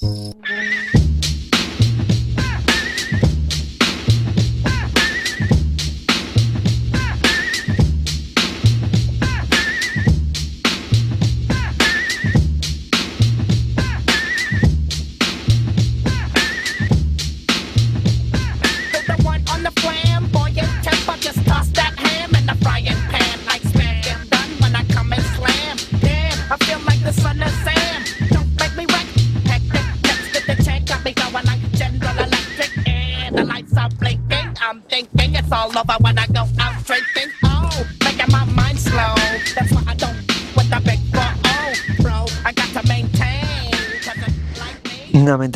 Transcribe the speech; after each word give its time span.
Yes. 0.00 0.47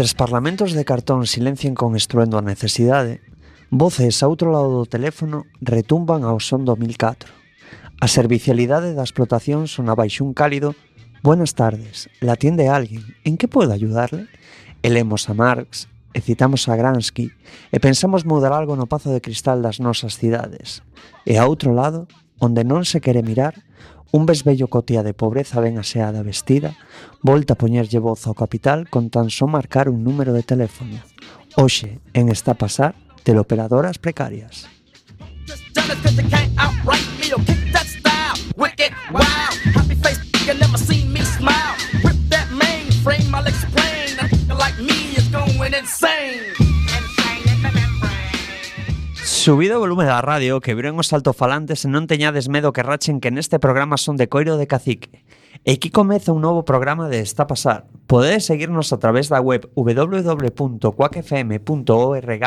Mentres 0.03 0.19
parlamentos 0.19 0.73
de 0.73 0.85
cartón 0.85 1.29
silencian 1.29 1.79
con 1.79 1.95
estruendo 1.95 2.35
a 2.35 2.43
necesidade, 2.43 3.23
voces 3.71 4.19
a 4.19 4.27
outro 4.27 4.51
lado 4.51 4.83
do 4.83 4.83
teléfono 4.83 5.47
retumban 5.63 6.27
ao 6.27 6.43
son 6.43 6.67
do 6.67 6.75
1004. 6.75 7.31
A 8.03 8.11
servicialidade 8.11 8.99
da 8.99 9.07
explotación 9.07 9.71
sona 9.71 9.95
baixo 9.95 10.27
un 10.27 10.35
cálido 10.35 10.75
Buenas 11.23 11.55
tardes, 11.55 12.11
la 12.19 12.35
atiende 12.35 12.67
alguén, 12.67 13.15
en 13.23 13.39
que 13.39 13.47
podo 13.47 13.71
ayudarle? 13.71 14.27
E 14.83 14.91
lemos 14.91 15.31
a 15.31 15.39
Marx, 15.39 15.87
e 16.11 16.19
citamos 16.19 16.67
a 16.67 16.75
Gransky, 16.75 17.31
e 17.71 17.79
pensamos 17.79 18.27
mudar 18.27 18.51
algo 18.51 18.75
no 18.75 18.91
pazo 18.91 19.15
de 19.15 19.23
cristal 19.23 19.63
das 19.63 19.79
nosas 19.79 20.19
cidades. 20.19 20.83
E 21.23 21.39
a 21.39 21.47
outro 21.47 21.79
lado, 21.79 22.11
onde 22.43 22.67
non 22.67 22.83
se 22.83 22.99
quere 22.99 23.23
mirar, 23.23 23.55
Un 24.13 24.27
besbello 24.27 24.69
cotía 24.69 25.03
de 25.03 25.15
pobreza 25.15 25.59
ben 25.65 25.79
aseada 25.81 26.23
vestida 26.23 26.77
volta 27.25 27.57
a 27.57 27.61
poñerlle 27.61 27.97
voz 27.97 28.29
ao 28.29 28.37
capital 28.37 28.85
con 28.93 29.09
tan 29.09 29.33
só 29.33 29.49
marcar 29.49 29.89
un 29.89 30.05
número 30.05 30.37
de 30.37 30.45
teléfono. 30.45 31.01
Hoxe, 31.57 31.97
en 32.13 32.29
esta 32.29 32.53
pasar, 32.53 32.93
teleoperadoras 33.25 33.97
precarias. 33.97 34.69
Subida 49.43 49.75
o 49.75 49.83
volume 49.83 50.07
da 50.07 50.23
radio 50.23 50.63
que 50.63 50.71
viren 50.71 50.95
os 51.03 51.11
altofalantes 51.11 51.83
e 51.83 51.91
non 51.91 52.07
teñades 52.07 52.47
medo 52.47 52.71
que 52.71 52.87
rachen 52.87 53.19
que 53.19 53.35
neste 53.35 53.59
programa 53.59 53.99
son 53.99 54.15
de 54.15 54.31
coiro 54.31 54.55
de 54.55 54.71
cacique. 54.71 55.27
E 55.67 55.75
aquí 55.75 55.91
comeza 55.91 56.31
un 56.31 56.47
novo 56.47 56.63
programa 56.63 57.11
de 57.11 57.19
Está 57.19 57.51
Pasar. 57.51 57.91
Podedes 58.07 58.47
seguirnos 58.47 58.95
a 58.95 59.03
través 59.03 59.27
da 59.27 59.43
web 59.43 59.67
www.quakefm.org 59.75 62.45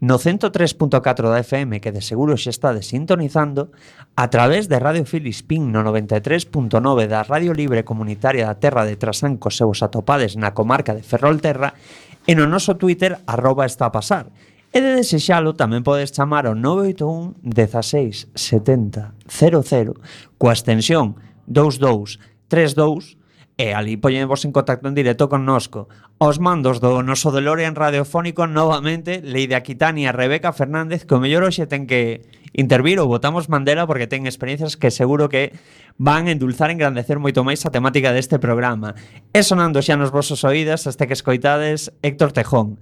no 0.00 0.16
103.4 0.16 1.28
da 1.28 1.44
FM 1.44 1.76
que 1.84 1.92
de 1.92 2.00
seguro 2.00 2.40
xa 2.40 2.48
está 2.48 2.72
desintonizando 2.72 3.68
a 4.16 4.32
través 4.32 4.72
de 4.72 4.80
Radio 4.80 5.04
Filispín 5.04 5.68
no 5.68 5.84
93.9 5.84 6.72
da 7.04 7.20
Radio 7.20 7.52
Libre 7.52 7.84
Comunitaria 7.84 8.48
da 8.48 8.56
Terra 8.56 8.88
de 8.88 8.96
Trasancos 8.96 9.60
se 9.60 9.68
vos 9.68 9.84
atopades 9.84 10.40
na 10.40 10.56
comarca 10.56 10.96
de 10.96 11.04
Ferrolterra 11.04 11.76
e 12.24 12.32
no 12.32 12.48
noso 12.48 12.80
Twitter 12.80 13.20
arroba 13.28 13.68
está 13.68 13.92
pasar 13.92 14.32
E 14.70 14.78
de 14.78 14.94
desexalo 14.94 15.58
tamén 15.58 15.82
podes 15.82 16.14
chamar 16.14 16.46
ao 16.46 16.54
981 16.54 17.42
16 17.42 18.30
70 18.38 19.18
00 19.26 19.98
coa 20.38 20.54
extensión 20.54 21.18
2232 21.50 23.18
e 23.58 23.74
ali 23.74 23.98
poñemos 23.98 24.46
en 24.46 24.54
contacto 24.54 24.86
en 24.86 24.94
directo 24.94 25.26
con 25.26 25.42
nosco. 25.42 25.90
Os 26.22 26.38
mandos 26.38 26.78
do 26.78 27.02
noso 27.02 27.34
DeLorean 27.34 27.74
radiofónico 27.74 28.46
novamente 28.46 29.18
Leide 29.26 29.58
Aquitania, 29.58 30.14
e 30.14 30.16
Rebeca 30.16 30.54
Fernández 30.54 31.02
que 31.02 31.18
o 31.18 31.20
mellor 31.20 31.42
hoxe 31.42 31.66
ten 31.66 31.90
que 31.90 32.22
intervir 32.52 32.98
ou 32.98 33.06
votamos 33.06 33.46
Mandela 33.46 33.86
porque 33.86 34.10
ten 34.10 34.26
experiencias 34.26 34.74
que 34.74 34.90
seguro 34.90 35.30
que 35.30 35.54
van 36.00 36.26
a 36.26 36.32
endulzar 36.32 36.72
e 36.72 36.74
engrandecer 36.74 37.20
moito 37.20 37.44
máis 37.44 37.60
a 37.68 37.70
temática 37.70 38.10
deste 38.10 38.40
programa. 38.40 38.96
E 39.36 39.44
sonando 39.44 39.84
xa 39.84 40.00
nos 40.00 40.08
vosos 40.08 40.42
oídas 40.48 40.88
este 40.88 41.04
que 41.04 41.12
escoitades 41.14 41.92
Héctor 42.00 42.32
Tejón. 42.32 42.80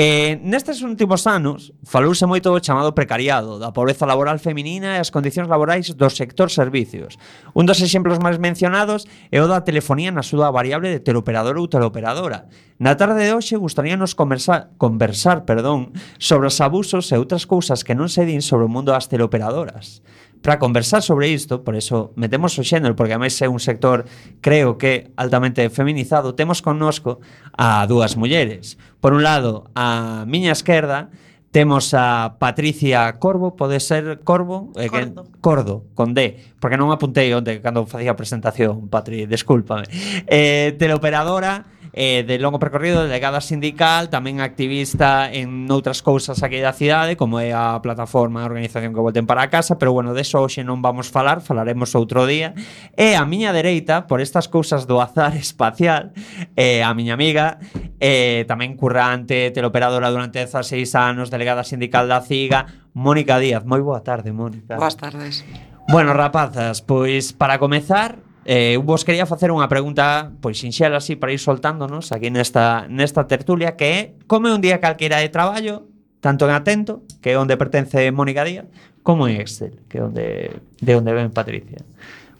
Eh, 0.00 0.40
nestes 0.40 0.80
últimos 0.80 1.28
anos 1.28 1.76
falouse 1.84 2.24
moito 2.24 2.50
o 2.50 2.62
chamado 2.64 2.96
precariado, 2.96 3.60
da 3.60 3.70
pobreza 3.70 4.08
laboral 4.08 4.40
feminina 4.40 4.96
e 4.96 5.02
as 5.04 5.12
condicións 5.12 5.46
laborais 5.46 5.92
do 5.92 6.08
sector 6.08 6.48
servicios. 6.48 7.20
Un 7.52 7.68
dos 7.68 7.84
exemplos 7.84 8.16
máis 8.18 8.40
mencionados 8.40 9.04
é 9.28 9.38
o 9.38 9.46
da 9.46 9.60
telefonía 9.62 10.08
na 10.08 10.24
súa 10.24 10.48
variable 10.48 10.88
de 10.88 11.04
teleoperador 11.04 11.60
ou 11.60 11.68
teleoperadora. 11.68 12.48
Na 12.74 12.98
tarde 12.98 13.22
de 13.22 13.30
hoxe 13.30 13.54
gustaríanos 13.54 14.18
conversar, 14.18 14.74
conversar 14.82 15.46
perdón, 15.46 15.94
sobre 16.18 16.50
os 16.50 16.58
abusos 16.58 17.06
e 17.12 17.20
outras 17.20 17.46
cousas 17.46 17.86
que 17.86 17.94
non 17.94 18.10
se 18.10 18.26
din 18.26 18.42
sobre 18.42 18.66
o 18.66 18.72
mundo 18.72 18.90
das 18.90 19.03
teleoperadoras. 19.08 20.02
Para 20.44 20.58
conversar 20.58 21.00
sobre 21.00 21.30
isto, 21.30 21.64
por 21.64 21.74
eso 21.74 22.12
metemos 22.16 22.58
o 22.60 22.64
xénero, 22.64 22.92
porque 22.92 23.16
ademais 23.16 23.40
é 23.40 23.48
un 23.48 23.56
sector, 23.56 24.04
creo 24.44 24.76
que 24.76 25.08
altamente 25.16 25.64
feminizado, 25.72 26.36
temos 26.36 26.60
connosco 26.60 27.24
a 27.56 27.88
dúas 27.88 28.20
mulleres. 28.20 28.76
Por 29.00 29.16
un 29.16 29.24
lado, 29.24 29.72
a 29.72 30.28
miña 30.28 30.52
esquerda, 30.52 31.08
Temos 31.54 31.94
a 31.94 32.34
Patricia 32.40 33.14
Corvo, 33.20 33.54
pode 33.54 33.78
ser 33.78 34.18
Corvo, 34.24 34.72
eh, 34.74 34.88
Cordo. 34.88 35.22
Que, 35.22 35.40
Cordo, 35.40 35.84
con 35.94 36.10
D, 36.10 36.34
porque 36.58 36.74
non 36.74 36.90
apuntei 36.90 37.30
onde 37.30 37.62
cando 37.62 37.86
facía 37.86 38.10
a 38.10 38.18
presentación, 38.18 38.90
Patri, 38.90 39.30
descúlpame. 39.30 39.86
Eh, 40.26 40.74
teleoperadora, 40.82 41.62
eh, 41.94 42.24
de 42.26 42.38
longo 42.38 42.58
percorrido, 42.58 43.06
delegada 43.06 43.38
sindical, 43.38 44.10
tamén 44.10 44.42
activista 44.42 45.30
en 45.30 45.70
noutras 45.70 46.02
cousas 46.02 46.42
aquí 46.42 46.58
da 46.58 46.74
cidade, 46.74 47.14
como 47.14 47.38
é 47.38 47.54
a 47.54 47.78
plataforma, 47.78 48.42
a 48.42 48.50
organización 48.50 48.90
que 48.90 48.98
volten 48.98 49.30
para 49.30 49.46
a 49.46 49.48
casa, 49.48 49.78
pero 49.78 49.94
bueno, 49.94 50.10
deso 50.10 50.42
hoxe 50.42 50.66
non 50.66 50.82
vamos 50.82 51.06
falar, 51.06 51.38
falaremos 51.38 51.94
outro 51.94 52.26
día. 52.26 52.58
E 52.98 53.14
a 53.14 53.22
miña 53.22 53.54
dereita, 53.54 54.10
por 54.10 54.18
estas 54.18 54.50
cousas 54.50 54.90
do 54.90 54.98
azar 54.98 55.38
espacial, 55.38 56.10
eh, 56.58 56.82
a 56.82 56.90
miña 56.98 57.14
amiga, 57.14 57.62
eh, 58.02 58.42
tamén 58.50 58.74
currante, 58.74 59.54
teleoperadora 59.54 60.10
durante 60.10 60.42
16 60.42 60.90
anos, 60.98 61.30
delegada 61.30 61.62
sindical 61.62 62.10
da 62.10 62.18
CIGA, 62.18 62.90
Mónica 62.90 63.38
Díaz. 63.38 63.62
Moi 63.62 63.78
boa 63.78 64.02
tarde, 64.02 64.34
Mónica. 64.34 64.74
Boas 64.74 64.98
tardes. 64.98 65.46
Bueno, 65.86 66.10
rapazas, 66.10 66.82
pois 66.82 67.30
para 67.30 67.62
comezar, 67.62 68.18
Eh, 68.44 68.76
vos 68.76 69.04
quería 69.08 69.24
facer 69.24 69.48
unha 69.48 69.72
pregunta 69.72 70.36
pois 70.44 70.60
sinxela 70.60 71.00
así 71.00 71.16
para 71.16 71.32
ir 71.32 71.40
soltándonos 71.40 72.12
aquí 72.12 72.28
nesta, 72.28 72.84
nesta 72.92 73.24
tertulia 73.24 73.72
que 73.72 73.88
é 73.88 74.00
como 74.28 74.48
é 74.48 74.52
un 74.52 74.60
día 74.60 74.84
calquera 74.84 75.24
de 75.24 75.32
traballo 75.32 75.88
tanto 76.24 76.48
en 76.48 76.56
Atento, 76.56 77.04
que 77.20 77.32
é 77.32 77.40
onde 77.40 77.60
pertence 77.60 78.00
Mónica 78.08 78.48
Díaz, 78.48 78.64
como 79.04 79.28
en 79.28 79.44
Excel, 79.44 79.76
que 79.92 80.00
é 80.00 80.02
onde, 80.02 80.56
de 80.80 80.92
onde 80.96 81.12
ven 81.12 81.28
Patricia. 81.28 81.84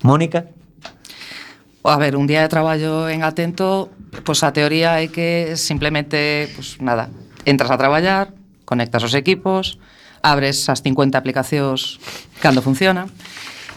Mónica? 0.01 0.49
A 1.85 2.01
ver, 2.01 2.17
un 2.17 2.25
día 2.25 2.41
de 2.41 2.49
traballo 2.49 3.13
en 3.13 3.21
Atento, 3.21 3.93
pois 4.25 4.41
a 4.41 4.57
teoría 4.57 5.05
é 5.05 5.13
que 5.13 5.53
simplemente, 5.61 6.49
pois 6.57 6.81
nada, 6.81 7.13
entras 7.45 7.69
a 7.69 7.77
traballar, 7.77 8.33
conectas 8.65 9.05
os 9.05 9.13
equipos, 9.13 9.77
abres 10.25 10.73
as 10.73 10.81
50 10.81 11.21
aplicacións 11.21 12.01
cando 12.41 12.65
funciona, 12.65 13.05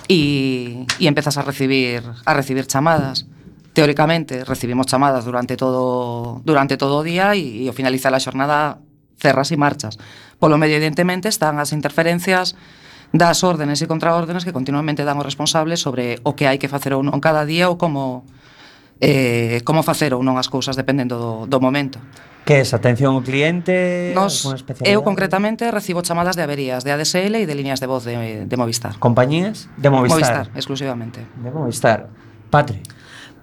y, 0.08 0.86
y 1.00 1.08
empezas 1.08 1.38
a 1.38 1.42
recibir, 1.42 2.04
a 2.26 2.34
recibir 2.34 2.68
chamadas 2.68 3.26
teóricamente 3.78 4.44
recibimos 4.44 4.88
chamadas 4.88 5.24
durante 5.24 5.56
todo 5.56 6.42
durante 6.44 6.78
todo 6.78 6.98
o 6.98 7.04
día 7.06 7.38
e, 7.38 7.62
e 7.62 7.70
ao 7.70 7.78
finalizar 7.78 8.10
a 8.10 8.18
xornada 8.18 8.82
cerras 9.22 9.54
e 9.54 9.58
marchas. 9.58 10.02
Polo 10.42 10.58
medio, 10.58 10.82
evidentemente, 10.82 11.30
están 11.30 11.62
as 11.62 11.70
interferencias 11.78 12.58
das 13.14 13.46
órdenes 13.46 13.78
e 13.78 13.86
contraórdenes 13.86 14.50
que 14.50 14.54
continuamente 14.54 15.06
dan 15.06 15.22
os 15.22 15.30
responsables 15.30 15.78
sobre 15.78 16.18
o 16.26 16.34
que 16.34 16.50
hai 16.50 16.58
que 16.58 16.66
facer 16.66 16.98
ou 16.98 17.06
non 17.06 17.22
cada 17.22 17.46
día 17.46 17.70
ou 17.70 17.78
como 17.78 18.26
eh, 18.98 19.62
como 19.62 19.86
facer 19.86 20.18
ou 20.18 20.26
non 20.26 20.42
as 20.42 20.50
cousas 20.50 20.74
dependendo 20.74 21.22
do, 21.22 21.32
do 21.46 21.62
momento. 21.62 22.02
Que 22.48 22.64
esa 22.64 22.80
atención 22.80 23.12
ao 23.12 23.22
cliente? 23.28 24.16
Nos, 24.16 24.48
eu 24.88 25.04
concretamente 25.04 25.68
recibo 25.68 26.00
chamadas 26.00 26.40
de 26.40 26.48
averías 26.48 26.88
de 26.88 26.96
ADSL 26.96 27.44
e 27.44 27.46
de 27.46 27.56
líneas 27.60 27.84
de 27.84 27.92
voz 27.92 28.08
de, 28.08 28.48
de 28.48 28.56
Movistar. 28.56 28.96
Compañías? 29.04 29.68
De 29.76 29.92
Movistar. 29.92 30.48
Movistar, 30.48 30.56
exclusivamente. 30.56 31.20
De 31.44 31.52
Movistar. 31.52 32.08
Patri. 32.48 32.80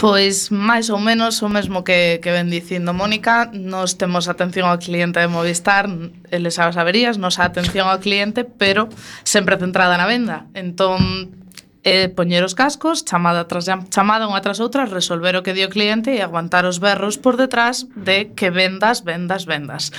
Pois 0.01 0.49
máis 0.49 0.89
ou 0.89 0.97
menos 0.97 1.45
o 1.45 1.53
mesmo 1.53 1.85
que, 1.85 2.17
que 2.25 2.33
ven 2.33 2.49
dicindo 2.49 2.97
Mónica 2.97 3.53
Nos 3.53 4.01
temos 4.01 4.27
atención 4.27 4.67
ao 4.67 4.81
cliente 4.81 5.21
de 5.21 5.29
Movistar 5.29 5.87
Eles 6.33 6.59
as 6.59 6.75
averías, 6.75 7.15
nos 7.15 7.39
a 7.39 7.47
atención 7.47 7.87
ao 7.87 8.03
cliente 8.03 8.43
Pero 8.43 8.91
sempre 9.23 9.55
centrada 9.55 9.95
na 9.95 10.09
venda 10.09 10.51
Entón 10.57 11.44
é 11.85 12.09
poñer 12.09 12.43
os 12.43 12.57
cascos, 12.57 13.05
chamada 13.05 13.45
tras 13.45 13.69
chamada 13.93 14.25
unha 14.25 14.41
tras 14.41 14.59
outra, 14.59 14.89
resolver 14.89 15.37
o 15.37 15.45
que 15.45 15.53
dio 15.53 15.69
o 15.69 15.73
cliente 15.73 16.09
e 16.11 16.25
aguantar 16.25 16.65
os 16.65 16.81
berros 16.81 17.21
por 17.21 17.37
detrás 17.37 17.85
de 17.93 18.33
que 18.33 18.49
vendas, 18.49 19.05
vendas, 19.05 19.45
vendas. 19.45 19.93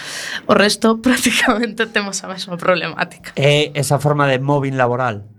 O 0.49 0.57
resto 0.57 0.97
prácticamente 1.05 1.85
temos 1.93 2.25
a 2.25 2.27
mesma 2.27 2.57
problemática. 2.57 3.37
É 3.37 3.69
esa 3.77 4.01
forma 4.01 4.25
de 4.25 4.41
móvil 4.41 4.73
laboral 4.73 5.34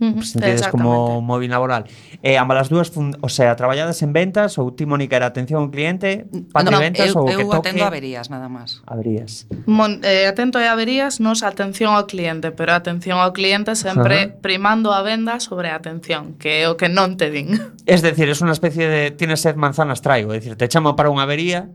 Uh 0.00 0.10
-huh, 0.10 0.22
sentides 0.22 0.66
como 0.68 1.20
móvil 1.20 1.50
laboral. 1.50 1.86
E 2.18 2.34
eh, 2.34 2.38
ambas 2.38 2.66
as 2.66 2.68
dúas, 2.68 2.90
o 2.96 3.28
sea, 3.30 3.54
traballadas 3.54 4.02
en 4.02 4.10
ventas 4.10 4.58
ou 4.58 4.74
ti, 4.74 4.90
Mónica, 4.90 5.14
era 5.14 5.30
atención 5.30 5.62
ao 5.62 5.70
cliente, 5.70 6.26
patri 6.50 6.74
no, 6.74 6.82
ventas 6.82 7.14
eu, 7.14 7.22
ou 7.22 7.30
eu 7.30 7.38
que 7.38 7.46
toque... 7.46 7.70
atendo 7.70 7.86
averías, 7.86 8.26
nada 8.26 8.50
máis. 8.50 8.82
Averías. 8.90 9.46
Mon, 9.70 10.02
eh, 10.02 10.26
atento 10.26 10.58
a 10.58 10.66
averías, 10.66 11.22
nos 11.22 11.46
atención 11.46 11.94
ao 11.94 12.10
cliente, 12.10 12.50
pero 12.50 12.74
atención 12.74 13.22
ao 13.22 13.30
cliente 13.30 13.78
sempre 13.78 14.16
uh 14.18 14.28
-huh. 14.34 14.42
primando 14.42 14.90
a 14.90 15.00
venda 15.06 15.38
sobre 15.38 15.70
a 15.70 15.78
atención, 15.78 16.34
que 16.42 16.64
é 16.64 16.68
o 16.68 16.74
que 16.74 16.90
non 16.90 17.14
te 17.14 17.30
din. 17.30 17.54
Es 17.86 18.02
decir, 18.02 18.26
es 18.26 18.42
unha 18.42 18.52
especie 18.52 18.90
de 18.90 19.14
tienes 19.14 19.46
sed 19.46 19.54
manzanas 19.54 20.02
traigo, 20.02 20.34
é 20.34 20.42
dicir, 20.42 20.58
te 20.58 20.66
chamo 20.66 20.98
para 20.98 21.06
unha 21.06 21.22
avería 21.22 21.70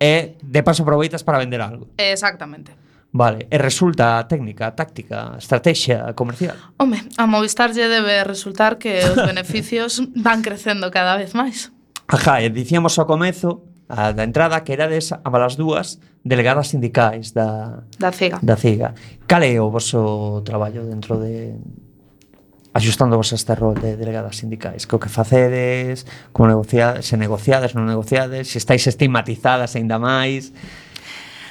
e 0.00 0.40
de 0.40 0.60
paso 0.64 0.80
aproveitas 0.80 1.20
para 1.20 1.36
vender 1.36 1.60
algo. 1.60 1.92
Exactamente. 2.00 2.72
Vale, 3.12 3.50
e 3.50 3.58
resulta 3.58 4.22
técnica, 4.30 4.70
táctica, 4.70 5.34
estrategia 5.36 6.14
comercial? 6.14 6.54
Home, 6.78 7.02
a 7.18 7.26
Movistar 7.26 7.74
lle 7.74 7.90
debe 7.90 8.22
resultar 8.22 8.78
que 8.78 9.02
os 9.02 9.18
beneficios 9.30 9.98
van 10.14 10.46
crecendo 10.46 10.94
cada 10.94 11.18
vez 11.18 11.34
máis. 11.34 11.74
Ajá, 12.06 12.38
e 12.38 12.54
dicíamos 12.54 12.94
ao 13.02 13.10
comezo, 13.10 13.66
a 13.90 14.14
da 14.14 14.22
entrada, 14.22 14.62
que 14.62 14.78
erades 14.78 15.10
a 15.10 15.26
las 15.26 15.58
dúas 15.58 15.98
delegadas 16.22 16.70
sindicais 16.70 17.34
da, 17.34 17.82
da 17.98 18.14
CIGA. 18.14 18.38
Da 18.42 18.54
CIGA. 18.54 18.94
Cal 19.26 19.42
é 19.42 19.58
o 19.58 19.74
vosso 19.74 20.42
traballo 20.46 20.86
dentro 20.86 21.18
de 21.18 21.58
axustándovos 22.72 23.32
a 23.32 23.34
este 23.34 23.54
rol 23.58 23.74
de 23.74 23.98
delegadas 23.98 24.38
sindicais 24.38 24.86
que 24.86 24.94
o 24.94 25.02
que 25.02 25.10
facedes 25.10 26.06
como 26.30 26.46
negociades, 26.46 27.10
se 27.10 27.18
negociades, 27.18 27.74
non 27.74 27.90
negociades 27.90 28.46
se 28.46 28.62
estáis 28.62 28.86
estigmatizadas 28.86 29.74
aínda 29.74 29.98
máis 29.98 30.54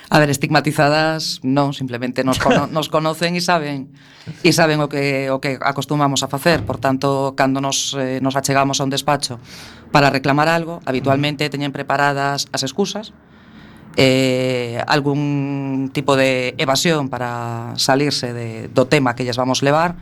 A 0.10 0.18
ver, 0.18 0.34
estigmatizadas 0.34 1.38
non, 1.46 1.70
simplemente 1.78 2.26
nos, 2.26 2.42
cono, 2.42 2.66
nos 2.76 2.90
conocen 2.90 3.38
e 3.38 3.42
saben 3.46 3.94
e 4.42 4.50
saben 4.58 4.82
o 4.82 4.90
que 4.90 5.30
o 5.30 5.38
que 5.38 5.62
acostumamos 5.62 6.26
a 6.26 6.28
facer, 6.28 6.66
por 6.66 6.82
tanto, 6.82 7.38
cando 7.38 7.62
nos 7.62 7.94
eh, 7.94 8.18
nos 8.18 8.34
achegamos 8.34 8.82
a 8.82 8.90
un 8.90 8.92
despacho 8.92 9.38
para 9.94 10.10
reclamar 10.10 10.50
algo, 10.50 10.82
habitualmente 10.90 11.46
teñen 11.54 11.70
preparadas 11.70 12.50
as 12.50 12.66
excusas, 12.66 13.14
eh, 14.02 14.82
algún 14.90 15.94
tipo 15.94 16.18
de 16.18 16.58
evasión 16.58 17.14
para 17.14 17.78
salirse 17.78 18.34
de, 18.34 18.66
do 18.74 18.90
tema 18.90 19.14
que 19.14 19.22
lles 19.22 19.38
vamos 19.38 19.62
levar, 19.62 19.94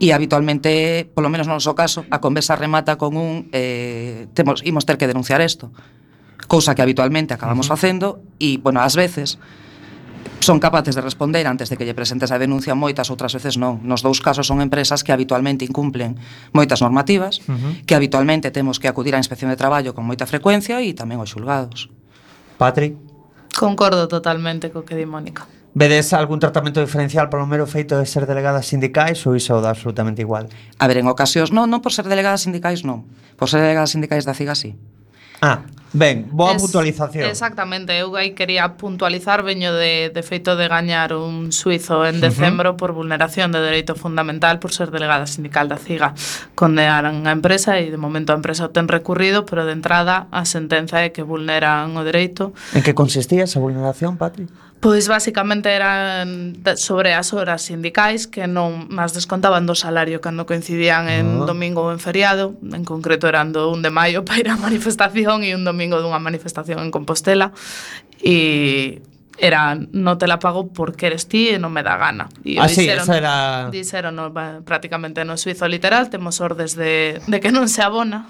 e 0.00 0.10
habitualmente, 0.10 1.06
polo 1.14 1.30
menos 1.30 1.46
no 1.46 1.54
noso 1.54 1.78
caso, 1.78 2.02
a 2.10 2.18
conversa 2.18 2.58
remata 2.58 2.98
con 2.98 3.14
un 3.14 3.46
eh, 3.54 4.26
temos, 4.34 4.64
imos 4.66 4.88
ter 4.88 4.98
que 4.98 5.06
denunciar 5.06 5.38
isto 5.38 5.70
cousa 6.50 6.74
que 6.74 6.82
habitualmente 6.82 7.30
acabamos 7.30 7.70
uh 7.70 7.70
-huh. 7.70 7.78
facendo 7.78 8.06
e, 8.42 8.58
bueno, 8.58 8.82
ás 8.82 8.98
veces 8.98 9.38
son 10.42 10.58
capaces 10.58 10.98
de 10.98 11.00
responder 11.00 11.46
antes 11.46 11.70
de 11.70 11.76
que 11.78 11.86
lle 11.86 11.94
presentes 11.94 12.34
a 12.34 12.42
denuncia 12.42 12.74
moitas 12.74 13.06
outras 13.14 13.30
veces 13.38 13.54
non. 13.54 13.78
Nos 13.86 14.02
dous 14.02 14.18
casos 14.18 14.50
son 14.50 14.58
empresas 14.58 15.06
que 15.06 15.14
habitualmente 15.14 15.62
incumplen 15.62 16.18
moitas 16.50 16.82
normativas, 16.82 17.38
uh 17.46 17.54
-huh. 17.54 17.72
que 17.86 17.94
habitualmente 17.94 18.50
temos 18.50 18.82
que 18.82 18.90
acudir 18.90 19.14
á 19.14 19.22
inspección 19.22 19.46
de 19.46 19.54
traballo 19.54 19.94
con 19.94 20.02
moita 20.02 20.26
frecuencia 20.26 20.82
e 20.82 20.90
tamén 20.90 21.22
aos 21.22 21.30
xulgados. 21.30 21.86
Patri? 22.58 22.98
Concordo 23.54 24.10
totalmente 24.10 24.74
co 24.74 24.82
que 24.82 24.98
di 24.98 25.06
Mónica. 25.06 25.46
Vedes 25.70 26.10
algún 26.10 26.42
tratamento 26.42 26.82
diferencial 26.82 27.30
polo 27.30 27.46
mero 27.46 27.62
feito 27.62 27.94
de 27.94 28.02
ser 28.10 28.26
delegadas 28.26 28.66
sindicais 28.66 29.22
ou 29.22 29.38
iso 29.38 29.62
dá 29.62 29.70
absolutamente 29.70 30.18
igual? 30.18 30.50
A 30.82 30.90
ver, 30.90 30.98
en 30.98 31.06
ocasións, 31.06 31.54
non, 31.54 31.70
non 31.70 31.78
por 31.78 31.94
ser 31.94 32.10
delegadas 32.10 32.42
sindicais 32.42 32.82
non, 32.82 33.06
por 33.38 33.46
ser 33.46 33.62
delegadas 33.62 33.94
sindicais 33.94 34.26
da 34.26 34.34
CIGA 34.34 34.58
sí. 34.58 34.74
Ah, 35.40 35.60
Ben, 35.92 36.28
boa 36.30 36.54
es, 36.54 36.62
puntualización. 36.62 37.28
Exactamente, 37.28 37.98
eu 37.98 38.14
aí 38.14 38.30
quería 38.30 38.78
puntualizar 38.78 39.42
veño 39.42 39.74
de, 39.74 40.10
de 40.14 40.22
feito 40.22 40.54
de 40.54 40.68
gañar 40.70 41.14
un 41.18 41.50
suizo 41.50 42.06
en 42.06 42.20
decembro 42.20 42.70
uh 42.70 42.74
-huh. 42.74 42.78
por 42.78 42.92
vulneración 42.92 43.50
de 43.50 43.58
dereito 43.58 43.98
fundamental 43.98 44.60
por 44.60 44.70
ser 44.70 44.94
delegada 44.94 45.26
sindical 45.26 45.66
da 45.66 45.82
CIGA. 45.82 46.14
Condenaran 46.54 47.26
a 47.26 47.34
empresa 47.34 47.82
e 47.82 47.90
de 47.90 47.98
momento 47.98 48.30
a 48.30 48.38
empresa 48.38 48.70
o 48.70 48.70
ten 48.70 48.86
recurrido, 48.86 49.42
pero 49.42 49.66
de 49.66 49.74
entrada 49.74 50.30
a 50.30 50.46
sentenza 50.46 51.02
é 51.02 51.10
que 51.10 51.26
vulneran 51.26 51.98
o 51.98 52.06
dereito. 52.06 52.54
En 52.70 52.86
que 52.86 52.94
consistía 52.94 53.42
esa 53.42 53.58
vulneración, 53.58 54.14
Patri? 54.14 54.46
Pois 54.80 55.08
basicamente 55.08 55.68
eran 55.68 56.56
sobre 56.76 57.12
as 57.12 57.36
horas 57.36 57.60
sindicais 57.60 58.24
que 58.24 58.48
non 58.48 58.88
mas 58.88 59.12
descontaban 59.12 59.68
do 59.68 59.76
salario 59.76 60.24
cando 60.24 60.48
coincidían 60.48 61.12
en 61.12 61.44
ah. 61.44 61.44
domingo 61.44 61.84
ou 61.84 61.92
en 61.92 62.00
feriado, 62.00 62.56
en 62.64 62.88
concreto 62.88 63.28
eran 63.28 63.52
do 63.52 63.68
1 63.68 63.84
de 63.84 63.92
maio 63.92 64.18
para 64.26 64.40
ir 64.40 64.48
á 64.48 64.56
manifestación 64.56 65.44
e 65.44 65.52
un 65.52 65.68
domingo 65.68 66.00
dunha 66.00 66.16
manifestación 66.16 66.80
en 66.80 66.88
Compostela 66.88 67.52
e 68.24 69.04
era 69.40 69.74
no 69.74 70.18
te 70.18 70.26
la 70.26 70.38
pago 70.38 70.68
porque 70.68 71.06
eres 71.08 71.26
ti 71.26 71.48
e 71.48 71.58
non 71.58 71.72
me 71.72 71.82
dá 71.82 71.96
gana. 71.96 72.28
E 72.44 72.60
ah, 72.60 72.68
sí, 72.68 72.84
dixeron, 72.84 73.02
esa 73.02 73.14
era... 73.16 73.34
Dixeron 73.72 74.14
no, 74.14 74.30
prácticamente 74.62 75.24
no 75.24 75.40
suizo 75.40 75.66
literal, 75.66 76.12
temos 76.12 76.40
ordes 76.44 76.76
de, 76.76 77.18
de 77.24 77.36
que 77.40 77.50
non 77.50 77.66
se 77.66 77.80
abona. 77.80 78.28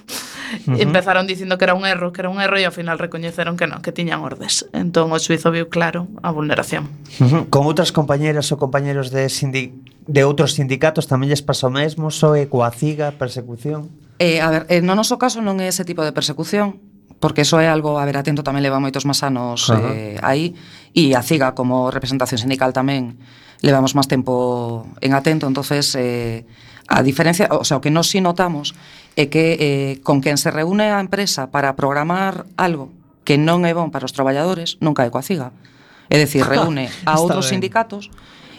Uh 0.66 0.74
-huh. 0.74 0.82
Empezaron 0.82 1.26
dicindo 1.26 1.58
que 1.58 1.66
era 1.66 1.74
un 1.74 1.84
erro, 1.84 2.14
que 2.14 2.22
era 2.22 2.30
un 2.30 2.38
erro 2.38 2.56
e 2.56 2.64
ao 2.64 2.74
final 2.74 2.96
recoñeceron 2.96 3.58
que 3.58 3.66
non, 3.66 3.82
que 3.82 3.90
tiñan 3.90 4.22
ordes. 4.22 4.70
Entón 4.70 5.10
o 5.10 5.18
suizo 5.18 5.50
viu 5.50 5.66
claro 5.66 6.06
a 6.22 6.30
vulneración. 6.30 6.86
Uh 7.18 7.26
-huh. 7.26 7.42
Con 7.50 7.66
outras 7.66 7.90
compañeras 7.90 8.48
ou 8.54 8.56
compañeros 8.56 9.10
de, 9.10 9.26
sindi 9.26 9.74
de 10.06 10.22
outros 10.22 10.54
sindicatos 10.54 11.10
tamén 11.10 11.30
lles 11.30 11.42
pasa 11.42 11.66
o 11.66 11.72
mesmo, 11.74 12.10
soe 12.14 12.46
coa 12.46 12.70
ciga, 12.70 13.14
persecución? 13.18 13.90
Eh, 14.18 14.42
a 14.42 14.48
ver, 14.50 14.62
eh, 14.68 14.82
no 14.82 14.94
noso 14.94 15.18
caso 15.18 15.42
non 15.42 15.58
é 15.58 15.66
ese 15.66 15.86
tipo 15.86 16.02
de 16.02 16.12
persecución, 16.14 16.82
porque 17.20 17.42
eso 17.42 17.60
é 17.60 17.68
algo, 17.68 18.00
a 18.00 18.04
ver, 18.04 18.16
atento 18.16 18.42
tamén 18.42 18.64
leva 18.64 18.80
moitos 18.80 19.04
máis 19.04 19.20
anos 19.22 19.68
uh 19.68 19.76
-huh. 19.76 19.92
eh, 19.92 20.16
aí, 20.24 20.56
e 20.94 21.14
a 21.14 21.22
CIGA 21.22 21.54
como 21.54 21.90
representación 21.90 22.42
sindical 22.42 22.74
tamén 22.74 23.18
levamos 23.60 23.94
máis 23.94 24.08
tempo 24.08 24.88
en 25.04 25.12
atento, 25.14 25.46
entonces 25.46 25.94
eh, 25.94 26.48
a 26.90 27.02
diferencia, 27.06 27.46
o 27.54 27.62
sea, 27.62 27.78
o 27.78 27.82
que 27.84 27.94
nos 27.94 28.10
si 28.10 28.18
notamos 28.18 28.74
é 29.14 29.30
que 29.30 29.54
eh, 29.60 29.92
con 30.02 30.18
quen 30.18 30.38
se 30.40 30.50
reúne 30.50 30.90
a 30.90 30.98
empresa 30.98 31.54
para 31.54 31.78
programar 31.78 32.50
algo 32.58 32.90
que 33.22 33.38
non 33.38 33.62
é 33.62 33.72
bon 33.76 33.94
para 33.94 34.08
os 34.08 34.14
traballadores, 34.16 34.80
nunca 34.82 35.06
é 35.06 35.10
coa 35.12 35.22
CIGA. 35.22 35.54
É 36.10 36.18
dicir, 36.18 36.42
reúne 36.50 36.90
a 37.06 37.20
outros 37.22 37.46
ben. 37.46 37.62
sindicatos 37.62 38.10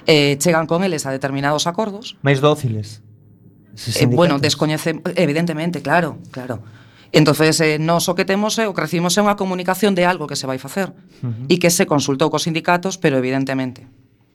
eh, 0.07 0.39
chegan 0.39 0.65
con 0.65 0.87
eles 0.87 1.03
a 1.05 1.11
determinados 1.11 1.67
acordos. 1.67 2.15
Máis 2.23 2.39
dóciles. 2.39 3.03
Eh, 3.99 4.07
bueno, 4.07 4.39
descoñecen, 4.39 5.01
evidentemente, 5.15 5.81
claro, 5.81 6.19
claro. 6.31 6.63
Entonces, 7.11 7.59
eh, 7.59 7.77
nós 7.79 8.07
eh, 8.07 8.11
o 8.11 8.15
que 8.15 8.23
temos 8.23 8.55
é 8.57 8.67
o 8.67 8.73
que 8.73 8.81
recibimos 8.81 9.19
é 9.19 9.21
unha 9.21 9.35
comunicación 9.35 9.91
de 9.95 10.07
algo 10.07 10.31
que 10.31 10.39
se 10.39 10.47
vai 10.47 10.59
facer 10.59 10.95
uh 10.95 11.27
-huh. 11.27 11.51
e 11.51 11.59
que 11.59 11.67
se 11.67 11.83
consultou 11.83 12.31
cos 12.31 12.47
sindicatos, 12.47 12.95
pero 12.95 13.19
evidentemente 13.19 13.83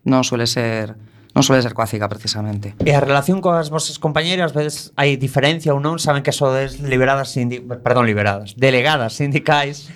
non 0.06 0.23
suele 0.23 0.47
ser 0.47 0.95
non 1.37 1.45
suele 1.45 1.61
ser 1.61 1.76
coa 1.76 1.85
precisamente. 2.09 2.73
E 2.80 2.97
a 2.97 3.00
relación 3.02 3.45
coas 3.45 3.68
vosas 3.68 4.00
compañeiras, 4.00 4.56
vedes 4.56 4.97
hai 4.97 5.21
diferencia 5.21 5.76
ou 5.76 5.85
non? 5.85 6.00
Saben 6.00 6.25
que 6.25 6.33
sodes 6.33 6.80
liberadas 6.80 7.28
sindi 7.28 7.61
perdón, 7.61 8.09
liberadas, 8.09 8.56
delegadas 8.56 9.21
sindicais. 9.21 9.92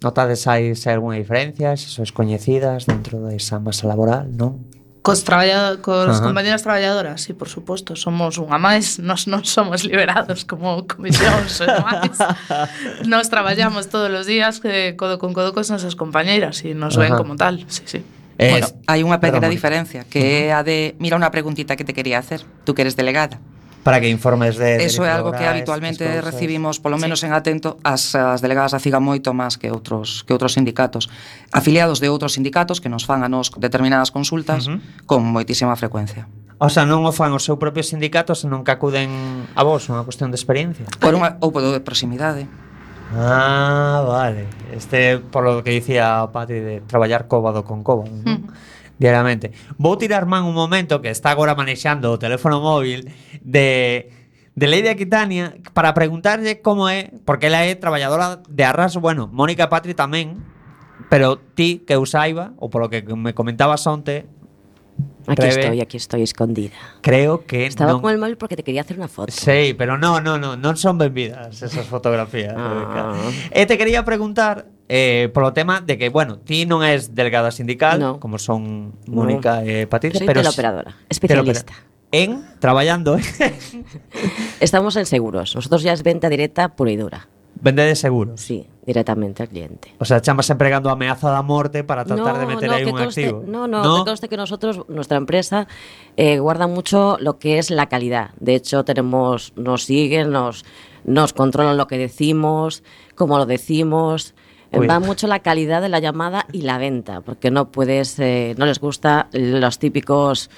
Notades 0.00 0.48
hai 0.48 0.72
se 0.72 0.88
hai 0.88 0.96
algunha 0.96 1.20
diferencia, 1.20 1.76
se 1.76 1.92
sois 1.92 2.16
coñecidas 2.16 2.88
dentro 2.88 3.20
desa 3.28 3.60
de 3.60 3.68
masa 3.68 3.84
laboral, 3.84 4.32
non? 4.32 4.64
Cos, 5.00 5.24
traballa, 5.24 5.80
cos 5.80 6.20
Ajá. 6.20 6.28
compañeras 6.28 6.62
traballadoras, 6.62 7.22
sí, 7.22 7.32
por 7.32 7.48
suposto, 7.48 7.96
somos 7.96 8.36
unha 8.36 8.60
máis, 8.60 9.00
nós 9.00 9.24
non 9.24 9.48
somos 9.48 9.88
liberados 9.88 10.44
como 10.44 10.84
comisión, 10.90 11.48
son 11.48 11.72
máis. 11.80 12.20
Nos 13.08 13.32
traballamos 13.32 13.88
todos 13.88 14.12
os 14.12 14.28
días 14.28 14.60
que 14.60 15.00
codo 15.00 15.16
con 15.16 15.32
codo 15.32 15.56
cos 15.56 15.72
nosas 15.72 15.96
compañeiras 15.96 16.60
e 16.68 16.76
nos 16.76 17.00
ven 17.00 17.16
Ajá. 17.16 17.20
como 17.20 17.40
tal, 17.40 17.64
sí, 17.72 17.82
sí. 17.88 18.00
Es, 18.40 18.52
bueno, 18.52 18.68
hai 18.88 19.00
unha 19.04 19.20
pequena 19.20 19.52
diferencia, 19.52 20.04
que 20.08 20.48
é 20.48 20.56
a 20.56 20.64
de, 20.64 20.96
mira 20.96 21.16
unha 21.16 21.28
preguntita 21.28 21.76
que 21.76 21.84
te 21.84 21.92
quería 21.92 22.20
hacer, 22.20 22.44
tú 22.64 22.72
que 22.72 22.84
eres 22.84 22.96
delegada 22.96 23.36
para 23.82 24.00
que 24.00 24.08
informes 24.08 24.56
de 24.56 24.84
Eso 24.84 25.04
é 25.04 25.10
algo 25.10 25.32
que 25.32 25.46
habitualmente 25.48 26.04
esas 26.04 26.24
recibimos, 26.24 26.80
polo 26.80 27.00
menos 27.00 27.20
sí. 27.20 27.26
en 27.26 27.32
Atento, 27.32 27.80
as, 27.80 28.12
as 28.14 28.44
delegadas 28.44 28.76
da 28.76 28.80
CIGA 28.80 29.00
moito 29.00 29.32
máis 29.32 29.56
que 29.56 29.72
outros 29.72 30.22
que 30.28 30.36
outros 30.36 30.52
sindicatos. 30.54 31.08
Afiliados 31.52 31.98
de 31.98 32.12
outros 32.12 32.36
sindicatos 32.36 32.80
que 32.84 32.92
nos 32.92 33.08
fan 33.08 33.24
a 33.24 33.28
nos 33.32 33.48
determinadas 33.56 34.12
consultas 34.12 34.68
uh 34.68 34.76
-huh. 34.76 35.08
con 35.08 35.24
moitísima 35.24 35.72
frecuencia. 35.80 36.28
O 36.60 36.68
sea, 36.68 36.84
non 36.84 37.08
o 37.08 37.12
fan 37.16 37.32
os 37.32 37.48
seu 37.48 37.56
propio 37.56 37.80
sindicato, 37.80 38.36
senón 38.36 38.68
que 38.68 38.72
acuden 38.74 39.08
a 39.56 39.64
vos, 39.64 39.88
unha 39.88 40.04
cuestión 40.04 40.28
de 40.28 40.36
experiencia. 40.36 40.84
Por 41.00 41.16
unha, 41.16 41.40
ou 41.40 41.48
por 41.48 41.64
de 41.64 41.80
proximidade. 41.80 42.44
Ah, 43.16 44.04
vale. 44.06 44.46
Este, 44.76 45.18
por 45.18 45.42
lo 45.42 45.64
que 45.64 45.72
dicía 45.72 46.22
o 46.22 46.30
Patri, 46.30 46.60
de 46.60 46.84
traballar 46.84 47.26
cóbado 47.26 47.64
con 47.64 47.82
cóbado. 47.82 48.12
¿no? 48.12 48.44
Diariamente. 49.00 49.56
Vou 49.80 49.96
tirar 49.96 50.28
man 50.28 50.44
un 50.44 50.52
momento 50.52 51.00
que 51.00 51.08
está 51.08 51.32
agora 51.32 51.56
manexando 51.56 52.12
o 52.12 52.20
teléfono 52.20 52.60
móvil 52.60 53.08
de 53.40 54.12
de 54.52 54.66
Leide 54.68 54.92
Aquitania 54.92 55.56
para 55.72 55.96
preguntarlle 55.96 56.60
como 56.60 56.84
é, 56.84 57.08
porque 57.24 57.48
ela 57.48 57.64
é 57.64 57.72
traballadora 57.72 58.44
de 58.44 58.60
Arras, 58.60 59.00
bueno, 59.00 59.24
Mónica 59.32 59.72
Patri 59.72 59.96
tamén, 59.96 60.44
pero 61.08 61.40
ti 61.56 61.80
que 61.80 61.96
eu 61.96 62.04
saiba, 62.04 62.52
ou 62.60 62.68
polo 62.68 62.92
que 62.92 63.00
me 63.16 63.32
comentabas 63.32 63.88
onte, 63.88 64.28
Aquí 65.26 65.42
Rebe, 65.42 65.60
estoy, 65.60 65.80
aquí 65.80 65.96
estoy 65.96 66.22
escondida. 66.22 66.76
Creo 67.00 67.46
que 67.46 67.64
Estaba 67.64 68.00
con 68.00 68.10
el 68.12 68.18
móvil 68.18 68.36
porque 68.36 68.56
te 68.56 68.62
quería 68.62 68.82
hacer 68.82 68.98
una 68.98 69.08
foto. 69.08 69.32
Sí, 69.32 69.74
pero 69.76 69.96
no, 69.96 70.20
no, 70.20 70.36
no, 70.36 70.56
non 70.60 70.76
son 70.76 71.00
benvidas 71.00 71.56
esas 71.62 71.88
fotografías. 71.88 72.52
Ah. 72.52 72.68
Rebeca. 72.68 73.00
E 73.48 73.64
te 73.64 73.80
quería 73.80 74.04
preguntar 74.04 74.68
eh, 74.90 75.30
polo 75.30 75.52
tema 75.54 75.80
de 75.80 75.94
que, 75.96 76.10
bueno, 76.10 76.42
ti 76.42 76.66
non 76.66 76.82
és 76.82 77.14
delegada 77.14 77.54
sindical, 77.54 78.02
No. 78.02 78.18
como 78.18 78.42
son 78.42 78.90
Mónica 79.06 79.62
e 79.62 79.86
Patricia, 79.86 80.18
Soy 80.18 80.26
pero 80.26 80.42
teleoperadora, 80.42 80.90
s- 81.06 81.14
especialista. 81.14 81.70
teleopera- 81.70 81.86
En 82.10 82.42
traballando 82.58 83.14
Estamos 84.60 84.96
en 84.96 85.06
seguros. 85.06 85.54
Nosotros 85.54 85.82
ya 85.82 85.92
es 85.92 86.02
venta 86.02 86.28
directa 86.28 86.74
pura 86.74 86.90
y 86.90 86.96
dura. 86.96 87.28
vende 87.62 87.82
de 87.84 87.94
seguros. 87.94 88.40
Sí, 88.40 88.66
directamente 88.86 89.42
al 89.42 89.48
cliente. 89.50 89.94
O 89.98 90.04
sea, 90.06 90.20
chamas 90.22 90.48
empregando 90.48 90.88
ameaza 90.88 91.28
da 91.30 91.42
morte 91.42 91.84
para 91.84 92.04
tratar 92.06 92.38
de 92.40 92.46
meter 92.46 92.70
aí 92.72 92.84
que 92.84 92.90
un 92.90 92.96
conste- 92.98 93.26
activo. 93.26 93.44
No, 93.46 93.66
no, 93.68 93.82
que 94.02 94.08
conste 94.10 94.28
que 94.28 94.36
nosotros, 94.38 94.88
nuestra 94.88 95.18
empresa, 95.18 95.68
eh, 96.16 96.38
guarda 96.38 96.66
mucho 96.66 97.18
lo 97.20 97.38
que 97.38 97.58
es 97.58 97.70
la 97.70 97.86
calidad. 97.86 98.30
De 98.40 98.54
hecho, 98.54 98.82
tenemos, 98.84 99.52
nos 99.56 99.84
siguen, 99.84 100.30
nos, 100.32 100.64
nos 101.04 101.32
controlan 101.34 101.76
lo 101.76 101.86
que 101.86 101.98
decimos, 101.98 102.82
cómo 103.14 103.36
lo 103.36 103.44
decimos. 103.44 104.34
Va 104.72 105.00
mucho 105.00 105.26
la 105.26 105.40
calidad 105.40 105.82
de 105.82 105.88
la 105.88 105.98
llamada 105.98 106.46
y 106.52 106.62
la 106.62 106.78
venta, 106.78 107.20
porque 107.20 107.50
no 107.50 107.70
puedes, 107.70 108.18
eh, 108.18 108.54
no 108.56 108.66
les 108.66 108.78
gusta 108.78 109.28
los 109.32 109.78
típicos 109.78 110.50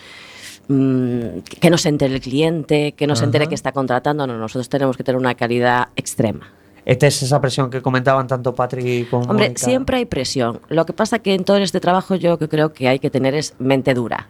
mm, 0.68 1.38
que 1.60 1.70
no 1.70 1.78
se 1.78 1.88
entere 1.88 2.14
el 2.14 2.20
cliente, 2.20 2.92
que 2.92 3.06
no 3.06 3.16
se 3.16 3.24
entere 3.24 3.46
que 3.46 3.54
está 3.54 3.72
contratando. 3.72 4.26
No, 4.26 4.36
nosotros 4.36 4.68
tenemos 4.68 4.96
que 4.96 5.04
tener 5.04 5.18
una 5.18 5.34
calidad 5.34 5.88
extrema. 5.96 6.50
E 6.84 6.98
tes 6.98 7.22
esa 7.22 7.38
presión 7.38 7.70
que 7.70 7.78
comentaban 7.78 8.26
tanto 8.26 8.58
Patri 8.58 9.06
como 9.06 9.30
Hombre, 9.30 9.54
siempre 9.54 9.98
hay 9.98 10.04
presión. 10.04 10.58
Lo 10.68 10.84
que 10.84 10.92
pasa 10.92 11.20
que 11.20 11.34
en 11.34 11.44
todo 11.44 11.58
este 11.58 11.78
trabajo 11.78 12.16
yo 12.16 12.38
que 12.38 12.48
creo 12.48 12.72
que 12.72 12.88
hay 12.88 12.98
que 12.98 13.08
tener 13.08 13.34
es 13.34 13.54
mente 13.60 13.94
dura. 13.94 14.26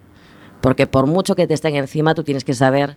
Porque 0.60 0.86
por 0.86 1.06
mucho 1.06 1.34
que 1.34 1.46
te 1.46 1.54
estén 1.54 1.74
encima, 1.76 2.14
tú 2.14 2.24
tienes 2.24 2.44
que 2.44 2.52
saber 2.52 2.96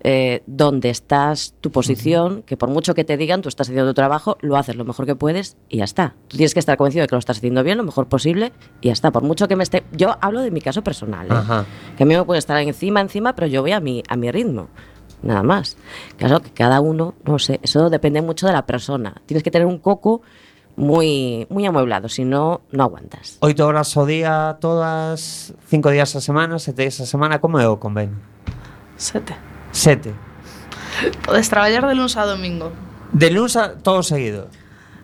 eh, 0.00 0.42
dónde 0.46 0.90
estás, 0.90 1.54
tu 1.60 1.70
posición, 1.70 2.42
que 2.42 2.56
por 2.56 2.68
mucho 2.68 2.94
que 2.94 3.04
te 3.04 3.16
digan, 3.16 3.42
tú 3.42 3.48
estás 3.48 3.68
haciendo 3.68 3.90
tu 3.90 3.94
trabajo, 3.94 4.38
lo 4.40 4.56
haces 4.56 4.76
lo 4.76 4.84
mejor 4.84 5.06
que 5.06 5.16
puedes 5.16 5.56
y 5.68 5.78
ya 5.78 5.84
está. 5.84 6.14
Tú 6.28 6.36
tienes 6.36 6.54
que 6.54 6.60
estar 6.60 6.76
convencido 6.76 7.02
de 7.02 7.08
que 7.08 7.14
lo 7.14 7.18
estás 7.18 7.38
haciendo 7.38 7.62
bien, 7.62 7.78
lo 7.78 7.84
mejor 7.84 8.06
posible 8.08 8.52
y 8.80 8.88
ya 8.88 8.92
está. 8.92 9.10
Por 9.10 9.22
mucho 9.22 9.48
que 9.48 9.56
me 9.56 9.62
esté... 9.62 9.84
Yo 9.92 10.16
hablo 10.20 10.40
de 10.40 10.50
mi 10.50 10.60
caso 10.60 10.82
personal, 10.82 11.26
¿eh? 11.26 11.64
Que 11.96 12.02
a 12.02 12.06
mí 12.06 12.14
me 12.14 12.24
puede 12.24 12.38
estar 12.38 12.56
encima, 12.58 13.00
encima, 13.00 13.34
pero 13.34 13.46
yo 13.46 13.62
voy 13.62 13.72
a 13.72 13.80
mi, 13.80 14.02
a 14.08 14.16
mi 14.16 14.30
ritmo. 14.30 14.68
Nada 15.22 15.42
más. 15.42 15.76
Claro 16.18 16.40
que 16.40 16.50
cada 16.50 16.80
uno, 16.80 17.14
no 17.24 17.38
sé, 17.38 17.58
eso 17.62 17.90
depende 17.90 18.22
mucho 18.22 18.46
de 18.46 18.52
la 18.52 18.66
persona. 18.66 19.14
Tienes 19.26 19.42
que 19.42 19.50
tener 19.50 19.66
un 19.66 19.78
coco 19.78 20.22
muy, 20.76 21.46
muy 21.48 21.66
amueblado, 21.66 22.08
si 22.08 22.24
no, 22.24 22.60
no 22.70 22.84
aguantas. 22.84 23.38
Oito 23.40 23.66
horas 23.66 23.96
ao 23.96 24.04
día, 24.04 24.58
todas, 24.60 25.54
cinco 25.66 25.90
días 25.90 26.14
a 26.14 26.20
semana, 26.20 26.58
sete 26.58 26.82
días 26.82 27.00
a 27.00 27.06
semana, 27.06 27.40
como 27.40 27.58
é 27.58 27.66
o 27.66 27.80
convenio? 27.80 28.20
Sete. 28.96 29.55
Sete. 29.76 30.16
Podes 31.20 31.52
traballar 31.52 31.84
de 31.84 31.92
luns 31.92 32.16
a 32.16 32.24
domingo. 32.24 32.72
De 33.12 33.28
luns 33.28 33.60
a 33.60 33.76
todo 33.76 34.00
seguido. 34.00 34.48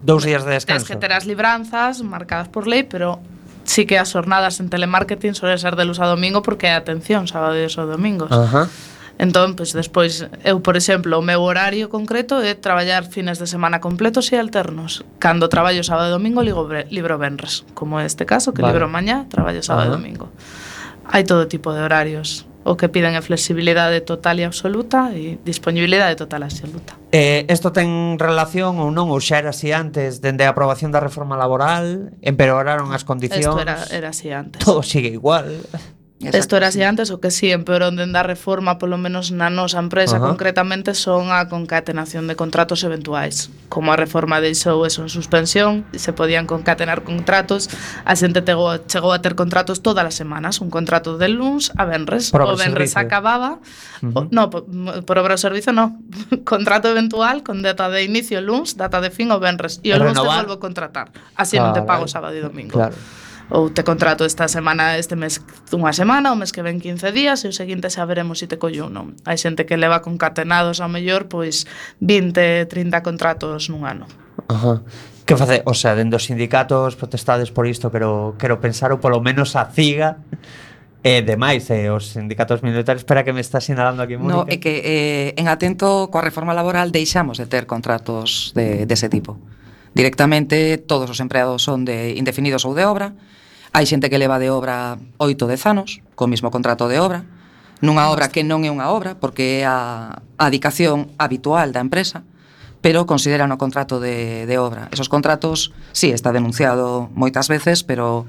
Dous 0.00 0.24
días 0.24 0.48
de 0.48 0.56
descanso. 0.56 0.88
Tens 0.88 0.88
que 0.88 0.96
ter 0.96 1.12
as 1.12 1.28
libranzas 1.28 2.00
marcadas 2.00 2.48
por 2.48 2.64
lei, 2.64 2.80
pero 2.80 3.20
sí 3.68 3.84
que 3.84 4.00
as 4.00 4.08
jornadas 4.08 4.64
en 4.64 4.72
telemarketing 4.72 5.36
suelen 5.36 5.60
ser 5.60 5.76
de 5.76 5.84
luns 5.84 6.00
a 6.00 6.08
domingo 6.08 6.40
porque 6.40 6.72
hai 6.72 6.80
atención 6.80 7.28
sábado 7.28 7.52
e 7.52 7.68
domingos. 7.68 8.32
Ajá. 8.32 8.72
Entón, 9.20 9.60
pois, 9.60 9.76
despois, 9.76 10.24
eu, 10.40 10.64
por 10.64 10.80
exemplo, 10.80 11.20
o 11.20 11.22
meu 11.22 11.44
horario 11.44 11.92
concreto 11.92 12.40
é 12.40 12.56
traballar 12.56 13.04
fines 13.04 13.36
de 13.36 13.44
semana 13.44 13.76
completos 13.76 14.32
e 14.32 14.40
alternos. 14.40 15.04
Cando 15.20 15.52
traballo 15.52 15.84
sábado 15.84 16.08
e 16.08 16.16
domingo, 16.16 16.40
ligo 16.40 16.64
libro 16.88 17.20
venres. 17.20 17.68
Como 17.76 18.00
este 18.00 18.24
caso, 18.24 18.56
que 18.56 18.64
vale. 18.64 18.72
libro 18.72 18.88
mañá, 18.88 19.28
traballo 19.28 19.60
sábado 19.60 19.92
e 19.92 19.96
domingo. 20.00 20.32
Hai 21.04 21.28
todo 21.28 21.44
tipo 21.44 21.76
de 21.76 21.84
horarios 21.84 22.48
o 22.64 22.78
que 22.78 22.88
piden 22.88 23.18
é 23.18 23.22
flexibilidade 23.22 24.02
total 24.02 24.38
e 24.38 24.44
absoluta 24.46 25.10
e 25.14 25.38
disponibilidade 25.42 26.14
total 26.14 26.42
e 26.42 26.48
absoluta. 26.50 26.94
Eh, 27.10 27.46
isto 27.50 27.74
ten 27.74 28.18
relación 28.18 28.78
ou 28.78 28.94
non, 28.94 29.10
ou 29.10 29.18
xa 29.18 29.42
era 29.42 29.50
así 29.50 29.74
antes, 29.74 30.22
dende 30.22 30.46
a 30.46 30.54
aprobación 30.54 30.94
da 30.94 31.02
reforma 31.02 31.34
laboral, 31.34 32.14
empeoraron 32.22 32.94
as 32.94 33.02
condicións. 33.02 33.42
Isto 33.42 33.60
era, 33.60 33.76
era 33.90 34.08
así 34.14 34.30
antes. 34.30 34.62
Todo 34.62 34.82
sigue 34.82 35.10
igual. 35.10 35.50
Isto 36.22 36.56
era 36.56 36.68
así 36.68 36.82
antes, 36.82 37.10
o 37.10 37.18
que 37.18 37.34
sí, 37.34 37.50
empeorou 37.50 37.90
dende 37.90 38.14
a 38.14 38.22
reforma, 38.22 38.78
polo 38.78 38.94
menos 38.94 39.34
na 39.34 39.50
nosa 39.50 39.82
empresa 39.82 40.22
Ajá. 40.22 40.30
concretamente, 40.30 40.94
son 40.94 41.34
a 41.34 41.50
concatenación 41.50 42.30
de 42.30 42.38
contratos 42.38 42.86
eventuais. 42.86 43.50
Como 43.66 43.90
a 43.90 43.98
reforma 43.98 44.38
deixou 44.38 44.86
eso 44.86 45.02
en 45.02 45.10
suspensión, 45.10 45.82
se 45.90 46.14
podían 46.14 46.46
concatenar 46.46 47.02
contratos, 47.02 47.66
a 48.06 48.14
xente 48.14 48.38
tegou, 48.38 48.70
chegou 48.86 49.10
a 49.10 49.18
ter 49.18 49.34
contratos 49.34 49.82
todas 49.82 50.06
as 50.06 50.14
semanas, 50.14 50.62
un 50.62 50.70
contrato 50.70 51.18
de 51.18 51.26
luns 51.26 51.74
a 51.74 51.82
venres, 51.82 52.30
o 52.30 52.38
venres 52.54 52.94
servicio. 52.94 53.02
acababa, 53.02 53.58
uh 53.58 54.06
-huh. 54.06 54.14
o, 54.14 54.20
no, 54.30 54.46
por, 54.46 54.62
por 55.02 55.16
obra 55.18 55.34
o 55.34 55.40
servizo 55.40 55.74
no, 55.74 55.98
contrato 56.46 56.86
eventual 56.86 57.42
con 57.42 57.66
data 57.66 57.90
de 57.90 58.06
inicio 58.06 58.38
luns, 58.38 58.78
data 58.78 59.02
de 59.02 59.10
fin 59.10 59.34
o 59.34 59.42
venres, 59.42 59.82
e 59.82 59.90
o 59.90 59.98
luns 59.98 60.14
te 60.14 60.22
volvo 60.22 60.62
contratar, 60.62 61.10
así 61.34 61.58
ah, 61.58 61.66
non 61.66 61.74
te 61.74 61.82
ah, 61.82 61.88
pago 61.88 62.06
vale. 62.06 62.14
sábado 62.14 62.34
e 62.38 62.42
domingo. 62.44 62.78
Claro 62.78 62.94
ou 63.52 63.68
te 63.68 63.84
contrato 63.84 64.24
esta 64.24 64.48
semana, 64.48 64.96
este 64.96 65.12
mes 65.12 65.44
unha 65.76 65.92
semana, 65.92 66.32
o 66.32 66.36
mes 66.40 66.56
que 66.56 66.64
ven 66.64 66.80
15 66.80 67.12
días 67.12 67.44
e 67.44 67.52
o 67.52 67.54
seguinte 67.54 67.92
xa 67.92 68.08
veremos 68.08 68.40
se 68.40 68.48
si 68.48 68.50
te 68.50 68.56
collo 68.56 68.88
non. 68.88 69.12
Hai 69.28 69.36
xente 69.36 69.68
que 69.68 69.76
leva 69.76 70.00
concatenados 70.00 70.80
ao 70.80 70.88
mellor 70.88 71.28
pois 71.28 71.68
20, 72.00 72.64
30 72.64 73.04
contratos 73.04 73.68
nun 73.68 73.84
ano. 73.84 74.08
Ajá. 74.48 74.80
Que 75.28 75.36
face, 75.36 75.60
o 75.68 75.76
sea, 75.76 75.92
dentro 75.92 76.16
dos 76.16 76.24
sindicatos 76.24 76.96
protestades 76.96 77.52
por 77.52 77.68
isto, 77.68 77.92
pero 77.92 78.40
quero 78.40 78.56
pensar 78.56 78.88
ou 78.88 78.98
polo 78.98 79.20
menos 79.20 79.52
a 79.52 79.68
CIGA 79.68 80.16
E 81.02 81.18
eh, 81.18 81.22
demais, 81.22 81.66
eh, 81.74 81.90
os 81.90 82.14
sindicatos 82.14 82.62
militares 82.62 83.02
Espera 83.02 83.26
que 83.26 83.34
me 83.34 83.42
está 83.42 83.58
sinalando 83.58 84.06
aquí 84.06 84.14
Mónica 84.14 84.38
No, 84.38 84.46
é 84.46 84.62
que 84.62 84.80
eh, 84.86 85.28
en 85.34 85.50
atento 85.50 86.06
coa 86.14 86.22
reforma 86.22 86.54
laboral 86.54 86.94
Deixamos 86.94 87.42
de 87.42 87.50
ter 87.50 87.66
contratos 87.66 88.54
de, 88.54 88.86
dese 88.86 89.10
tipo 89.10 89.34
Directamente 89.98 90.78
todos 90.78 91.10
os 91.10 91.18
empleados 91.18 91.66
son 91.66 91.82
de 91.82 92.14
indefinidos 92.14 92.62
ou 92.62 92.78
de 92.78 92.86
obra 92.86 93.18
Hai 93.72 93.88
xente 93.88 94.12
que 94.12 94.20
leva 94.20 94.36
de 94.36 94.52
obra 94.52 95.00
oito 95.16 95.48
dez 95.48 95.64
anos, 95.64 96.04
co 96.12 96.28
mismo 96.28 96.52
contrato 96.52 96.92
de 96.92 97.00
obra, 97.00 97.24
nunha 97.80 98.12
obra 98.12 98.28
que 98.28 98.44
non 98.44 98.62
é 98.62 98.70
unha 98.70 98.92
obra, 98.92 99.16
porque 99.16 99.64
é 99.64 99.66
a, 99.66 100.20
a 100.36 100.44
adicación 100.44 101.08
habitual 101.16 101.72
da 101.72 101.80
empresa, 101.80 102.20
pero 102.84 103.08
consideran 103.08 103.48
o 103.48 103.56
contrato 103.56 103.96
de, 103.96 104.44
de 104.44 104.56
obra. 104.60 104.92
Esos 104.92 105.08
contratos, 105.08 105.72
sí, 105.96 106.12
está 106.12 106.36
denunciado 106.36 107.08
moitas 107.16 107.48
veces, 107.48 107.80
pero 107.80 108.28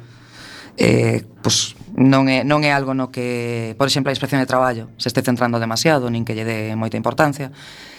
eh, 0.80 1.28
pues, 1.44 1.76
non, 1.92 2.32
é, 2.32 2.48
non 2.48 2.64
é 2.64 2.72
algo 2.72 2.96
no 2.96 3.12
que, 3.12 3.76
por 3.76 3.92
exemplo, 3.92 4.10
a 4.10 4.16
inspección 4.16 4.40
de 4.40 4.48
traballo 4.48 4.96
se 4.96 5.12
este 5.12 5.28
centrando 5.28 5.60
demasiado, 5.60 6.08
nin 6.08 6.24
que 6.24 6.40
lle 6.40 6.48
dé 6.48 6.60
moita 6.80 6.96
importancia. 6.96 7.52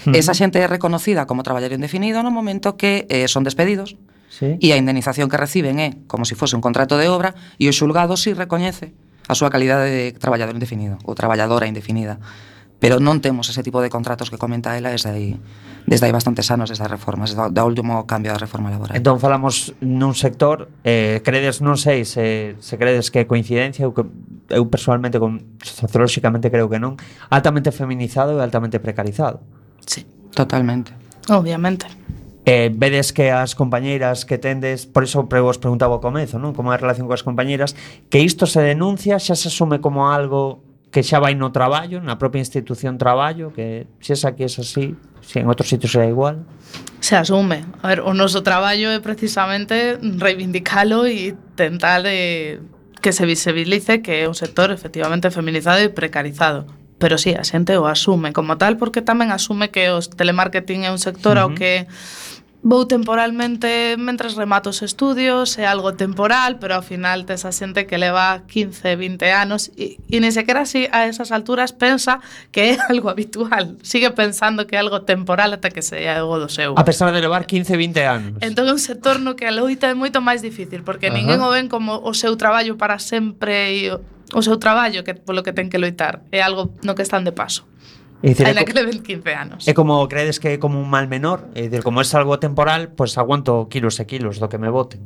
Mm. 0.08 0.16
Esa 0.16 0.32
xente 0.32 0.64
é 0.64 0.66
reconocida 0.66 1.28
como 1.28 1.44
traballador 1.44 1.76
indefinido 1.76 2.24
no 2.24 2.32
momento 2.32 2.80
que 2.80 3.04
eh, 3.12 3.28
son 3.28 3.44
despedidos, 3.44 4.00
sí. 4.34 4.58
e 4.58 4.74
a 4.74 4.76
indemnización 4.76 5.30
que 5.30 5.38
reciben 5.38 5.78
é 5.78 5.94
como 6.10 6.26
se 6.26 6.34
fose 6.34 6.58
un 6.58 6.64
contrato 6.64 6.98
de 6.98 7.06
obra 7.06 7.38
e 7.62 7.70
o 7.70 7.72
xulgado 7.74 8.18
si 8.18 8.34
recoñece 8.34 8.90
a 9.30 9.38
súa 9.38 9.48
calidade 9.48 9.86
de 9.88 10.04
traballador 10.18 10.58
indefinido 10.58 10.98
ou 11.06 11.14
traballadora 11.14 11.70
indefinida. 11.70 12.18
Pero 12.82 13.00
non 13.00 13.22
temos 13.24 13.48
ese 13.48 13.64
tipo 13.64 13.80
de 13.80 13.88
contratos 13.88 14.28
que 14.28 14.36
comenta 14.36 14.76
ela 14.76 14.92
desde 14.92 15.08
aí, 15.08 15.40
desde 15.88 16.04
aí 16.04 16.12
bastantes 16.12 16.50
anos 16.52 16.68
desde 16.68 16.84
as 16.84 16.90
reformas, 16.90 17.32
desde 17.32 17.56
o 17.56 17.64
último 17.64 18.04
cambio 18.04 18.34
da 18.34 18.36
reforma 18.42 18.68
laboral. 18.68 18.92
Entón 18.92 19.22
falamos 19.22 19.72
nun 19.80 20.12
sector, 20.12 20.68
eh, 20.84 21.24
credes, 21.24 21.64
non 21.64 21.80
sei 21.80 22.04
se, 22.04 22.58
se 22.60 22.74
credes 22.76 23.08
que 23.08 23.22
é 23.22 23.30
coincidencia 23.30 23.88
ou 23.88 23.96
que 23.96 24.04
eu 24.52 24.68
personalmente, 24.68 25.16
con, 25.16 25.56
sociolóxicamente 25.64 26.52
creo 26.52 26.68
que 26.68 26.76
non, 26.76 27.00
altamente 27.32 27.72
feminizado 27.72 28.36
e 28.36 28.44
altamente 28.44 28.76
precarizado. 28.82 29.40
Sí, 29.88 30.04
totalmente. 30.36 30.92
Obviamente. 31.32 31.88
Eh, 32.44 32.68
vedes 32.68 33.16
que 33.16 33.32
as 33.32 33.56
compañeiras 33.56 34.28
que 34.28 34.36
tendes, 34.36 34.84
por 34.84 35.04
iso 35.04 35.24
vos 35.24 35.56
preguntaba 35.56 35.96
ao 35.96 36.04
comezo, 36.04 36.36
non? 36.36 36.52
Como 36.52 36.68
é 36.70 36.76
a 36.76 36.80
relación 36.80 37.08
coas 37.08 37.24
compañeiras, 37.24 37.72
que 38.12 38.20
isto 38.20 38.44
se 38.44 38.60
denuncia, 38.60 39.16
xa 39.16 39.32
se 39.32 39.48
asume 39.48 39.80
como 39.80 40.12
algo 40.12 40.60
que 40.92 41.02
xa 41.02 41.18
vai 41.18 41.34
no 41.34 41.50
traballo, 41.50 42.04
na 42.04 42.20
propia 42.20 42.44
institución 42.44 43.00
traballo, 43.00 43.50
que 43.50 43.88
se 43.98 44.12
esa 44.12 44.36
que 44.36 44.44
es 44.44 44.60
así, 44.60 44.94
se 45.24 45.40
en 45.40 45.48
outros 45.48 45.72
sitios 45.72 45.96
será 45.96 46.06
igual. 46.06 46.44
Se 47.00 47.16
asume. 47.16 47.64
A 47.82 47.90
ver, 47.90 48.04
o 48.04 48.12
noso 48.12 48.44
traballo 48.46 48.92
é 48.92 49.00
precisamente 49.00 49.98
reivindicalo 49.98 51.08
e 51.08 51.34
tentar 51.56 52.04
eh, 52.06 52.60
que 53.00 53.10
se 53.10 53.26
visibilice 53.26 54.06
que 54.06 54.22
é 54.22 54.28
un 54.28 54.38
sector 54.38 54.68
efectivamente 54.68 55.32
feminizado 55.32 55.82
e 55.82 55.90
precarizado 55.90 56.68
pero 57.04 57.18
sí, 57.18 57.36
a 57.36 57.44
xente 57.44 57.76
o 57.76 57.84
asume 57.84 58.32
como 58.32 58.56
tal 58.56 58.80
porque 58.80 59.04
tamén 59.04 59.28
asume 59.28 59.68
que 59.68 59.92
o 59.92 60.00
telemarketing 60.00 60.88
é 60.88 60.90
un 60.90 60.96
sector 60.96 61.36
uh 61.36 61.44
-huh. 61.44 61.52
ao 61.52 61.58
que 61.58 61.84
vou 62.64 62.88
temporalmente 62.88 64.00
mentres 64.00 64.40
remato 64.40 64.72
os 64.72 64.80
estudios, 64.80 65.60
é 65.60 65.68
algo 65.68 66.00
temporal, 66.00 66.56
pero 66.56 66.80
ao 66.80 66.80
final 66.80 67.28
tes 67.28 67.44
a 67.44 67.52
xente 67.52 67.84
que 67.84 68.00
leva 68.00 68.40
15, 68.48 68.96
20 68.96 69.20
anos 69.36 69.68
e, 69.76 70.00
e 70.08 70.16
ni 70.16 70.32
sequera 70.32 70.64
si 70.64 70.88
a 70.88 71.04
esas 71.04 71.28
alturas 71.28 71.76
pensa 71.76 72.24
que 72.48 72.72
é 72.72 72.80
algo 72.88 73.12
habitual. 73.12 73.76
Sigue 73.84 74.08
pensando 74.16 74.64
que 74.64 74.74
é 74.76 74.80
algo 74.80 75.04
temporal 75.04 75.52
ata 75.52 75.68
que 75.68 75.84
se 75.84 76.08
algo 76.08 76.40
do 76.40 76.48
seu. 76.48 76.72
A 76.80 76.88
pesar 76.88 77.12
de 77.12 77.20
levar 77.20 77.44
15, 77.44 77.68
20 77.76 78.00
anos. 78.00 78.32
Entón 78.40 78.64
é 78.64 78.72
un 78.72 78.80
sector 78.80 79.20
no 79.20 79.36
que 79.36 79.44
a 79.44 79.52
loita 79.52 79.92
é 79.92 79.94
moito 79.94 80.24
máis 80.24 80.40
difícil, 80.40 80.88
porque 80.88 81.12
uh 81.12 81.12
-huh. 81.12 81.20
ninguén 81.20 81.44
o 81.44 81.52
ven 81.52 81.68
como 81.68 82.00
o 82.00 82.16
seu 82.16 82.32
traballo 82.40 82.80
para 82.80 82.96
sempre 82.96 83.92
e 83.92 83.92
o 84.38 84.44
seu 84.46 84.58
traballo 84.58 85.06
que 85.06 85.14
polo 85.14 85.42
que 85.46 85.54
ten 85.54 85.70
que 85.70 85.78
loitar 85.78 86.26
é 86.34 86.42
algo 86.42 86.74
no 86.82 86.94
que 86.98 87.02
están 87.06 87.22
de 87.22 87.32
paso 87.32 87.64
Dicir, 88.24 88.46
Ainda 88.46 88.64
que 88.64 88.72
leven 88.72 89.02
15 89.02 89.34
anos. 89.36 89.68
É 89.68 89.76
como 89.76 90.00
credes 90.08 90.40
que 90.40 90.56
é 90.56 90.58
como 90.58 90.80
un 90.80 90.88
mal 90.88 91.12
menor, 91.12 91.44
é 91.52 91.68
dicir, 91.68 91.84
como 91.84 92.00
é 92.00 92.08
algo 92.16 92.40
temporal, 92.40 92.96
pois 92.96 93.12
pues 93.12 93.20
aguanto 93.20 93.68
kilos 93.68 94.00
e 94.00 94.08
kilos 94.08 94.40
do 94.40 94.48
que 94.48 94.56
me 94.56 94.72
boten. 94.72 95.04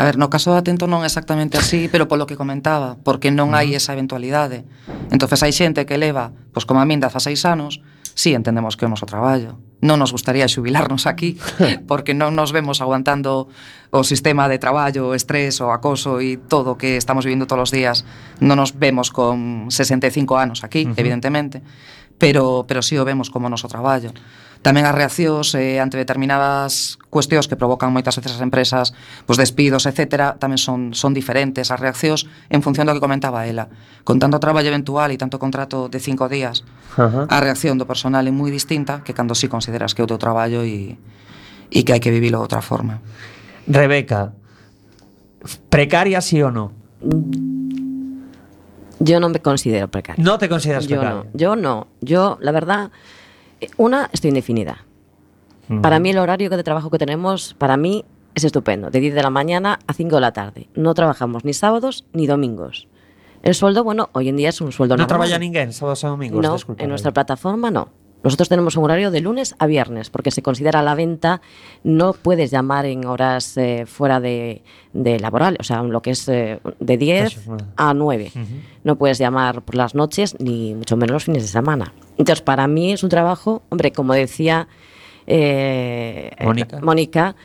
A 0.00 0.08
ver, 0.08 0.16
no 0.16 0.32
caso 0.32 0.48
de 0.56 0.64
atento 0.64 0.88
non 0.88 1.04
é 1.04 1.08
exactamente 1.12 1.60
así, 1.60 1.84
pero 1.92 2.08
polo 2.08 2.24
que 2.24 2.40
comentaba, 2.40 2.96
porque 3.04 3.28
non 3.28 3.52
hai 3.52 3.76
esa 3.76 3.92
eventualidade. 3.92 4.64
Entonces 5.12 5.44
hai 5.44 5.52
xente 5.52 5.84
que 5.84 6.00
leva, 6.00 6.32
pois 6.56 6.64
como 6.64 6.80
a 6.80 6.88
min, 6.88 7.04
16 7.04 7.36
anos, 7.44 7.84
sí 8.20 8.34
entendemos 8.34 8.76
que 8.76 8.84
é 8.84 8.88
o 8.88 8.92
noso 8.92 9.08
traballo. 9.08 9.56
Non 9.80 9.96
nos 9.96 10.12
gustaría 10.12 10.44
xubilarnos 10.44 11.08
aquí, 11.08 11.40
porque 11.90 12.12
non 12.12 12.36
nos 12.36 12.52
vemos 12.52 12.84
aguantando 12.84 13.48
o 13.88 14.04
sistema 14.04 14.44
de 14.44 14.60
traballo, 14.60 15.08
o 15.08 15.16
estrés, 15.16 15.56
o 15.64 15.72
acoso 15.72 16.20
e 16.20 16.36
todo 16.36 16.76
o 16.76 16.78
que 16.78 17.00
estamos 17.00 17.24
vivindo 17.24 17.48
todos 17.48 17.70
os 17.70 17.72
días. 17.72 18.04
Non 18.44 18.60
nos 18.60 18.76
vemos 18.76 19.08
con 19.08 19.72
65 19.72 20.36
anos 20.36 20.60
aquí, 20.60 20.84
uh 20.84 20.92
-huh. 20.92 21.00
evidentemente, 21.00 21.64
pero, 22.20 22.68
pero 22.68 22.84
sí 22.84 23.00
o 23.00 23.08
vemos 23.08 23.32
como 23.32 23.48
noso 23.48 23.72
traballo. 23.72 24.12
Tamén 24.60 24.84
as 24.84 24.92
reaccións 24.92 25.56
eh, 25.56 25.80
ante 25.80 25.96
determinadas 25.96 27.00
cuestións 27.08 27.48
que 27.48 27.56
provocan 27.56 27.96
moitas 27.96 28.12
veces 28.20 28.36
as 28.36 28.44
empresas, 28.44 28.92
pois 29.24 29.40
despidos, 29.40 29.88
etc., 29.88 30.36
tamén 30.36 30.60
son, 30.60 30.92
son 30.92 31.16
diferentes 31.16 31.72
as 31.72 31.80
reaccións 31.80 32.28
en 32.52 32.60
función 32.60 32.84
do 32.84 32.92
que 32.92 33.00
comentaba 33.00 33.48
ela. 33.48 33.72
Con 34.04 34.20
tanto 34.20 34.36
traballo 34.36 34.68
eventual 34.68 35.08
e 35.10 35.16
tanto 35.16 35.40
contrato 35.40 35.88
de 35.88 35.96
cinco 35.96 36.28
días, 36.28 36.68
Ajá. 36.92 37.24
a 37.24 37.36
reacción 37.40 37.80
do 37.80 37.88
personal 37.88 38.20
é 38.28 38.32
moi 38.32 38.52
distinta 38.52 39.00
que 39.00 39.16
cando 39.16 39.32
sí 39.32 39.48
consideras 39.48 39.96
que 39.96 40.00
é 40.00 40.04
o 40.04 40.10
teu 40.12 40.20
traballo 40.20 40.60
e, 40.60 41.00
e 41.72 41.78
que 41.80 41.96
hai 41.96 42.00
que 42.04 42.12
vivilo 42.12 42.36
de 42.36 42.44
outra 42.44 42.60
forma. 42.60 43.00
Rebeca, 43.64 44.36
precaria 45.72 46.20
sí 46.20 46.36
o 46.44 46.52
no? 46.52 46.76
Yo 49.00 49.16
no 49.24 49.32
me 49.32 49.40
considero 49.40 49.88
precaria. 49.88 50.20
No 50.22 50.36
te 50.36 50.52
consideras 50.52 50.84
yo 50.84 51.00
precaria. 51.00 51.24
no, 51.24 51.32
yo 51.32 51.56
no. 51.56 51.88
Yo, 52.04 52.36
la 52.44 52.52
verdad, 52.52 52.92
una, 53.76 54.08
estoy 54.12 54.28
indefinida. 54.28 54.84
Para 55.82 56.00
mí 56.00 56.10
el 56.10 56.18
horario 56.18 56.50
de 56.50 56.62
trabajo 56.64 56.90
que 56.90 56.98
tenemos, 56.98 57.54
para 57.54 57.76
mí 57.76 58.04
es 58.34 58.42
estupendo. 58.42 58.90
De 58.90 58.98
10 58.98 59.14
de 59.14 59.22
la 59.22 59.30
mañana 59.30 59.78
a 59.86 59.92
5 59.92 60.16
de 60.16 60.20
la 60.20 60.32
tarde. 60.32 60.68
No 60.74 60.94
trabajamos 60.94 61.44
ni 61.44 61.52
sábados 61.52 62.04
ni 62.12 62.26
domingos. 62.26 62.88
El 63.42 63.54
sueldo, 63.54 63.84
bueno, 63.84 64.10
hoy 64.12 64.28
en 64.28 64.36
día 64.36 64.48
es 64.48 64.60
un 64.60 64.72
sueldo 64.72 64.96
No 64.96 65.02
normal. 65.02 65.08
traballa 65.28 65.38
ninguén 65.38 65.72
sábados 65.72 66.02
e 66.04 66.08
domingos, 66.08 66.42
No, 66.44 66.56
en 66.76 66.88
nuestra 66.88 67.12
plataforma 67.12 67.70
no. 67.70 67.88
Nosotros 68.22 68.48
tenemos 68.48 68.76
un 68.76 68.84
horario 68.84 69.10
de 69.10 69.20
lunes 69.20 69.54
a 69.58 69.66
viernes, 69.66 70.10
porque 70.10 70.30
se 70.30 70.42
considera 70.42 70.82
la 70.82 70.94
venta, 70.94 71.40
no 71.84 72.12
puedes 72.12 72.50
llamar 72.50 72.86
en 72.86 73.06
horas 73.06 73.56
eh, 73.56 73.84
fuera 73.86 74.20
de, 74.20 74.62
de 74.92 75.18
laboral, 75.18 75.56
o 75.58 75.62
sea, 75.62 75.82
lo 75.82 76.02
que 76.02 76.10
es 76.10 76.28
eh, 76.28 76.60
de 76.80 76.96
10 76.98 77.26
Eso, 77.26 77.40
bueno. 77.46 77.66
a 77.76 77.94
9. 77.94 78.32
Ujú. 78.34 78.44
No 78.84 78.96
puedes 78.96 79.18
llamar 79.18 79.62
por 79.62 79.74
las 79.74 79.94
noches, 79.94 80.36
ni 80.38 80.74
mucho 80.74 80.96
menos 80.96 81.12
los 81.14 81.24
fines 81.24 81.42
de 81.42 81.48
semana. 81.48 81.94
Entonces, 82.18 82.42
para 82.42 82.66
mí 82.66 82.92
es 82.92 83.02
un 83.02 83.08
trabajo, 83.08 83.62
hombre, 83.70 83.92
como 83.92 84.12
decía 84.12 84.68
eh, 85.26 86.30
Mónica. 86.42 86.80
Mónica, 86.80 87.36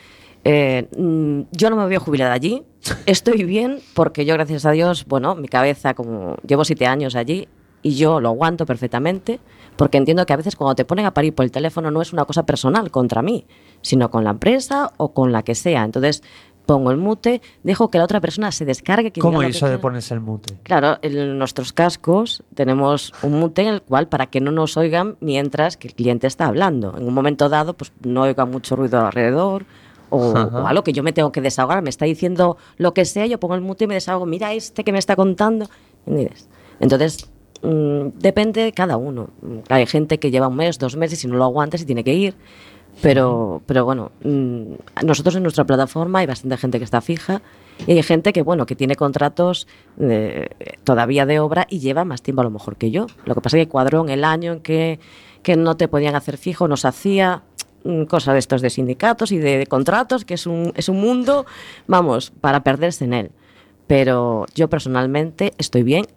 eh, 0.44 0.88
mm, 0.98 1.42
yo 1.52 1.70
no 1.70 1.76
me 1.76 1.86
veo 1.88 2.00
jubilada 2.00 2.34
allí. 2.34 2.64
Estoy 3.06 3.44
bien 3.44 3.80
porque 3.94 4.26
yo, 4.26 4.34
gracias 4.34 4.66
a 4.66 4.72
Dios, 4.72 5.06
bueno, 5.06 5.36
mi 5.36 5.48
cabeza, 5.48 5.94
como 5.94 6.38
llevo 6.46 6.66
siete 6.66 6.86
años 6.86 7.16
allí 7.16 7.48
y 7.82 7.96
yo 7.96 8.20
lo 8.20 8.30
aguanto 8.30 8.66
perfectamente, 8.66 9.40
porque 9.76 9.98
entiendo 9.98 10.26
que 10.26 10.34
a 10.34 10.38
veces 10.38 10.56
cuando 10.56 10.76
te 10.76 10.86
ponen 10.86 11.06
a 11.06 11.14
parir 11.14 11.34
por 11.34 11.46
el 11.46 11.52
teléfono 11.52 11.92
no 11.92 12.02
es 12.02 12.14
una 12.14 12.26
cosa 12.26 12.46
personal 12.46 12.92
contra 12.92 13.22
mí, 13.22 13.46
sino 13.82 14.10
con 14.10 14.24
la 14.24 14.32
empresa 14.32 14.94
o 14.98 15.14
con 15.14 15.32
la 15.32 15.44
que 15.44 15.56
sea. 15.56 15.84
Entonces 15.84 16.24
pongo 16.66 16.92
el 16.92 16.98
mute, 16.98 17.42
dejo 17.64 17.90
que 17.90 17.98
la 17.98 18.04
otra 18.04 18.20
persona 18.20 18.52
se 18.52 18.66
descargue. 18.66 19.12
que 19.12 19.22
¿Cómo 19.22 19.42
lo 19.42 19.50
que 19.50 19.68
de 19.68 19.78
ponerse 19.78 20.14
el 20.14 20.20
mute? 20.20 20.56
Claro, 20.64 20.98
en 21.02 21.38
nuestros 21.38 21.74
cascos 21.74 22.44
tenemos 22.54 23.14
un 23.22 23.34
mute 23.34 23.62
en 23.62 23.68
el 23.70 23.82
cual 23.82 24.08
para 24.08 24.28
que 24.28 24.42
no 24.42 24.52
nos 24.52 24.78
oigan 24.78 25.18
mientras 25.20 25.78
que 25.78 25.88
el 25.88 25.94
cliente 25.94 26.28
está 26.28 26.48
hablando. 26.48 26.96
En 26.98 27.08
un 27.08 27.14
momento 27.14 27.50
dado, 27.50 27.74
pues 27.74 27.92
no 28.04 28.24
oiga 28.24 28.46
mucho 28.46 28.76
ruido 28.76 29.06
alrededor 29.06 29.66
o, 30.10 30.32
o 30.32 30.68
algo 30.68 30.84
que 30.84 30.94
yo 30.94 31.04
me 31.04 31.14
tengo 31.14 31.32
que 31.32 31.42
desahogar. 31.42 31.82
Me 31.82 31.90
está 31.90 32.06
diciendo 32.06 32.58
lo 32.78 32.94
que 32.94 33.06
sea, 33.06 33.26
yo 33.26 33.40
pongo 33.40 33.56
el 33.56 33.62
mute 33.62 33.86
y 33.86 33.88
me 33.88 33.94
desahogo. 33.96 34.26
Mira 34.26 34.54
este 34.54 34.84
que 34.84 34.92
me 34.92 35.00
está 35.00 35.16
contando. 35.16 35.68
¿Entiendes? 36.06 36.48
Entonces, 36.80 37.30
mm, 37.62 38.20
depende 38.20 38.64
de 38.64 38.72
cada 38.72 38.98
uno. 38.98 39.30
Hay 39.70 39.86
gente 39.86 40.20
que 40.20 40.32
lleva 40.32 40.48
un 40.48 40.56
mes, 40.56 40.80
dos 40.80 40.96
meses 40.96 41.24
y 41.24 41.28
no 41.28 41.36
lo 41.36 41.44
aguanta 41.44 41.78
y 41.78 41.86
tiene 41.86 42.04
que 42.04 42.14
ir. 42.14 42.36
Pero, 43.02 43.62
pero 43.66 43.84
bueno, 43.84 44.12
mm, 44.24 44.74
nosotros 45.06 45.36
en 45.36 45.44
nuestra 45.44 45.66
plataforma 45.66 46.20
hay 46.20 46.28
bastante 46.28 46.58
gente 46.58 46.78
que 46.78 46.86
está 46.86 47.02
fija 47.02 47.42
y 47.88 47.92
hay 47.92 48.04
gente 48.04 48.32
que, 48.32 48.42
bueno, 48.42 48.66
que 48.66 48.76
tiene 48.76 48.96
contratos 48.96 49.68
eh, 50.00 50.48
todavía 50.84 51.26
de 51.26 51.40
obra 51.40 51.68
y 51.70 51.80
lleva 51.80 52.06
más 52.06 52.22
tiempo 52.22 52.42
a 52.42 52.46
lo 52.46 52.52
mejor 52.52 52.78
que 52.78 52.92
yo. 52.92 53.08
Lo 53.26 53.36
que 53.36 53.42
pasa 53.42 53.58
es 53.58 53.66
que 53.66 53.70
cuadró 53.70 54.02
en 54.02 54.10
el 54.10 54.24
año 54.24 54.54
en 54.54 54.60
que, 54.62 55.00
que 55.44 55.58
no 55.58 55.76
te 55.76 55.88
podían 55.88 56.16
hacer 56.16 56.38
fijo, 56.38 56.68
nos 56.70 56.86
hacía 56.86 57.44
mm, 57.84 58.04
cosa 58.04 58.32
de 58.32 58.40
estos 58.40 58.62
de 58.62 58.70
sindicatos 58.70 59.34
y 59.34 59.40
de, 59.40 59.58
de 59.58 59.68
contratos, 59.68 60.24
que 60.24 60.36
es 60.36 60.48
un, 60.48 60.72
es 60.76 60.88
un 60.88 61.02
mundo, 61.02 61.46
vamos, 61.88 62.32
para 62.40 62.64
perderse 62.64 63.04
en 63.04 63.14
él. 63.14 63.32
Pero 63.88 64.46
yo 64.56 64.70
personalmente 64.70 65.54
estoy 65.58 65.84
bien, 65.84 66.08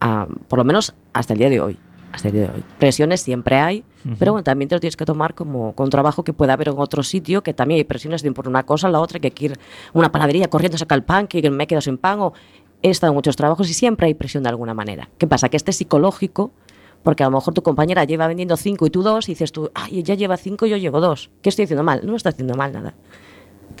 ah, 0.00 0.26
por 0.48 0.58
lo 0.58 0.64
menos 0.64 0.94
hasta 1.12 1.32
el 1.32 1.38
día 1.38 1.50
de 1.50 1.60
hoy. 1.60 1.78
Hasta 2.12 2.28
el 2.28 2.34
día 2.34 2.42
de 2.42 2.48
hoy. 2.48 2.64
Presiones 2.78 3.22
siempre 3.22 3.56
hay, 3.56 3.84
pero 4.18 4.32
bueno, 4.32 4.44
también 4.44 4.68
te 4.68 4.76
lo 4.76 4.80
tienes 4.80 4.96
que 4.96 5.04
tomar 5.04 5.34
como 5.34 5.74
con 5.74 5.90
trabajo 5.90 6.22
que 6.22 6.32
puede 6.32 6.52
haber 6.52 6.68
en 6.68 6.74
otro 6.78 7.02
sitio, 7.02 7.42
que 7.42 7.54
también 7.54 7.78
hay 7.78 7.84
presiones 7.84 8.22
de 8.22 8.30
por 8.30 8.46
una 8.46 8.64
cosa, 8.64 8.88
la 8.88 9.00
otra, 9.00 9.18
que 9.18 9.28
hay 9.28 9.32
que 9.32 9.44
ir 9.46 9.52
a 9.52 9.56
una 9.94 10.12
panadería 10.12 10.48
corriendo 10.48 10.76
a 10.76 10.78
sacar 10.78 10.98
el 10.98 11.04
pan, 11.04 11.26
que 11.26 11.50
me 11.50 11.66
quedo 11.66 11.80
sin 11.80 11.98
pan, 11.98 12.20
o 12.20 12.32
he 12.82 12.90
estado 12.90 13.12
en 13.12 13.14
muchos 13.16 13.34
trabajos 13.34 13.68
y 13.68 13.74
siempre 13.74 14.06
hay 14.06 14.14
presión 14.14 14.44
de 14.44 14.50
alguna 14.50 14.74
manera. 14.74 15.08
¿Qué 15.18 15.26
pasa? 15.26 15.48
Que 15.48 15.56
este 15.56 15.72
es 15.72 15.76
psicológico, 15.76 16.52
porque 17.02 17.24
a 17.24 17.26
lo 17.26 17.36
mejor 17.36 17.52
tu 17.52 17.62
compañera 17.62 18.04
lleva 18.04 18.28
vendiendo 18.28 18.56
cinco 18.56 18.86
y 18.86 18.90
tú 18.90 19.02
dos, 19.02 19.28
y 19.28 19.32
dices 19.32 19.50
tú, 19.50 19.70
ay, 19.74 19.98
ella 19.98 20.14
lleva 20.14 20.36
cinco 20.36 20.66
y 20.66 20.70
yo 20.70 20.76
llevo 20.76 21.00
dos. 21.00 21.30
¿Qué 21.42 21.48
estoy 21.48 21.64
haciendo 21.64 21.82
mal? 21.82 22.02
No 22.04 22.14
estás 22.14 22.34
haciendo 22.34 22.54
mal 22.54 22.72
nada. 22.72 22.94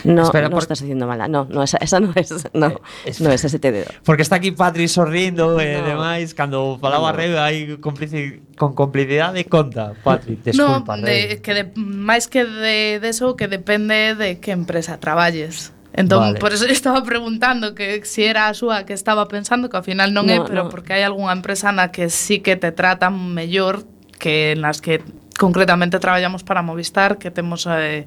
No, 0.02 0.24
Espera, 0.24 0.48
no 0.48 0.56
por... 0.56 0.62
estás 0.62 0.80
diciendo 0.80 1.06
mala. 1.06 1.28
No, 1.28 1.46
no 1.48 1.62
esa, 1.62 1.78
esa 1.78 2.00
no 2.00 2.12
es. 2.14 2.32
No, 2.52 2.66
eh, 2.68 2.78
es... 3.06 3.20
no 3.20 3.30
es 3.30 3.44
ese 3.44 3.58
te 3.58 3.72
dedo. 3.72 3.86
Porque 4.04 4.22
está 4.22 4.36
aquí 4.36 4.50
Patri 4.50 4.88
sorrindo 4.88 5.60
e 5.60 5.78
eh, 5.78 5.82
demais. 5.82 6.34
Cando 6.34 6.78
falaba 6.80 7.12
no. 7.12 7.16
Rebe, 7.16 7.38
hai 7.38 7.78
complici... 7.78 8.42
con 8.56 8.74
complicidade 8.74 9.46
conta, 9.46 9.94
Patri. 10.02 10.36
Desculpa, 10.42 10.96
no, 10.96 11.06
de, 11.06 11.40
que 11.40 11.54
de, 11.54 11.64
máis 11.76 12.26
que 12.26 12.44
de, 12.44 12.98
de 13.00 13.08
eso, 13.08 13.36
que 13.36 13.48
depende 13.48 14.14
de 14.14 14.40
que 14.40 14.52
empresa 14.52 14.98
traballes. 14.98 15.72
Entón, 15.94 16.20
vale. 16.20 16.38
por 16.38 16.52
eso 16.52 16.66
estaba 16.68 17.02
preguntando 17.02 17.74
que 17.74 18.04
si 18.04 18.24
era 18.24 18.48
a 18.48 18.54
súa 18.54 18.84
que 18.84 18.92
estaba 18.92 19.28
pensando, 19.28 19.70
que 19.70 19.78
ao 19.78 19.86
final 19.86 20.10
non 20.10 20.26
no, 20.26 20.34
é, 20.34 20.38
pero 20.42 20.66
no. 20.66 20.70
porque 20.70 20.92
hai 20.92 21.06
algunha 21.06 21.30
empresa 21.30 21.70
na 21.70 21.94
que 21.94 22.10
sí 22.10 22.42
que 22.42 22.58
te 22.58 22.74
tratan 22.74 23.14
mellor 23.34 23.86
que 24.18 24.58
nas 24.58 24.82
que 24.82 25.02
concretamente 25.38 25.98
traballamos 25.98 26.42
para 26.42 26.62
Movistar, 26.62 27.18
que 27.18 27.30
temos 27.30 27.66
eh, 27.70 28.06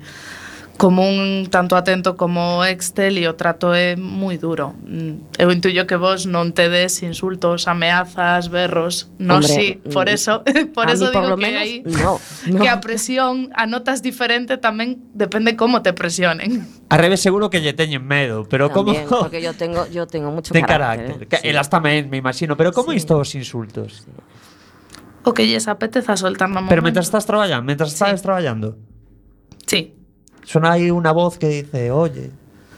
común 0.78 1.48
tanto 1.50 1.76
atento 1.76 2.16
como 2.16 2.64
Excel 2.64 3.18
e 3.18 3.26
o 3.26 3.34
trato 3.34 3.74
é 3.74 3.98
moi 3.98 4.38
duro. 4.38 4.78
Mm, 4.86 5.42
eu 5.42 5.50
intuyo 5.50 5.90
que 5.90 5.98
vos 5.98 6.30
non 6.30 6.54
tedes 6.54 7.02
insultos, 7.02 7.66
ameazas, 7.66 8.48
berros. 8.54 9.10
Non 9.18 9.42
si, 9.42 9.54
sí, 9.54 9.68
mm, 9.82 9.92
por 9.92 10.08
eso, 10.08 10.46
por 10.78 10.88
eso 10.94 11.10
digo 11.10 11.34
por 11.34 11.42
que 11.42 11.50
menos, 11.50 11.62
aí 11.66 11.82
no, 11.84 12.22
no. 12.54 12.62
que 12.62 12.70
a 12.70 12.78
presión 12.78 13.50
a 13.58 13.66
notas 13.66 14.06
diferente 14.06 14.62
tamén 14.62 15.02
depende 15.18 15.58
como 15.58 15.82
te 15.82 15.92
presionen. 15.92 16.64
A 16.88 16.96
revés 16.96 17.20
seguro 17.20 17.52
que 17.52 17.60
lle 17.60 17.76
teñen 17.76 18.08
medo, 18.08 18.48
pero 18.48 18.72
También, 18.72 19.04
como 19.12 19.28
porque 19.28 19.44
yo 19.44 19.52
tengo 19.52 19.84
yo 19.92 20.08
tengo 20.08 20.32
mucho 20.32 20.56
Ten 20.56 20.64
carácter. 20.64 21.28
carácter. 21.28 21.28
¿eh? 21.36 21.40
Sí. 21.44 21.50
Elas 21.52 21.68
tamén, 21.68 22.08
me 22.08 22.16
imagino, 22.16 22.56
pero 22.56 22.72
como 22.72 22.96
sí. 22.96 23.04
isto 23.04 23.20
os 23.20 23.36
insultos? 23.36 24.08
O 25.28 25.36
que 25.36 25.44
lles 25.44 25.68
apeteza 25.68 26.16
soltar 26.16 26.48
no 26.48 26.64
momento. 26.64 26.72
Pero 26.72 26.80
mentras 26.80 27.12
estás 27.12 27.28
traballando, 27.28 27.68
mentras 27.68 27.92
sí. 27.92 28.00
estás 28.00 28.24
traballando. 28.24 28.80
Sí 29.68 29.98
sona 30.48 30.80
aí 30.80 30.88
unha 30.96 31.12
voz 31.12 31.36
que 31.36 31.52
dice, 31.52 31.92
oye... 31.92 32.32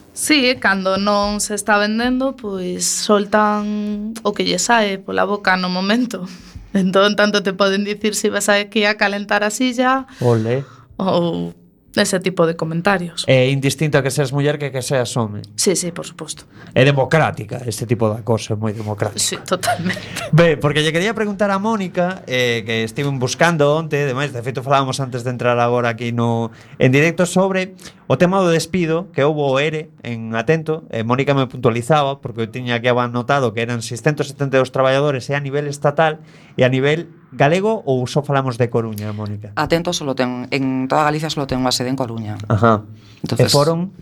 Sí, 0.09 0.57
cando 0.57 0.97
non 0.97 1.37
se 1.37 1.53
está 1.53 1.77
vendendo, 1.77 2.33
pois 2.33 2.83
soltan 2.83 4.11
o 4.25 4.33
que 4.33 4.43
lle 4.43 4.57
sae 4.57 4.97
pola 4.97 5.23
boca 5.23 5.53
no 5.53 5.69
momento. 5.69 6.25
Entón, 6.73 7.15
tanto 7.15 7.45
te 7.45 7.53
poden 7.53 7.85
dicir 7.85 8.17
se 8.17 8.27
si 8.27 8.33
vas 8.33 8.49
aquí 8.49 8.83
a 8.89 8.97
calentar 8.97 9.45
a 9.45 9.53
silla... 9.53 10.09
Olé. 10.19 10.65
Ou 10.97 11.53
ese 12.03 12.19
tipo 12.19 12.47
de 12.47 12.55
comentarios. 12.55 13.25
É 13.27 13.49
indistinto 13.49 13.97
a 13.97 14.01
que 14.01 14.11
seas 14.11 14.31
muller 14.31 14.57
que 14.57 14.71
que 14.71 14.81
seas 14.81 15.11
home. 15.17 15.41
Sí, 15.55 15.75
sí, 15.75 15.91
por 15.91 16.05
suposto. 16.05 16.45
É 16.73 16.85
democrática 16.85 17.59
este 17.65 17.85
tipo 17.85 18.07
de 18.13 18.23
cosa, 18.23 18.53
é 18.53 18.57
moi 18.57 18.71
democrática. 18.71 19.19
Sí, 19.19 19.35
totalmente. 19.41 19.99
Ve, 20.31 20.55
porque 20.55 20.85
lle 20.85 20.93
quería 20.93 21.11
preguntar 21.17 21.51
a 21.51 21.59
Mónica 21.59 22.23
eh, 22.29 22.63
que 22.63 22.87
estiven 22.87 23.19
buscando 23.19 23.75
onte, 23.75 24.05
demais, 24.05 24.31
de 24.31 24.39
feito 24.45 24.63
falábamos 24.63 25.01
antes 25.03 25.25
de 25.25 25.31
entrar 25.33 25.59
agora 25.59 25.97
aquí 25.97 26.13
no 26.13 26.51
en 26.79 26.91
directo 26.93 27.25
sobre 27.25 27.75
o 28.07 28.17
tema 28.17 28.41
do 28.41 28.49
despido 28.49 29.11
que 29.13 29.21
houve 29.21 29.43
o 29.43 29.59
ERE 29.59 29.93
en 30.01 30.33
Atento, 30.33 30.87
eh, 30.89 31.03
Mónica 31.03 31.33
me 31.33 31.45
puntualizaba 31.45 32.21
porque 32.21 32.45
eu 32.45 32.49
tiña 32.49 32.81
que 32.81 32.89
anotado 32.89 33.53
que 33.53 33.61
eran 33.61 33.81
672 33.81 34.71
traballadores 34.71 35.29
e 35.29 35.35
a 35.35 35.41
nivel 35.41 35.67
estatal 35.67 36.21
e 36.57 36.65
a 36.65 36.69
nivel 36.69 37.11
galego 37.31 37.81
ou 37.85 38.05
só 38.09 38.21
falamos 38.21 38.57
de 38.57 38.69
Coruña, 38.69 39.13
Mónica? 39.13 39.53
Atento 39.55 39.93
só 39.93 40.05
ten, 40.15 40.49
en 40.49 40.87
toda 40.89 41.05
Galicia 41.05 41.29
só 41.29 41.45
ten 41.45 41.61
unha 41.61 41.73
sede 41.73 41.93
en 41.93 41.97
Coruña. 41.97 42.37
Ajá. 42.49 42.85
Entonces, 43.21 43.47
e 43.47 43.53
foron 43.53 43.93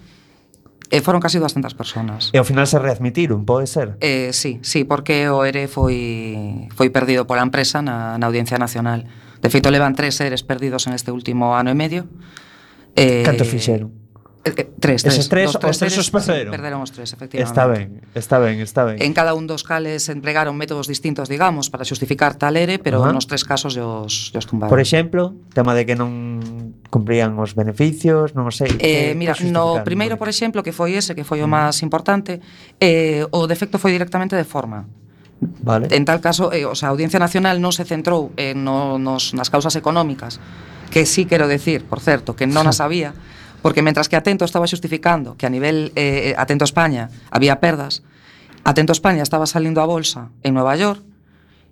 E 0.88 1.04
foron 1.04 1.20
casi 1.20 1.36
200 1.36 1.76
personas. 1.76 2.32
E 2.32 2.40
ao 2.40 2.48
final 2.48 2.64
se 2.64 2.80
readmitiron, 2.80 3.44
pode 3.44 3.68
ser? 3.68 4.00
Eh, 4.00 4.32
sí, 4.32 4.64
sí, 4.64 4.88
porque 4.88 5.28
o 5.28 5.44
ERE 5.44 5.68
foi, 5.68 6.72
foi 6.72 6.88
perdido 6.96 7.28
pola 7.28 7.44
empresa 7.44 7.84
na, 7.84 8.16
na 8.16 8.26
Audiencia 8.32 8.56
Nacional. 8.56 9.04
De 9.44 9.52
feito, 9.52 9.68
levan 9.68 10.00
tres 10.00 10.16
EREs 10.24 10.48
perdidos 10.48 10.88
en 10.88 10.96
este 10.96 11.12
último 11.12 11.60
ano 11.60 11.70
e 11.72 11.76
medio. 11.76 12.08
Eh, 12.96 13.28
Cantos 13.28 13.52
fixeron? 13.52 13.92
Eh, 14.46 14.52
tres, 14.80 15.04
tres. 15.04 15.06
Eses 15.06 15.30
tres, 15.30 15.52
dos, 15.52 15.60
tres, 15.60 15.72
os 15.72 15.80
tres 15.80 15.98
os 15.98 16.10
perderon. 16.12 16.52
Perderon 16.52 16.80
os 16.82 16.92
tres, 16.92 17.12
efectivamente. 17.12 17.50
Está 17.50 17.68
ben, 17.68 18.02
está 18.16 18.36
ben, 18.40 18.60
está 18.62 18.82
ben. 18.86 19.02
En 19.02 19.14
cada 19.14 19.34
un 19.34 19.48
dos 19.48 19.64
cales 19.64 20.08
empregaron 20.10 20.56
métodos 20.56 20.88
distintos, 20.88 21.28
digamos, 21.28 21.70
para 21.70 21.84
xustificar 21.84 22.36
tal 22.36 22.56
ere, 22.56 22.80
pero 22.80 23.02
uh 23.02 23.10
-huh. 23.10 23.16
nos 23.16 23.28
tres 23.28 23.44
casos 23.44 23.76
os, 23.76 24.32
os 24.32 24.46
tumbaron. 24.46 24.72
Por 24.72 24.80
exemplo, 24.80 25.36
tema 25.52 25.76
de 25.76 25.84
que 25.84 25.96
non 25.98 26.78
cumprían 26.88 27.36
os 27.40 27.58
beneficios, 27.58 28.38
non 28.38 28.48
sei. 28.54 28.72
Eh, 28.80 29.12
que, 29.12 29.20
mira, 29.20 29.36
que 29.36 29.50
no 29.52 29.84
primeiro, 29.84 30.16
por 30.16 30.32
exemplo, 30.32 30.64
que 30.64 30.72
foi 30.72 30.96
ese, 30.96 31.18
que 31.18 31.28
foi 31.28 31.44
o 31.44 31.50
máis 31.50 31.84
importante, 31.84 32.40
eh, 32.80 33.28
o 33.34 33.48
defecto 33.50 33.82
foi 33.82 33.92
directamente 33.92 34.38
de 34.38 34.48
forma. 34.48 34.88
Vale. 35.40 35.88
En 35.92 36.06
tal 36.06 36.20
caso, 36.20 36.52
eh, 36.52 36.66
o 36.66 36.74
sea, 36.74 36.90
a 36.90 36.92
Audiencia 36.92 37.20
Nacional 37.20 37.62
non 37.62 37.70
se 37.70 37.86
centrou 37.86 38.34
eh, 38.42 38.58
no, 38.58 38.98
nos, 38.98 39.38
nas 39.38 39.54
causas 39.54 39.78
económicas, 39.78 40.42
que 40.90 41.06
sí 41.06 41.30
quero 41.30 41.46
decir, 41.46 41.86
por 41.86 42.02
certo, 42.02 42.34
que 42.34 42.50
non 42.50 42.66
as 42.72 42.82
había, 42.82 43.14
Porque 43.62 43.82
mentras 43.82 44.08
que 44.08 44.16
Atento 44.16 44.46
estaba 44.46 44.68
xustificando 44.68 45.36
que 45.36 45.46
a 45.46 45.52
nivel 45.52 45.92
eh, 45.96 46.36
Atento 46.38 46.64
España 46.64 47.10
había 47.32 47.60
perdas, 47.60 48.04
Atento 48.64 48.92
España 48.94 49.24
estaba 49.24 49.46
salindo 49.46 49.82
a 49.82 49.86
bolsa 49.86 50.30
en 50.44 50.54
Nueva 50.54 50.76
York 50.76 51.02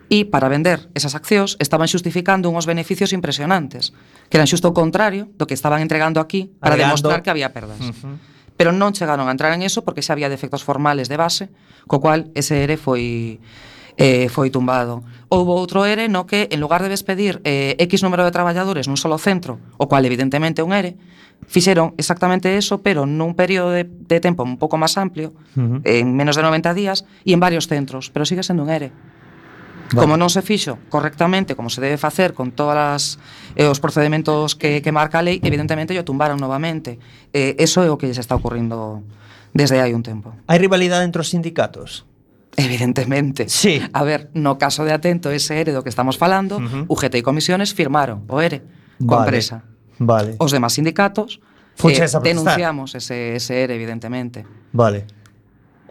e 0.10 0.26
para 0.30 0.50
vender 0.50 0.86
esas 0.94 1.18
accións 1.18 1.58
estaban 1.58 1.90
xustificando 1.90 2.46
unhos 2.50 2.70
beneficios 2.70 3.10
impresionantes, 3.10 3.90
que 4.30 4.38
eran 4.38 4.46
xusto 4.46 4.70
o 4.70 4.78
contrario 4.78 5.34
do 5.34 5.50
que 5.50 5.58
estaban 5.58 5.82
entregando 5.82 6.22
aquí 6.22 6.54
para 6.62 6.78
Agregando. 6.78 7.02
demostrar 7.02 7.20
que 7.26 7.32
había 7.34 7.50
perdas. 7.54 7.82
Uh 7.82 7.94
-huh. 7.94 8.16
Pero 8.56 8.72
non 8.72 8.94
chegaron 8.96 9.28
a 9.28 9.34
entrar 9.34 9.52
en 9.52 9.66
eso 9.66 9.82
porque 9.84 10.06
xa 10.06 10.14
había 10.14 10.30
defectos 10.30 10.64
formales 10.64 11.10
de 11.10 11.18
base, 11.18 11.46
co 11.90 12.00
cual 12.00 12.30
ese 12.38 12.64
ERE 12.64 12.78
foi 12.78 13.42
eh, 13.98 14.28
foi 14.30 14.52
tumbado. 14.52 15.04
Houve 15.32 15.52
outro 15.56 15.88
ERE 15.88 16.08
no 16.08 16.28
que, 16.28 16.48
en 16.52 16.60
lugar 16.60 16.84
de 16.84 16.90
despedir 16.92 17.40
eh, 17.44 17.76
X 17.80 18.04
número 18.04 18.24
de 18.24 18.32
traballadores 18.32 18.88
nun 18.88 19.00
solo 19.00 19.18
centro, 19.18 19.60
o 19.80 19.88
cual 19.88 20.04
evidentemente 20.04 20.60
é 20.62 20.68
un 20.68 20.76
ERE, 20.76 21.00
fixeron 21.48 21.94
exactamente 21.98 22.58
eso, 22.58 22.82
pero 22.82 23.06
nun 23.06 23.36
período 23.36 23.72
de, 23.72 23.86
de 23.86 24.20
tempo 24.20 24.44
un 24.44 24.58
pouco 24.60 24.76
máis 24.80 24.96
amplio, 25.00 25.34
uh 25.56 25.80
-huh. 25.80 25.80
en 25.86 26.16
menos 26.16 26.36
de 26.36 26.44
90 26.44 26.74
días, 26.74 27.06
e 27.24 27.32
en 27.32 27.40
varios 27.40 27.68
centros, 27.68 28.12
pero 28.12 28.26
sigue 28.26 28.44
sendo 28.44 28.64
un 28.64 28.72
ERE. 28.72 28.92
Vale. 29.94 30.02
Como 30.02 30.18
non 30.18 30.34
se 30.34 30.42
fixo 30.42 30.82
correctamente, 30.90 31.54
como 31.54 31.70
se 31.70 31.78
debe 31.78 32.02
facer 32.02 32.34
con 32.34 32.50
todas 32.50 33.22
eh, 33.54 33.70
os 33.70 33.78
procedementos 33.78 34.58
que, 34.58 34.82
que 34.82 34.90
marca 34.90 35.22
a 35.22 35.26
lei, 35.26 35.38
evidentemente 35.46 35.94
o 35.94 36.08
tumbaron 36.08 36.42
novamente. 36.42 36.98
Eh, 37.38 37.54
eso 37.62 37.86
é 37.86 37.90
o 37.94 38.00
que 38.02 38.10
se 38.10 38.22
está 38.22 38.34
ocurrindo 38.34 39.06
desde 39.54 39.78
hai 39.78 39.94
un 39.94 40.02
tempo. 40.02 40.34
Hai 40.50 40.58
rivalidade 40.58 41.06
entre 41.06 41.22
os 41.22 41.30
sindicatos? 41.30 42.10
Evidentemente. 42.58 43.50
Sí. 43.50 43.82
A 43.94 44.04
ver, 44.04 44.30
no 44.34 44.58
caso 44.58 44.84
de 44.86 44.94
atento 44.94 45.32
ese 45.32 45.60
ERE 45.60 45.76
do 45.76 45.84
que 45.84 45.92
estamos 45.92 46.18
falando, 46.18 46.58
uh 46.58 46.88
-huh. 46.88 46.92
UGT 46.92 47.20
e 47.20 47.24
comisiones 47.24 47.76
firmaron 47.76 48.24
o 48.32 48.40
ERE 48.40 48.64
con 49.04 49.28
vale. 49.28 49.40
Vale. 50.00 50.36
Os 50.40 50.52
demás 50.52 50.74
sindicatos 50.74 51.40
eh, 51.84 52.08
denunciamos 52.24 52.96
ese, 52.96 53.36
ese 53.36 53.64
ERE, 53.64 53.76
evidentemente. 53.76 54.46
Vale. 54.72 55.08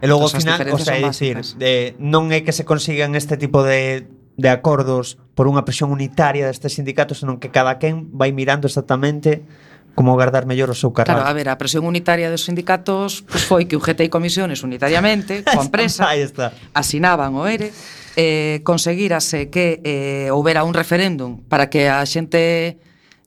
E 0.01 0.07
logo, 0.07 0.29
ao 0.29 0.33
final, 0.33 0.61
o 0.73 0.79
sea, 0.81 1.01
é 1.01 1.05
dicir, 1.05 1.41
de, 1.57 1.97
non 1.97 2.29
é 2.33 2.45
que 2.45 2.53
se 2.53 2.69
consigan 2.69 3.17
este 3.17 3.41
tipo 3.41 3.65
de, 3.65 4.05
de 4.37 4.49
acordos 4.51 5.17
por 5.33 5.49
unha 5.49 5.65
presión 5.65 5.95
unitaria 5.95 6.45
destes 6.45 6.77
sindicatos, 6.77 7.23
senón 7.23 7.41
que 7.41 7.49
cada 7.49 7.81
quen 7.81 8.13
vai 8.13 8.35
mirando 8.35 8.69
exactamente 8.69 9.47
como 9.95 10.15
guardar 10.15 10.47
mellor 10.47 10.71
o 10.71 10.77
seu 10.77 10.91
carral. 10.91 11.23
Claro, 11.23 11.31
a 11.31 11.33
ver, 11.33 11.47
a 11.49 11.57
presión 11.57 11.87
unitaria 11.87 12.27
dos 12.29 12.43
sindicatos 12.43 13.23
pues, 13.25 13.47
foi 13.47 13.71
que 13.71 13.79
UGT 13.79 14.07
e 14.07 14.11
Comisiones 14.11 14.67
unitariamente, 14.67 15.43
coa 15.47 15.63
empresa, 15.63 16.11
está. 16.19 16.51
asinaban 16.75 17.35
o 17.39 17.47
ERE, 17.47 17.71
eh, 18.19 18.61
conseguirase 18.67 19.51
que 19.51 19.79
eh, 19.87 20.35
houbera 20.35 20.67
un 20.67 20.75
referéndum 20.75 21.43
para 21.47 21.71
que 21.71 21.87
a 21.87 22.03
xente 22.07 22.79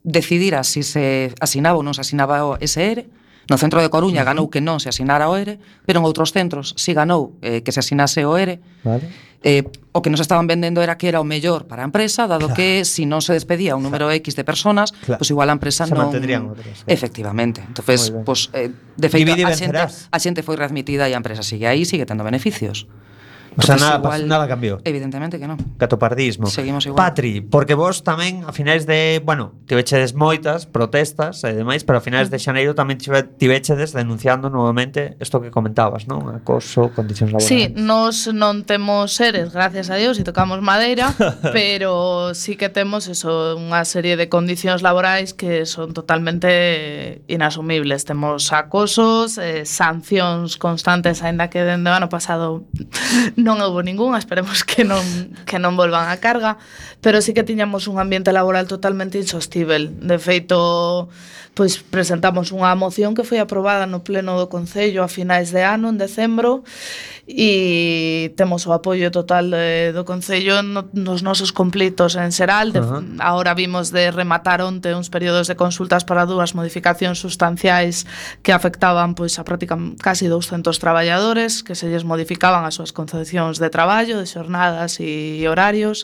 decidira 0.04 0.64
se 0.64 0.84
si 0.84 1.00
se 1.00 1.06
asinaba 1.40 1.80
ou 1.80 1.84
non 1.84 1.96
se 1.96 2.04
asinaba 2.04 2.60
ese 2.60 2.84
ERE, 2.84 3.04
No 3.48 3.56
centro 3.56 3.80
de 3.80 3.88
Coruña 3.88 4.28
ganou 4.28 4.52
que 4.52 4.60
non 4.60 4.84
se 4.84 4.92
asinara 4.92 5.32
o 5.32 5.36
ERE, 5.40 5.60
pero 5.88 6.04
en 6.04 6.06
outros 6.06 6.36
centros 6.36 6.76
si 6.76 6.92
ganou 6.92 7.36
eh, 7.40 7.64
que 7.64 7.72
se 7.72 7.80
asinase 7.80 8.28
o 8.28 8.36
ERE. 8.36 8.60
Vale. 8.84 9.08
Eh, 9.44 9.64
o 9.94 10.02
que 10.02 10.10
nos 10.10 10.20
estaban 10.20 10.48
vendendo 10.48 10.82
era 10.82 10.98
que 10.98 11.08
era 11.08 11.22
o 11.22 11.26
mellor 11.26 11.70
para 11.70 11.86
a 11.86 11.88
empresa, 11.88 12.28
dado 12.28 12.52
claro. 12.52 12.58
que 12.58 12.84
se 12.84 13.02
si 13.02 13.04
non 13.06 13.22
se 13.24 13.32
despedía 13.38 13.78
un 13.78 13.86
número 13.86 14.10
claro. 14.10 14.20
X 14.20 14.36
de 14.36 14.44
personas, 14.44 14.92
claro. 14.92 15.22
pois 15.22 15.30
pues 15.30 15.30
igual 15.32 15.48
a 15.48 15.56
empresa 15.56 15.88
se 15.88 15.94
non 15.94 16.10
outras, 16.10 16.26
claro. 16.26 16.90
Efectivamente. 16.90 17.64
Entonces, 17.64 18.12
pois 18.26 18.50
pues, 18.52 18.68
eh, 18.68 18.74
de 18.74 19.08
feito 19.08 19.32
a 19.32 19.54
xente, 19.56 19.80
a 19.80 20.18
xente 20.20 20.42
foi 20.44 20.60
readmitida 20.60 21.08
e 21.08 21.14
a 21.14 21.20
empresa 21.22 21.46
sigue 21.46 21.70
aí, 21.70 21.86
sigue 21.86 22.04
tendo 22.04 22.26
beneficios. 22.26 22.90
O 23.58 23.62
sea, 23.66 23.76
nada, 23.76 23.98
igual, 23.98 24.28
nada 24.28 24.48
cambiou. 24.48 24.78
Evidentemente 24.86 25.42
que 25.42 25.50
non. 25.50 25.58
Gatopardismo. 25.82 26.46
Seguimos 26.46 26.86
igual. 26.86 27.02
Patri, 27.02 27.42
porque 27.42 27.74
vos 27.74 28.06
tamén 28.06 28.46
a 28.46 28.54
finais 28.54 28.86
de, 28.86 29.18
bueno, 29.26 29.58
tivechedes 29.66 30.14
moitas 30.14 30.70
protestas 30.70 31.42
e 31.42 31.58
demais, 31.58 31.82
pero 31.82 31.98
a 31.98 32.04
finais 32.06 32.30
de 32.30 32.38
xaneiro 32.38 32.78
tamén 32.78 33.02
tivechedes 33.02 33.98
denunciando 33.98 34.54
novamente 34.54 35.18
isto 35.18 35.42
que 35.42 35.50
comentabas, 35.50 36.06
non? 36.06 36.30
Acoso, 36.30 36.94
condicións 36.94 37.34
laborales. 37.34 37.50
Sí, 37.50 37.74
nos 37.74 38.30
non 38.30 38.62
temos 38.62 39.18
seres, 39.18 39.50
gracias 39.50 39.90
a 39.90 39.98
Dios, 39.98 40.22
e 40.22 40.24
tocamos 40.24 40.62
madeira, 40.62 41.10
pero 41.56 42.38
sí 42.38 42.62
que 42.62 42.70
temos 42.70 43.10
eso, 43.10 43.58
unha 43.58 43.82
serie 43.90 44.14
de 44.22 44.30
condicións 44.30 44.86
laborais 44.86 45.34
que 45.34 45.66
son 45.66 45.98
totalmente 45.98 47.26
inasumibles. 47.26 48.06
Temos 48.06 48.54
acosos, 48.54 49.42
eh, 49.42 49.66
sancións 49.66 50.62
constantes, 50.62 51.26
aínda 51.26 51.50
que 51.50 51.66
dende 51.66 51.90
o 51.90 51.98
ano 51.98 52.14
pasado 52.14 52.70
non 53.48 53.64
houve 53.64 53.80
ningunha, 53.88 54.20
esperemos 54.20 54.68
que 54.68 54.84
non, 54.84 55.00
que 55.48 55.56
non 55.56 55.80
volvan 55.80 56.12
a 56.12 56.20
carga, 56.20 56.60
pero 57.08 57.22
sí 57.22 57.34
que 57.34 57.46
tiñamos 57.46 57.88
un 57.88 58.00
ambiente 58.00 58.34
laboral 58.34 58.68
totalmente 58.68 59.18
insostível. 59.18 59.98
De 60.06 60.20
feito, 60.20 61.08
pois 61.56 61.80
presentamos 61.80 62.52
unha 62.52 62.76
moción 62.76 63.16
que 63.16 63.24
foi 63.24 63.40
aprobada 63.40 63.88
no 63.88 64.04
pleno 64.04 64.36
do 64.36 64.52
Concello 64.52 65.00
a 65.00 65.08
finais 65.08 65.56
de 65.56 65.64
ano, 65.64 65.88
en 65.88 65.96
decembro, 65.96 66.68
e 67.24 68.36
temos 68.36 68.68
o 68.68 68.76
apoio 68.76 69.08
total 69.08 69.56
de, 69.56 69.96
do 69.96 70.04
Concello 70.04 70.60
no, 70.68 70.92
nos 70.92 71.24
nosos 71.24 71.56
conflitos 71.56 72.20
en 72.20 72.36
Seral. 72.36 72.76
De, 72.76 72.84
uh 72.84 73.00
-huh. 73.00 73.24
Ahora 73.24 73.56
vimos 73.56 73.96
de 73.96 74.12
rematar 74.12 74.60
onte 74.60 74.92
uns 74.92 75.08
períodos 75.08 75.48
de 75.48 75.56
consultas 75.56 76.04
para 76.04 76.28
dúas 76.28 76.60
modificacións 76.60 77.24
sustanciais 77.24 78.04
que 78.44 78.52
afectaban 78.52 79.16
pois 79.16 79.40
a 79.40 79.48
práctica 79.48 79.80
casi 80.04 80.28
200 80.28 80.76
traballadores 80.76 81.64
que 81.64 81.72
se 81.72 81.88
lles 81.88 82.04
modificaban 82.04 82.68
as 82.68 82.76
súas 82.76 82.92
concepcións 82.92 83.64
de 83.64 83.72
traballo, 83.72 84.20
de 84.20 84.28
xornadas 84.28 85.00
e 85.00 85.48
horarios. 85.48 86.04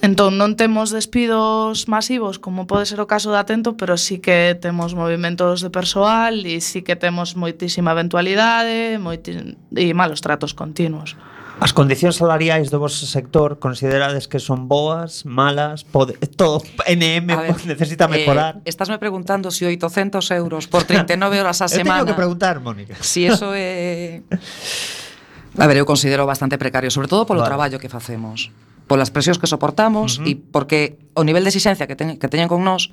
Entón 0.00 0.40
non 0.40 0.56
temos 0.56 0.90
despidos 0.90 1.86
masivos 1.86 2.40
como 2.40 2.66
pode 2.66 2.88
ser 2.88 2.98
o 2.98 3.06
caso 3.06 3.30
da 3.30 3.44
Atento, 3.44 3.76
pero 3.76 4.00
sí 4.00 4.18
que 4.18 4.56
temos 4.56 4.96
movimentos 4.96 5.60
de 5.60 5.70
persoal 5.70 6.42
e 6.42 6.58
sí 6.64 6.80
que 6.82 6.96
temos 6.96 7.36
moitísima 7.36 7.92
eventualidade 7.92 8.96
moiti... 8.98 9.54
e 9.76 9.92
malos 9.92 10.24
tratos 10.24 10.56
continuos. 10.56 11.14
As 11.62 11.70
condicións 11.70 12.18
salariais 12.18 12.74
do 12.74 12.82
vosso 12.82 13.06
sector 13.06 13.62
considerades 13.62 14.26
que 14.26 14.42
son 14.42 14.66
boas, 14.66 15.22
malas, 15.22 15.86
pode, 15.86 16.18
todo 16.34 16.64
NM 16.88 17.28
ver, 17.28 17.54
necesita 17.70 18.10
eh, 18.10 18.12
mejorar? 18.16 18.58
Eh, 18.64 18.72
estásme 18.72 18.98
preguntando 18.98 19.54
se 19.54 19.62
si 19.62 19.70
800 19.70 20.24
euros 20.34 20.66
por 20.66 20.82
39 20.82 21.38
horas 21.38 21.62
a 21.62 21.68
semana... 21.70 22.02
Eu 22.02 22.08
teño 22.08 22.10
que 22.10 22.18
preguntar, 22.18 22.58
Mónica. 22.58 22.96
Si 22.98 23.22
eso 23.28 23.54
é... 23.54 24.26
A 25.62 25.68
ver, 25.68 25.76
eu 25.76 25.84
considero 25.84 26.24
bastante 26.24 26.56
precario, 26.56 26.90
sobre 26.90 27.12
todo 27.12 27.28
polo 27.28 27.44
vale. 27.44 27.52
traballo 27.52 27.76
que 27.76 27.92
facemos 27.92 28.48
polas 28.86 29.10
presións 29.10 29.38
que 29.38 29.46
soportamos 29.46 30.18
uh 30.18 30.24
-huh. 30.24 30.30
e 30.30 30.32
porque 30.38 30.98
o 31.14 31.22
nivel 31.22 31.42
de 31.42 31.50
exixencia 31.50 31.86
que, 31.86 31.96
ten, 31.96 32.18
que 32.18 32.28
teñen 32.28 32.50
con 32.50 32.62
nós 32.64 32.90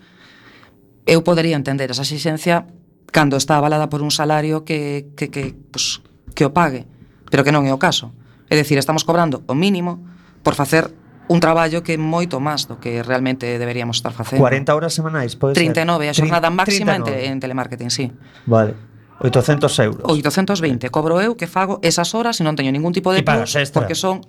eu 1.10 1.22
podería 1.26 1.58
entender 1.58 1.90
esa 1.90 2.06
exixencia 2.06 2.70
cando 3.10 3.36
está 3.38 3.58
avalada 3.58 3.90
por 3.90 4.06
un 4.06 4.14
salario 4.14 4.62
que, 4.62 5.10
que, 5.18 5.34
que, 5.34 5.58
pues, 5.72 6.02
que 6.38 6.46
o 6.46 6.54
pague 6.54 6.86
pero 7.30 7.42
que 7.42 7.54
non 7.54 7.66
é 7.66 7.74
o 7.74 7.82
caso 7.82 8.14
é 8.50 8.58
dicir, 8.58 8.82
estamos 8.82 9.06
cobrando 9.06 9.46
o 9.46 9.54
mínimo 9.54 10.02
por 10.42 10.58
facer 10.58 10.90
un 11.30 11.40
traballo 11.40 11.86
que 11.86 11.94
é 11.94 12.02
moito 12.02 12.42
máis 12.42 12.66
do 12.66 12.82
que 12.82 13.06
realmente 13.06 13.46
deberíamos 13.62 14.02
estar 14.02 14.10
facendo. 14.10 14.42
40 14.42 14.74
horas 14.74 14.98
semanais, 14.98 15.38
pode 15.38 15.54
39, 15.54 16.10
ser? 16.10 16.10
39, 16.10 16.10
a 16.10 16.14
xornada 16.18 16.50
máxima 16.50 16.98
39. 16.98 16.98
en, 16.98 17.04
te, 17.06 17.14
en 17.30 17.38
telemarketing, 17.38 17.92
sí. 17.94 18.10
Vale. 18.50 18.74
800 19.22 19.70
euros. 19.86 20.04
820, 20.10 20.90
cobro 20.90 21.22
eu 21.22 21.38
que 21.38 21.46
fago 21.46 21.78
esas 21.86 22.18
horas 22.18 22.42
e 22.42 22.44
non 22.44 22.58
teño 22.58 22.74
ningún 22.74 22.98
tipo 22.98 23.14
de... 23.14 23.22
E 23.22 23.28
pagas 23.28 23.54
extra. 23.54 23.86
Porque 23.86 23.94
son 23.94 24.26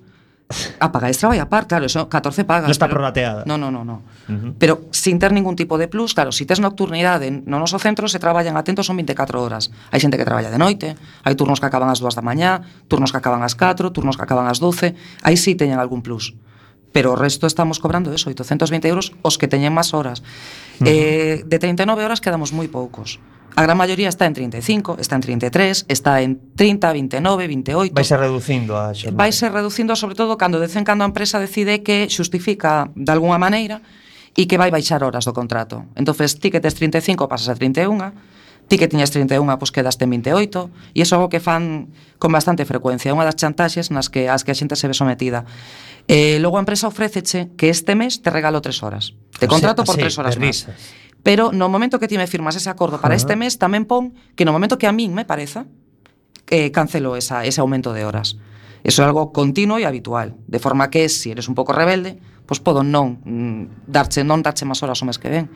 A 0.83 0.91
paga 0.91 1.07
extra 1.07 1.31
vai 1.31 1.39
a 1.39 1.47
par, 1.47 1.71
claro, 1.71 1.87
eso 1.87 2.11
14 2.11 2.43
pagas. 2.43 2.67
No 2.67 2.75
está 2.75 2.91
pero, 2.91 2.99
prorrateada. 2.99 3.47
No, 3.47 3.55
no, 3.55 3.71
no, 3.71 3.87
no. 3.87 4.03
Uh 4.27 4.33
-huh. 4.35 4.53
Pero 4.59 4.83
sin 4.91 5.23
ter 5.23 5.31
ningún 5.31 5.55
tipo 5.55 5.79
de 5.79 5.87
plus, 5.87 6.15
claro, 6.15 6.33
si 6.35 6.43
tes 6.43 6.59
nocturnidade 6.59 7.31
no 7.31 7.63
noso 7.63 7.79
centro 7.79 8.11
se 8.11 8.19
traballan 8.19 8.59
atentos 8.59 8.87
son 8.87 8.99
24 8.99 9.39
horas. 9.39 9.71
Hai 9.95 10.03
xente 10.03 10.19
que 10.19 10.27
traballa 10.27 10.51
de 10.51 10.59
noite, 10.59 10.99
hai 11.23 11.35
turnos 11.39 11.63
que 11.63 11.71
acaban 11.71 11.87
ás 11.87 12.03
2 12.03 12.19
da 12.19 12.23
mañá, 12.27 12.67
turnos 12.91 13.15
que 13.15 13.19
acaban 13.23 13.47
ás 13.47 13.55
4, 13.55 13.95
turnos 13.95 14.19
que 14.19 14.25
acaban 14.27 14.51
ás 14.51 14.59
12, 14.59 14.99
aí 15.23 15.37
sí 15.39 15.55
teñen 15.55 15.79
algún 15.79 16.03
plus. 16.03 16.35
Pero 16.91 17.15
o 17.15 17.17
resto 17.17 17.47
estamos 17.47 17.79
cobrando 17.79 18.11
eso, 18.11 18.27
820 18.27 18.91
euros 18.91 19.15
os 19.23 19.39
que 19.39 19.47
teñen 19.47 19.71
máis 19.71 19.95
horas. 19.95 20.27
Uh 20.81 20.85
-huh. 20.85 20.89
eh, 20.89 21.45
de 21.45 21.59
39 21.59 22.05
horas 22.05 22.21
quedamos 22.21 22.53
moi 22.57 22.69
poucos. 22.73 23.21
A 23.57 23.63
gran 23.63 23.77
maioría 23.77 24.09
está 24.09 24.27
en 24.27 24.35
35, 24.35 24.97
está 25.01 25.17
en 25.17 25.23
33, 25.23 25.85
está 25.89 26.23
en 26.23 26.39
30, 26.55 26.93
29, 26.93 27.47
28. 27.47 27.95
Vai 27.95 28.05
ser 28.05 28.21
reducindo 28.21 28.79
a 28.79 28.95
xornada. 28.95 29.19
Vai 29.19 29.33
ser 29.35 29.51
reducindo 29.51 29.97
sobre 29.99 30.15
todo 30.15 30.39
cando 30.39 30.63
de 30.63 30.71
cando 30.85 31.03
a 31.05 31.09
empresa 31.11 31.43
decide 31.43 31.83
que 31.83 32.07
xustifica 32.09 32.89
de 32.95 33.11
algunha 33.11 33.39
maneira 33.43 33.83
e 34.39 34.47
que 34.47 34.55
vai 34.55 34.71
baixar 34.71 35.03
horas 35.03 35.27
do 35.27 35.35
contrato. 35.35 35.91
Entonces, 35.99 36.39
ti 36.39 36.55
que 36.55 36.63
tes 36.63 36.79
35 36.79 37.27
pasas 37.27 37.51
a 37.51 37.55
31, 37.59 38.15
ti 38.71 38.79
que 38.79 38.87
tiñas 38.87 39.11
31, 39.11 39.43
pois 39.59 39.75
quedaste 39.75 40.07
en 40.07 40.15
28, 40.15 40.95
e 40.95 41.03
iso 41.03 41.13
é 41.13 41.17
algo 41.19 41.27
que 41.27 41.43
fan 41.43 41.91
con 42.23 42.31
bastante 42.31 42.63
frecuencia, 42.63 43.11
unha 43.11 43.27
das 43.27 43.35
chantaxes 43.35 43.91
nas 43.91 44.07
que 44.07 44.31
as 44.31 44.47
que 44.47 44.55
a 44.55 44.57
xente 44.57 44.79
se 44.79 44.87
ve 44.87 44.95
sometida. 44.95 45.43
Eh, 46.07 46.39
logo 46.39 46.55
a 46.55 46.63
empresa 46.63 46.87
ofréceche 46.87 47.51
que 47.59 47.67
este 47.67 47.99
mes 47.99 48.23
te 48.23 48.31
regalo 48.31 48.63
tres 48.63 48.87
horas. 48.87 49.19
Te 49.43 49.51
contrato 49.51 49.83
por 49.83 49.99
tres 49.99 50.15
horas 50.23 50.39
máis. 50.39 50.71
Pero 51.27 51.51
no 51.51 51.67
momento 51.67 51.99
que 51.99 52.07
ti 52.07 52.15
me 52.15 52.31
firmas 52.31 52.55
ese 52.55 52.71
acordo 52.71 53.03
para 53.03 53.19
este 53.19 53.35
mes, 53.35 53.59
tamén 53.59 53.91
pon 53.91 54.15
que 54.39 54.47
no 54.47 54.55
momento 54.55 54.79
que 54.79 54.87
a 54.87 54.95
min 54.95 55.19
me 55.19 55.27
pareza, 55.27 55.67
eh, 56.47 56.71
cancelo 56.71 57.19
esa, 57.19 57.43
ese 57.43 57.59
aumento 57.59 57.91
de 57.91 58.07
horas. 58.07 58.39
Eso 58.87 59.03
é 59.03 59.11
algo 59.11 59.35
continuo 59.35 59.83
e 59.83 59.85
habitual, 59.85 60.39
de 60.47 60.63
forma 60.63 60.95
que 60.95 61.11
se 61.11 61.27
si 61.27 61.29
eres 61.35 61.51
un 61.51 61.59
pouco 61.59 61.75
rebelde, 61.75 62.23
pois 62.47 62.63
podo 62.63 62.87
non 62.87 63.19
mm, 63.27 63.91
darche 63.91 64.23
non 64.23 64.47
darche 64.47 64.63
máis 64.63 64.79
horas 64.87 65.03
o 65.03 65.11
mes 65.11 65.19
que 65.19 65.27
ven. 65.27 65.51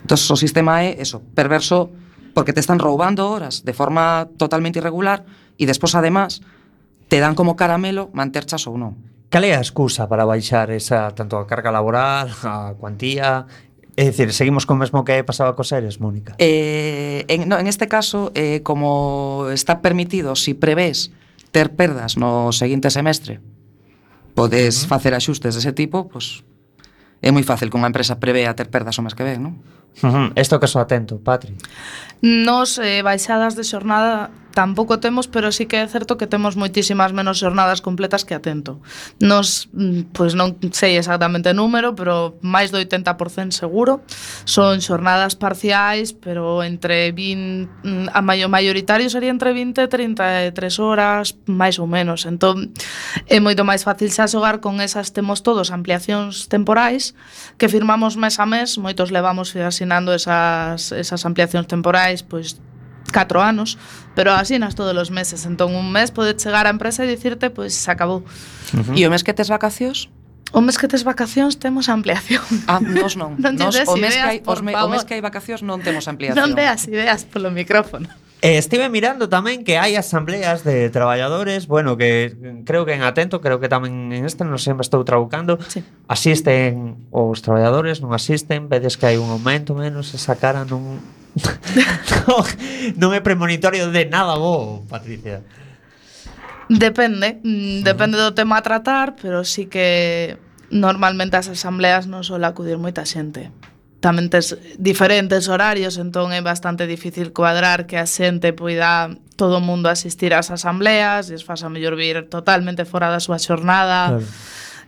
Entón, 0.00 0.16
o 0.16 0.36
sistema 0.40 0.80
é 0.80 0.96
eso, 0.96 1.20
perverso 1.36 1.92
porque 2.34 2.52
te 2.52 2.60
están 2.60 2.82
roubando 2.82 3.30
horas 3.30 3.64
de 3.64 3.72
forma 3.72 4.28
totalmente 4.36 4.82
irregular 4.82 5.24
e 5.56 5.64
despois, 5.64 5.94
además, 5.94 6.42
te 7.08 7.22
dan 7.22 7.38
como 7.38 7.54
caramelo 7.54 8.10
manterchas 8.12 8.66
ou 8.66 8.76
non. 8.76 8.98
Cal 9.30 9.46
é 9.46 9.56
a 9.56 9.62
excusa 9.62 10.10
para 10.10 10.26
baixar 10.26 10.68
esa 10.74 11.14
tanto 11.14 11.38
a 11.38 11.46
carga 11.46 11.72
laboral, 11.72 12.28
a 12.44 12.74
cuantía, 12.76 13.46
É 13.94 14.10
dicir, 14.10 14.34
seguimos 14.34 14.66
con 14.66 14.82
mesmo 14.82 15.06
que 15.06 15.22
pasaba 15.22 15.54
cos 15.54 15.70
seres, 15.70 16.02
Mónica. 16.02 16.34
Eh, 16.42 17.22
en, 17.30 17.46
no, 17.46 17.62
en 17.62 17.70
este 17.70 17.86
caso, 17.86 18.34
eh, 18.34 18.58
como 18.66 19.46
está 19.54 19.86
permitido, 19.86 20.34
si 20.34 20.50
prevés 20.50 21.14
ter 21.54 21.70
perdas 21.78 22.18
no 22.18 22.50
seguinte 22.50 22.90
semestre, 22.90 23.38
podes 24.34 24.82
uh 24.82 24.82
-huh. 24.82 24.88
facer 24.90 25.14
axustes 25.14 25.54
dese 25.54 25.70
tipo, 25.70 26.10
pois 26.10 26.42
pues, 26.42 26.54
é 27.22 27.30
moi 27.30 27.46
fácil 27.46 27.70
que 27.70 27.78
unha 27.78 27.86
empresa 27.86 28.18
prevea 28.18 28.58
ter 28.58 28.66
perdas 28.66 28.98
o 28.98 29.02
mes 29.06 29.14
que 29.14 29.22
ven, 29.22 29.46
non? 29.46 29.62
Isto 29.96 30.06
uh 30.06 30.32
-huh. 30.34 30.60
que 30.60 30.66
so 30.66 30.78
atento, 30.80 31.18
Patri. 31.18 31.54
Nos, 32.20 32.78
eh, 32.78 33.02
baixadas 33.02 33.54
de 33.54 33.64
xornada, 33.64 34.30
tampouco 34.54 35.00
temos, 35.02 35.26
pero 35.26 35.50
sí 35.50 35.66
que 35.66 35.82
é 35.82 35.86
certo 35.90 36.16
que 36.16 36.30
temos 36.30 36.54
moitísimas 36.54 37.10
menos 37.10 37.42
xornadas 37.42 37.82
completas 37.82 38.22
que 38.22 38.38
atento. 38.38 38.78
Nos, 39.18 39.68
mm, 39.74 40.14
pois 40.14 40.32
pues 40.34 40.38
non 40.38 40.56
sei 40.70 40.96
exactamente 40.96 41.50
o 41.50 41.58
número, 41.58 41.98
pero 41.98 42.38
máis 42.40 42.70
do 42.70 42.78
80% 42.78 43.50
seguro 43.52 44.06
son 44.46 44.78
xornadas 44.80 45.34
parciais, 45.34 46.14
pero 46.14 46.62
entre 46.62 47.10
20 47.10 47.68
mm, 47.82 48.06
a 48.14 48.20
maio 48.22 48.46
maioritario 48.46 49.10
sería 49.10 49.34
entre 49.34 49.52
20 49.52 49.84
e 49.84 49.88
33 49.90 50.54
horas, 50.78 51.34
máis 51.50 51.82
ou 51.82 51.90
menos. 51.90 52.24
Entón, 52.24 52.70
é 53.26 53.42
moito 53.42 53.66
máis 53.66 53.82
fácil 53.82 54.08
xa 54.14 54.30
xogar 54.30 54.62
con 54.62 54.78
esas 54.78 55.10
temos 55.10 55.42
todos 55.42 55.74
ampliacións 55.74 56.46
temporais 56.46 57.18
que 57.58 57.66
firmamos 57.66 58.14
mes 58.14 58.38
a 58.38 58.46
mes, 58.46 58.78
moitos 58.78 59.10
levamos 59.10 59.50
asinando 59.58 60.14
esas, 60.14 60.94
esas 60.94 61.26
ampliacións 61.26 61.66
temporais, 61.66 62.22
pois 62.22 62.62
catro 63.12 63.42
anos, 63.42 63.78
pero 64.14 64.32
asinas 64.32 64.74
todos 64.74 64.96
os 64.96 65.10
meses. 65.10 65.44
Entón, 65.46 65.74
un 65.74 65.90
mes 65.92 66.10
pode 66.10 66.36
chegar 66.36 66.66
a 66.66 66.70
empresa 66.70 67.04
e 67.04 67.08
dicirte, 67.10 67.50
pois, 67.50 67.72
pues, 67.72 67.74
se 67.74 67.90
acabou. 67.90 68.22
Uh 68.72 68.80
-huh. 68.80 68.98
E 68.98 69.02
o 69.06 69.10
mes 69.10 69.22
que 69.22 69.34
tes 69.34 69.48
vacacións? 69.48 70.08
O 70.54 70.62
mes 70.62 70.78
que 70.78 70.86
tes 70.86 71.02
vacacións 71.02 71.58
temos 71.58 71.90
ampliación. 71.90 72.46
Ah, 72.70 72.78
nos 72.78 73.18
non. 73.18 73.34
non 73.42 73.58
nos, 73.58 73.74
o, 73.90 73.98
mes 73.98 74.14
ideas, 74.14 74.22
que 74.22 74.30
hai, 74.30 74.38
os 74.46 74.60
me, 74.62 74.70
o 74.78 74.86
mes 74.86 75.02
que 75.02 75.18
hai 75.18 75.22
vacacións 75.22 75.66
non 75.66 75.82
temos 75.82 76.06
ampliación. 76.06 76.38
Non 76.38 76.54
deas 76.54 76.86
ideas 76.86 77.26
polo 77.26 77.50
micrófono. 77.50 78.06
Eh, 78.44 78.58
estive 78.60 78.92
mirando 78.92 79.26
tamén 79.32 79.64
que 79.64 79.80
hai 79.80 79.96
asambleas 79.96 80.68
de 80.68 80.92
traballadores, 80.92 81.64
bueno, 81.64 81.96
que 81.96 82.36
creo 82.68 82.84
que 82.84 82.92
en 82.92 83.00
Atento, 83.00 83.40
creo 83.40 83.56
que 83.56 83.72
tamén 83.72 84.12
en 84.12 84.28
este, 84.28 84.44
non 84.44 84.60
sempre 84.60 84.84
estou 84.84 85.00
trabucando, 85.00 85.56
sí. 85.64 85.80
asisten 86.12 87.08
os 87.08 87.40
traballadores, 87.40 88.04
non 88.04 88.12
asisten, 88.12 88.68
vedes 88.68 89.00
que 89.00 89.08
hai 89.08 89.16
un 89.16 89.32
aumento 89.32 89.72
menos, 89.72 90.12
esa 90.12 90.36
cara 90.36 90.68
non 90.68 91.00
non 93.00 93.10
é 93.10 93.20
premonitorio 93.20 93.90
de 93.90 94.06
nada 94.06 94.38
bo, 94.38 94.86
Patricia. 94.86 95.42
Depende, 96.70 97.42
mm, 97.42 97.82
depende 97.82 98.16
do 98.16 98.32
tema 98.32 98.62
a 98.62 98.66
tratar, 98.66 99.18
pero 99.18 99.44
sí 99.44 99.66
que 99.66 100.38
normalmente 100.70 101.36
as 101.36 101.50
asambleas 101.50 102.06
non 102.06 102.22
sola 102.22 102.54
acudir 102.54 102.78
moita 102.78 103.04
xente. 103.04 103.50
Tamén 103.98 104.28
tes 104.28 104.54
diferentes 104.76 105.48
horarios, 105.48 105.96
entón 105.96 106.30
é 106.30 106.40
bastante 106.44 106.84
difícil 106.86 107.32
cuadrar 107.32 107.88
que 107.88 107.96
a 107.98 108.06
xente 108.06 108.54
poida 108.54 109.12
todo 109.34 109.58
o 109.58 109.64
mundo 109.64 109.90
asistir 109.90 110.32
ás 110.32 110.54
asambleas, 110.54 111.28
e 111.28 111.36
es 111.36 111.42
fasa 111.42 111.66
mellor 111.66 111.98
vir 111.98 112.30
totalmente 112.30 112.86
fora 112.86 113.10
da 113.10 113.20
súa 113.20 113.42
xornada. 113.42 114.16
Claro 114.16 114.28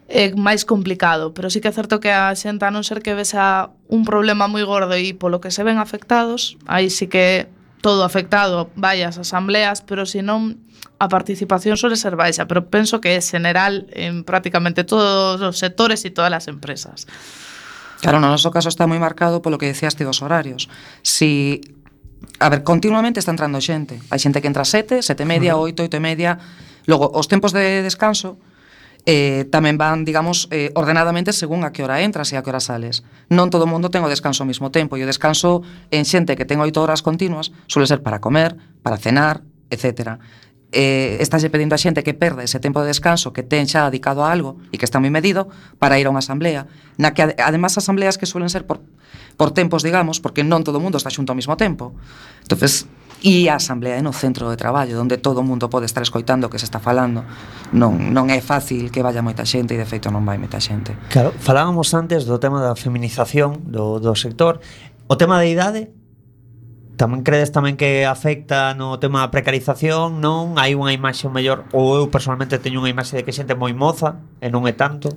é 0.09 0.31
máis 0.38 0.62
complicado, 0.62 1.35
pero 1.35 1.51
sí 1.51 1.59
que 1.61 1.69
é 1.69 1.75
certo 1.75 1.99
que 1.99 2.14
a 2.14 2.31
xente 2.38 2.62
a 2.62 2.71
non 2.71 2.87
ser 2.87 3.03
que 3.03 3.14
vexa 3.19 3.75
un 3.90 4.07
problema 4.07 4.47
moi 4.47 4.62
gordo 4.62 4.95
e 4.95 5.14
polo 5.19 5.42
que 5.42 5.51
se 5.51 5.66
ven 5.66 5.83
afectados, 5.83 6.55
aí 6.71 6.90
sí 6.90 7.11
que 7.11 7.51
todo 7.83 8.07
afectado 8.07 8.71
vai 8.79 9.03
ás 9.03 9.19
asambleas, 9.19 9.83
pero 9.83 10.07
se 10.07 10.23
non 10.23 10.62
a 11.03 11.11
participación 11.11 11.77
suele 11.77 11.99
ser 11.99 12.14
baixa, 12.14 12.47
pero 12.47 12.71
penso 12.71 13.03
que 13.03 13.19
é 13.19 13.21
general 13.21 13.90
en 13.92 14.23
prácticamente 14.23 14.87
todos 14.87 15.42
os 15.42 15.59
sectores 15.59 16.07
e 16.07 16.14
todas 16.14 16.33
as 16.33 16.47
empresas. 16.47 17.11
Claro, 18.01 18.23
no 18.23 18.31
noso 18.31 18.55
caso 18.55 18.71
está 18.71 18.87
moi 18.87 19.03
marcado 19.03 19.42
polo 19.42 19.59
que 19.59 19.69
decíaste 19.69 20.07
dos 20.07 20.23
horarios. 20.23 20.71
Si 21.03 21.61
A 22.40 22.49
ver, 22.49 22.64
continuamente 22.64 23.21
está 23.21 23.33
entrando 23.33 23.61
xente. 23.61 24.01
Hai 24.12 24.21
xente 24.21 24.40
que 24.45 24.49
entra 24.49 24.64
sete, 24.64 25.01
sete 25.01 25.25
e 25.25 25.29
media, 25.29 25.57
oito, 25.57 25.81
oito 25.81 25.97
e 25.97 26.03
media. 26.03 26.37
Logo, 26.85 27.09
os 27.12 27.29
tempos 27.29 27.53
de 27.57 27.81
descanso, 27.81 28.37
eh, 29.07 29.47
tamén 29.55 29.79
van, 29.79 30.03
digamos, 30.03 30.51
eh, 30.51 30.75
ordenadamente 30.75 31.31
según 31.31 31.62
a 31.62 31.71
que 31.71 31.87
hora 31.87 32.03
entras 32.03 32.35
e 32.35 32.37
a 32.37 32.42
que 32.42 32.51
hora 32.51 32.59
sales. 32.59 33.07
Non 33.31 33.55
todo 33.55 33.64
o 33.64 33.71
mundo 33.71 33.88
ten 33.88 34.03
o 34.03 34.11
descanso 34.11 34.42
ao 34.42 34.51
mesmo 34.51 34.75
tempo, 34.75 34.99
e 34.99 35.07
o 35.07 35.09
descanso 35.09 35.62
en 35.95 36.03
xente 36.03 36.35
que 36.35 36.42
ten 36.42 36.59
oito 36.59 36.83
horas 36.83 37.07
continuas 37.07 37.55
suele 37.71 37.87
ser 37.87 38.03
para 38.03 38.19
comer, 38.19 38.59
para 38.83 38.99
cenar, 38.99 39.47
etc. 39.71 40.19
Eh, 40.75 41.23
estáse 41.23 41.47
pedindo 41.55 41.79
a 41.79 41.81
xente 41.81 42.03
que 42.03 42.19
perde 42.19 42.42
ese 42.42 42.59
tempo 42.59 42.83
de 42.83 42.90
descanso 42.90 43.31
que 43.31 43.47
ten 43.47 43.71
xa 43.71 43.87
dedicado 43.87 44.27
a 44.27 44.35
algo 44.35 44.59
e 44.75 44.77
que 44.83 44.85
está 44.85 44.99
moi 44.99 45.14
medido 45.14 45.47
para 45.79 46.03
ir 46.03 46.11
a 46.11 46.12
unha 46.12 46.19
asamblea 46.19 46.66
na 46.99 47.14
que 47.14 47.23
ad 47.23 47.38
además 47.38 47.79
asambleas 47.79 48.19
que 48.19 48.27
suelen 48.27 48.51
ser 48.51 48.66
por, 48.66 48.83
por 49.38 49.55
tempos, 49.55 49.87
digamos, 49.87 50.19
porque 50.19 50.42
non 50.42 50.66
todo 50.66 50.77
o 50.77 50.85
mundo 50.85 50.99
está 50.99 51.14
xunto 51.14 51.31
ao 51.31 51.38
mesmo 51.38 51.55
tempo 51.55 51.95
entonces 52.42 52.90
e 53.22 53.48
a 53.48 53.57
asamblea 53.57 53.96
é 53.96 54.02
no 54.02 54.12
centro 54.12 54.48
de 54.50 54.57
traballo 54.57 54.98
onde 55.00 55.16
todo 55.16 55.40
o 55.40 55.46
mundo 55.46 55.68
pode 55.68 55.87
estar 55.87 56.02
escoitando 56.02 56.46
o 56.46 56.50
que 56.50 56.59
se 56.59 56.68
está 56.68 56.81
falando 56.81 57.24
non, 57.72 58.12
non 58.12 58.29
é 58.29 58.40
fácil 58.44 58.92
que 58.92 59.00
vaya 59.00 59.24
moita 59.24 59.44
xente 59.48 59.72
e 59.72 59.81
de 59.81 59.88
feito 59.88 60.12
non 60.12 60.24
vai 60.24 60.37
moita 60.37 60.61
xente 60.61 60.92
Claro, 61.09 61.33
falábamos 61.40 61.92
antes 61.96 62.29
do 62.29 62.37
tema 62.37 62.61
da 62.61 62.76
feminización 62.76 63.64
do, 63.64 64.00
do 64.00 64.12
sector 64.12 64.61
o 65.09 65.14
tema 65.16 65.40
da 65.40 65.46
idade 65.48 65.88
tamén 66.96 67.20
credes 67.20 67.52
tamén 67.52 67.76
que 67.76 68.09
afecta 68.09 68.72
no 68.72 68.96
tema 68.96 69.20
da 69.20 69.29
precarización, 69.29 70.24
non? 70.24 70.57
Hai 70.57 70.72
unha 70.72 70.96
imaxe 70.96 71.29
mellor 71.29 71.68
ou 71.76 71.92
eu 72.00 72.09
personalmente 72.09 72.57
teño 72.57 72.81
unha 72.81 72.88
imaxe 72.88 73.20
de 73.20 73.22
que 73.22 73.37
xente 73.37 73.52
moi 73.52 73.76
moza 73.76 74.16
e 74.40 74.48
non 74.48 74.64
é 74.64 74.72
tanto. 74.72 75.12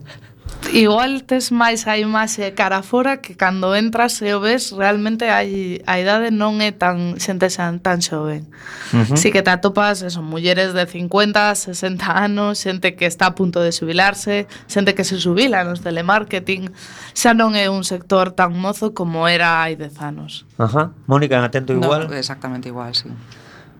Igual 0.73 1.25
tes 1.25 1.49
máis 1.49 1.89
a 1.89 1.97
imaxe 1.97 2.45
eh, 2.45 2.53
cara 2.53 2.85
fora 2.85 3.17
que 3.25 3.33
cando 3.33 3.73
entras 3.73 4.21
e 4.21 4.29
o 4.37 4.39
ves 4.39 4.69
realmente 4.69 5.25
hai, 5.33 5.81
a 5.89 5.97
idade 5.97 6.29
non 6.29 6.61
é 6.61 6.69
tan 6.69 7.17
xente 7.17 7.49
tan, 7.49 7.81
tan 7.81 8.05
xoven. 8.05 8.45
Uh 8.93 9.01
-huh. 9.01 9.17
Si 9.17 9.33
que 9.33 9.41
te 9.41 9.49
atopas 9.49 10.05
eso, 10.05 10.21
mulleres 10.21 10.77
de 10.77 10.85
50, 10.85 11.55
60 11.55 12.05
anos, 12.05 12.61
xente 12.61 12.93
que 12.93 13.09
está 13.09 13.33
a 13.33 13.35
punto 13.35 13.65
de 13.65 13.73
subilarse, 13.73 14.45
xente 14.69 14.93
que 14.93 15.01
se 15.01 15.17
subila 15.17 15.65
nos 15.65 15.81
telemarketing, 15.81 16.69
xa 17.17 17.33
non 17.33 17.57
é 17.57 17.65
un 17.65 17.81
sector 17.81 18.37
tan 18.37 18.53
mozo 18.53 18.93
como 18.93 19.25
era 19.25 19.65
hai 19.65 19.73
10 19.73 19.97
anos. 20.05 20.45
Ajá. 20.61 20.93
Mónica, 21.09 21.41
en 21.41 21.49
atento 21.49 21.73
igual? 21.73 22.05
No, 22.05 22.13
exactamente 22.13 22.69
igual, 22.69 22.93
sí. 22.93 23.09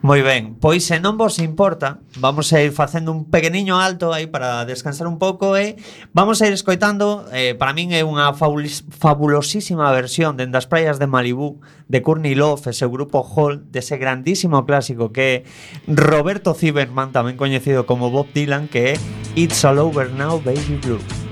Moi 0.01 0.23
ben, 0.23 0.55
pois 0.63 0.87
se 0.87 1.03
non 1.03 1.19
vos 1.19 1.43
importa, 1.43 1.99
vamos 2.23 2.55
a 2.55 2.63
ir 2.63 2.71
facendo 2.71 3.11
un 3.11 3.27
pequeniño 3.27 3.83
alto 3.83 4.15
aí 4.15 4.31
para 4.31 4.63
descansar 4.63 5.11
un 5.11 5.19
pouco 5.19 5.59
e 5.59 5.75
vamos 6.15 6.39
a 6.39 6.47
ir 6.47 6.55
escoitando, 6.55 7.27
eh, 7.35 7.51
para 7.51 7.75
min 7.75 7.91
é 7.91 8.07
unha 8.07 8.31
fabulosísima 8.31 9.91
versión 9.91 10.39
dende 10.39 10.55
as 10.55 10.71
praias 10.71 11.03
de 11.03 11.11
Malibú 11.11 11.59
de 11.91 11.99
Courtney 11.99 12.31
Love, 12.31 12.71
ese 12.71 12.87
grupo 12.87 13.27
Hall 13.27 13.59
dese 13.75 13.99
de 13.99 14.07
grandísimo 14.07 14.63
clásico 14.63 15.11
que 15.11 15.43
é 15.43 15.43
Roberto 15.83 16.55
Zimmerman, 16.55 17.11
tamén 17.11 17.35
coñecido 17.35 17.83
como 17.83 18.07
Bob 18.07 18.31
Dylan, 18.31 18.71
que 18.71 18.95
é 18.95 18.99
It's 19.35 19.67
All 19.67 19.83
Over 19.83 20.15
Now, 20.15 20.39
Baby 20.39 20.79
Blue. 20.79 21.28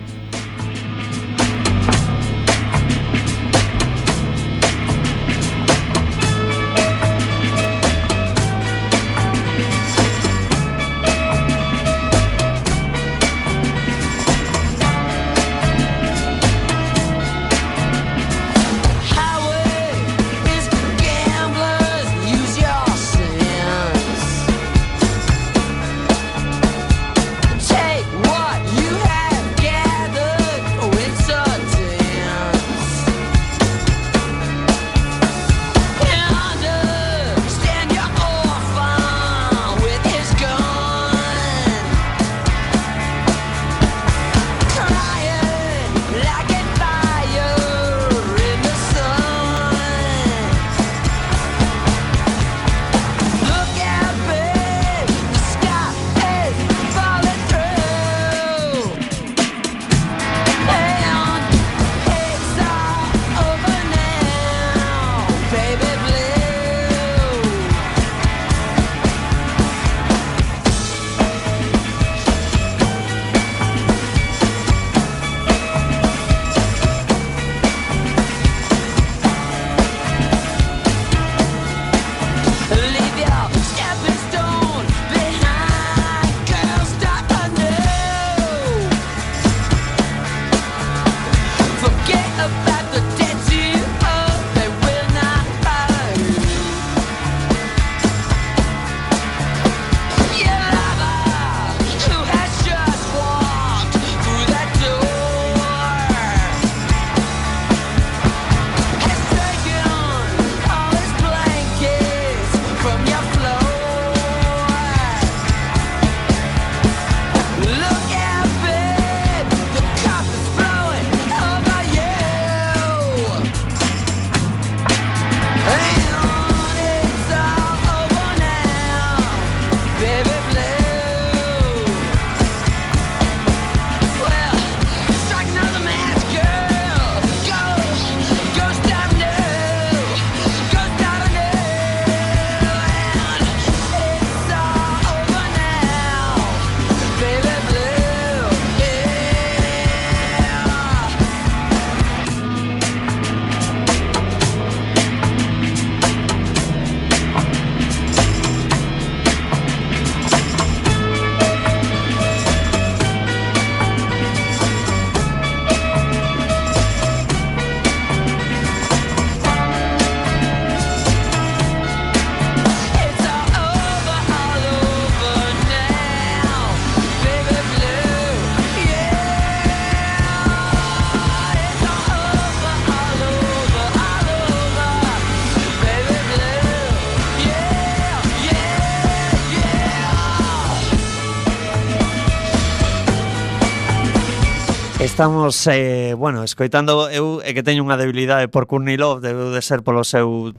Estamos, 195.18 195.66
eh, 195.66 196.14
bueno, 196.16 196.44
escoitando 196.44 197.10
eu 197.10 197.42
é 197.42 197.50
que 197.58 197.66
teño 197.66 197.82
unha 197.82 197.98
debilidade 197.98 198.54
por 198.54 198.70
Courtney 198.70 199.02
Love, 199.02 199.26
debe 199.26 199.50
de 199.50 199.66
ser 199.66 199.82
polo 199.82 200.06
seu 200.06 200.54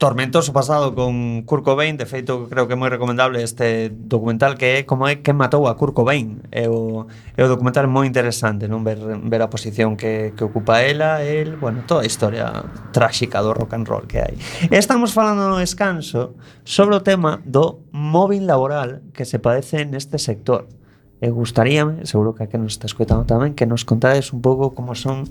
tormentoso 0.00 0.56
pasado 0.56 0.96
con 0.96 1.44
Kurt 1.44 1.60
Cobain, 1.60 2.00
de 2.00 2.08
feito 2.08 2.48
creo 2.48 2.64
que 2.64 2.72
é 2.72 2.80
moi 2.80 2.88
recomendable 2.88 3.44
este 3.44 3.92
documental 3.92 4.56
que 4.56 4.80
é 4.80 4.88
como 4.88 5.04
é 5.12 5.20
que 5.20 5.36
matou 5.36 5.68
a 5.68 5.76
Kurt 5.76 5.92
Cobain. 5.92 6.40
É 6.48 6.72
o, 6.72 7.04
é 7.36 7.44
o 7.44 7.52
documental 7.52 7.84
moi 7.84 8.08
interesante, 8.08 8.64
non 8.64 8.80
ver, 8.80 8.96
ver 8.96 9.44
a 9.44 9.52
posición 9.52 9.92
que, 9.92 10.32
que 10.32 10.40
ocupa 10.40 10.80
ela, 10.80 11.20
el, 11.20 11.60
bueno, 11.60 11.84
toda 11.84 12.00
a 12.00 12.08
historia 12.08 12.64
tráxica 12.96 13.44
do 13.44 13.52
rock 13.52 13.76
and 13.76 13.84
roll 13.84 14.08
que 14.08 14.24
hai. 14.24 14.40
Estamos 14.72 15.12
falando 15.12 15.52
no 15.52 15.60
descanso 15.60 16.32
sobre 16.64 16.96
o 16.96 17.04
tema 17.04 17.44
do 17.44 17.84
móvil 17.92 18.48
laboral 18.48 19.04
que 19.12 19.28
se 19.28 19.36
padece 19.36 19.84
neste 19.84 20.16
sector 20.16 20.77
e 21.20 21.28
gustaríame, 21.30 22.06
seguro 22.06 22.34
que 22.34 22.44
a 22.44 22.48
que 22.48 22.58
nos 22.58 22.78
está 22.78 22.86
escoitando 22.86 23.26
tamén, 23.26 23.58
que 23.58 23.66
nos 23.66 23.82
contades 23.82 24.30
un 24.30 24.38
pouco 24.38 24.70
como 24.74 24.94
son 24.94 25.26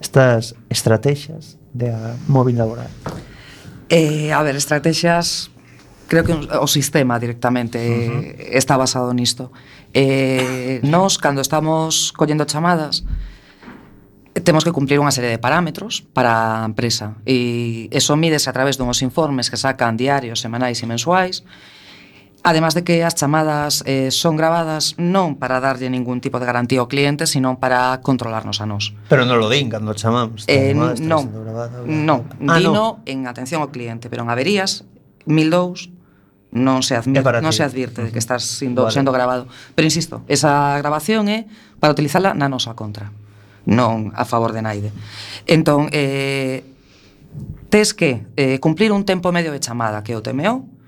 estas 0.00 0.56
estrategias 0.68 1.56
a 1.80 2.16
móvil 2.28 2.60
laboral. 2.60 2.90
Eh, 3.88 4.32
a 4.32 4.42
ver, 4.42 4.56
estrategias 4.56 5.50
creo 6.10 6.24
que 6.24 6.34
o 6.34 6.66
sistema 6.66 7.18
directamente 7.22 7.78
eh, 7.78 8.08
uh 8.08 8.12
-huh. 8.12 8.58
está 8.58 8.76
basado 8.76 9.14
nisto. 9.14 9.54
Eh, 9.94 10.80
nos, 10.82 11.16
cando 11.16 11.40
estamos 11.40 12.12
collendo 12.12 12.44
chamadas, 12.44 13.06
temos 14.44 14.62
que 14.64 14.72
cumplir 14.72 15.00
unha 15.02 15.10
serie 15.10 15.30
de 15.30 15.40
parámetros 15.42 16.06
para 16.14 16.62
a 16.62 16.68
empresa 16.68 17.18
e 17.26 17.90
eso 17.90 18.14
mídese 18.14 18.46
a 18.46 18.54
través 18.54 18.78
dunhos 18.78 19.02
informes 19.02 19.50
que 19.50 19.58
sacan 19.58 19.98
diarios, 19.98 20.38
semanais 20.38 20.78
e 20.82 20.86
mensuais 20.86 21.42
Además 22.42 22.72
de 22.72 22.84
que 22.84 23.04
as 23.04 23.14
chamadas 23.14 23.84
eh, 23.84 24.08
son 24.08 24.36
grabadas 24.40 24.96
non 24.96 25.36
para 25.36 25.60
darlle 25.60 25.92
ningún 25.92 26.24
tipo 26.24 26.40
de 26.40 26.48
garantía 26.48 26.80
ao 26.80 26.88
cliente, 26.88 27.28
sino 27.28 27.60
para 27.60 28.00
controlarnos 28.00 28.64
a 28.64 28.66
nós. 28.66 28.96
Pero 29.12 29.28
non 29.28 29.36
lo 29.36 29.52
din 29.52 29.68
cando 29.68 29.92
chamamos. 29.92 30.48
Eh, 30.48 30.72
non, 30.72 30.96
non, 31.04 32.24
ah, 32.48 32.56
dino 32.56 32.72
no. 32.72 32.86
en 33.04 33.28
atención 33.28 33.60
ao 33.60 33.68
cliente, 33.68 34.08
pero 34.08 34.24
en 34.24 34.32
averías, 34.32 34.88
1002, 35.28 35.92
non 36.56 36.80
se 36.80 36.96
admite, 36.96 37.22
non 37.44 37.52
se 37.52 37.62
advirte 37.62 38.02
de 38.02 38.10
que 38.10 38.18
estás 38.18 38.42
sendo, 38.42 38.88
vale. 38.88 38.96
sendo 38.96 39.12
grabado. 39.12 39.44
Pero 39.76 39.84
insisto, 39.84 40.24
esa 40.26 40.74
grabación 40.80 41.28
é 41.28 41.44
para 41.76 41.92
utilizala 41.92 42.32
na 42.32 42.48
nosa 42.48 42.72
contra, 42.72 43.12
non 43.68 44.16
a 44.16 44.24
favor 44.24 44.56
de 44.56 44.64
naide. 44.64 44.90
Entón, 45.44 45.92
eh, 45.92 46.64
tes 47.68 47.92
que 47.92 48.26
eh, 48.34 48.58
cumplir 48.58 48.90
un 48.96 49.04
tempo 49.04 49.30
medio 49.30 49.52
de 49.52 49.60
chamada 49.60 50.02
que 50.02 50.10
é 50.12 50.18
o 50.18 50.24
TMO, 50.24 50.79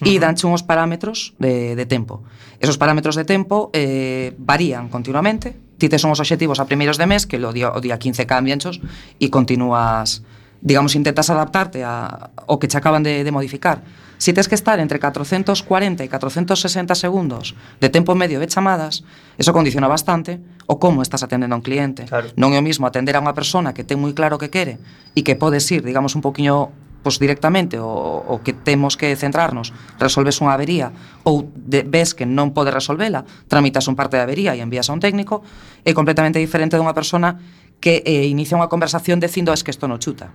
e 0.00 0.08
uh 0.08 0.16
-huh. 0.16 0.20
danche 0.20 0.46
uns 0.46 0.62
parámetros 0.62 1.34
de, 1.38 1.76
de 1.76 1.86
tempo. 1.86 2.24
Esos 2.60 2.76
parámetros 2.76 3.16
de 3.16 3.24
tempo 3.24 3.70
eh, 3.72 4.34
varían 4.38 4.88
continuamente, 4.88 5.56
ti 5.80 5.88
tes 5.88 6.04
uns 6.04 6.20
obxectivos 6.20 6.60
a 6.60 6.68
primeiros 6.68 7.00
de 7.00 7.06
mes, 7.06 7.24
que 7.24 7.40
o 7.40 7.52
día, 7.52 7.72
o 7.72 7.80
día 7.80 7.96
15 7.96 8.28
cambianchos 8.28 8.80
e 9.16 9.32
continúas, 9.32 10.22
digamos, 10.60 10.92
intentas 10.92 11.32
adaptarte 11.32 11.84
a, 11.84 12.30
o 12.46 12.60
que 12.60 12.68
che 12.68 12.76
acaban 12.76 13.02
de, 13.02 13.24
de 13.24 13.32
modificar. 13.32 13.80
Si 14.20 14.36
tes 14.36 14.52
que 14.52 14.54
estar 14.54 14.76
entre 14.84 15.00
440 15.00 16.04
e 16.04 16.08
460 16.12 16.92
segundos 16.92 17.56
de 17.80 17.88
tempo 17.88 18.12
medio 18.12 18.36
de 18.36 18.52
chamadas, 18.52 19.00
eso 19.40 19.56
condiciona 19.56 19.88
bastante 19.88 20.36
o 20.68 20.76
como 20.76 21.00
estás 21.00 21.24
atendendo 21.24 21.56
a 21.56 21.58
un 21.58 21.64
cliente. 21.64 22.04
Claro. 22.04 22.28
Non 22.36 22.52
é 22.52 22.60
o 22.60 22.66
mismo 22.66 22.84
atender 22.84 23.16
a 23.16 23.24
unha 23.24 23.32
persona 23.32 23.72
que 23.72 23.80
ten 23.80 23.96
moi 23.96 24.12
claro 24.12 24.36
que 24.36 24.52
quere 24.52 24.76
e 25.16 25.24
que 25.24 25.40
podes 25.40 25.64
ir, 25.72 25.80
digamos, 25.80 26.12
un 26.12 26.20
poquinho 26.20 26.68
pois 27.02 27.18
directamente 27.18 27.80
o, 27.80 27.88
o 27.88 28.40
que 28.44 28.52
temos 28.52 28.96
que 28.96 29.16
centrarnos, 29.16 29.72
resolves 29.96 30.40
unha 30.44 30.52
avería 30.52 30.92
ou 31.24 31.48
de, 31.56 31.84
ves 31.84 32.12
que 32.12 32.28
non 32.28 32.52
pode 32.52 32.68
resolvela, 32.70 33.24
tramitas 33.48 33.88
un 33.88 33.96
parte 33.96 34.20
de 34.20 34.24
avería 34.24 34.52
e 34.52 34.60
envías 34.60 34.88
a 34.88 34.96
un 34.96 35.00
técnico, 35.00 35.40
é 35.84 35.96
completamente 35.96 36.38
diferente 36.38 36.76
dunha 36.76 36.96
persona 36.96 37.40
que 37.80 38.04
eh, 38.04 38.28
inicia 38.28 38.60
unha 38.60 38.68
conversación 38.68 39.18
dicindo 39.18 39.52
es 39.56 39.64
que 39.64 39.72
isto 39.72 39.88
non 39.88 39.98
chuta. 39.98 40.28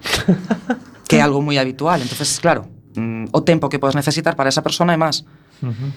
que 1.08 1.18
é 1.18 1.22
algo 1.24 1.42
moi 1.42 1.58
habitual, 1.58 1.98
entonces 1.98 2.38
claro, 2.38 2.68
mm, 2.94 3.32
o 3.34 3.40
tempo 3.42 3.66
que 3.72 3.80
podes 3.80 3.96
necesitar 3.96 4.36
para 4.36 4.52
esa 4.52 4.62
persona 4.62 4.94
é 4.94 5.00
máis. 5.00 5.26
Uh 5.64 5.72
-huh. 5.72 5.90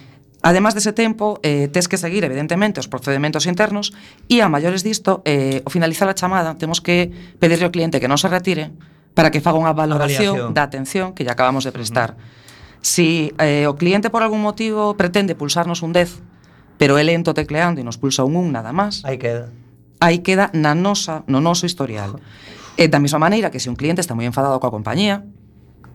Además 0.43 0.75
dese 0.75 0.91
tempo, 0.91 1.39
eh, 1.39 1.71
tes 1.71 1.87
que 1.87 1.95
seguir, 1.95 2.27
evidentemente, 2.27 2.83
os 2.83 2.91
procedementos 2.91 3.47
internos 3.47 3.95
e, 4.27 4.43
a 4.43 4.51
maiores 4.51 4.83
disto, 4.83 5.23
eh, 5.23 5.63
ao 5.63 5.71
finalizar 5.71 6.11
a 6.11 6.17
chamada, 6.19 6.59
temos 6.59 6.83
que 6.83 7.07
pedirle 7.39 7.63
ao 7.63 7.71
cliente 7.71 8.03
que 8.03 8.11
non 8.11 8.19
se 8.19 8.27
retire, 8.27 8.75
para 9.13 9.29
que 9.29 9.41
faga 9.41 9.61
unha 9.61 9.73
valoración 9.73 10.53
da 10.57 10.65
atención 10.65 11.13
que 11.13 11.23
lle 11.23 11.33
acabamos 11.33 11.63
de 11.63 11.71
prestar. 11.71 12.13
Uh 12.13 12.17
-huh. 12.17 12.41
Si 12.83 13.31
eh, 13.39 13.65
o 13.65 13.79
cliente 13.79 14.11
por 14.11 14.27
algún 14.27 14.43
motivo 14.43 14.99
pretende 14.99 15.39
pulsarnos 15.39 15.81
un 15.87 15.95
10, 15.95 16.19
pero 16.75 16.99
é 16.99 17.03
lento 17.07 17.31
tecleando 17.31 17.79
e 17.79 17.83
nos 17.87 17.95
pulsa 17.95 18.27
un 18.27 18.35
1 18.35 18.51
nada 18.51 18.75
máis. 18.75 18.99
Aí 19.07 19.15
queda. 19.15 19.47
Aí 20.03 20.19
queda 20.19 20.51
na 20.51 20.75
nosa, 20.75 21.23
no 21.31 21.39
noso 21.39 21.63
historial. 21.63 22.19
E 22.75 22.91
da 22.91 22.99
mesma 22.99 23.23
maneira 23.23 23.47
que 23.55 23.63
se 23.63 23.71
un 23.71 23.79
cliente 23.79 24.03
está 24.03 24.11
moi 24.11 24.27
enfadado 24.27 24.59
coa 24.59 24.73
compañía, 24.73 25.23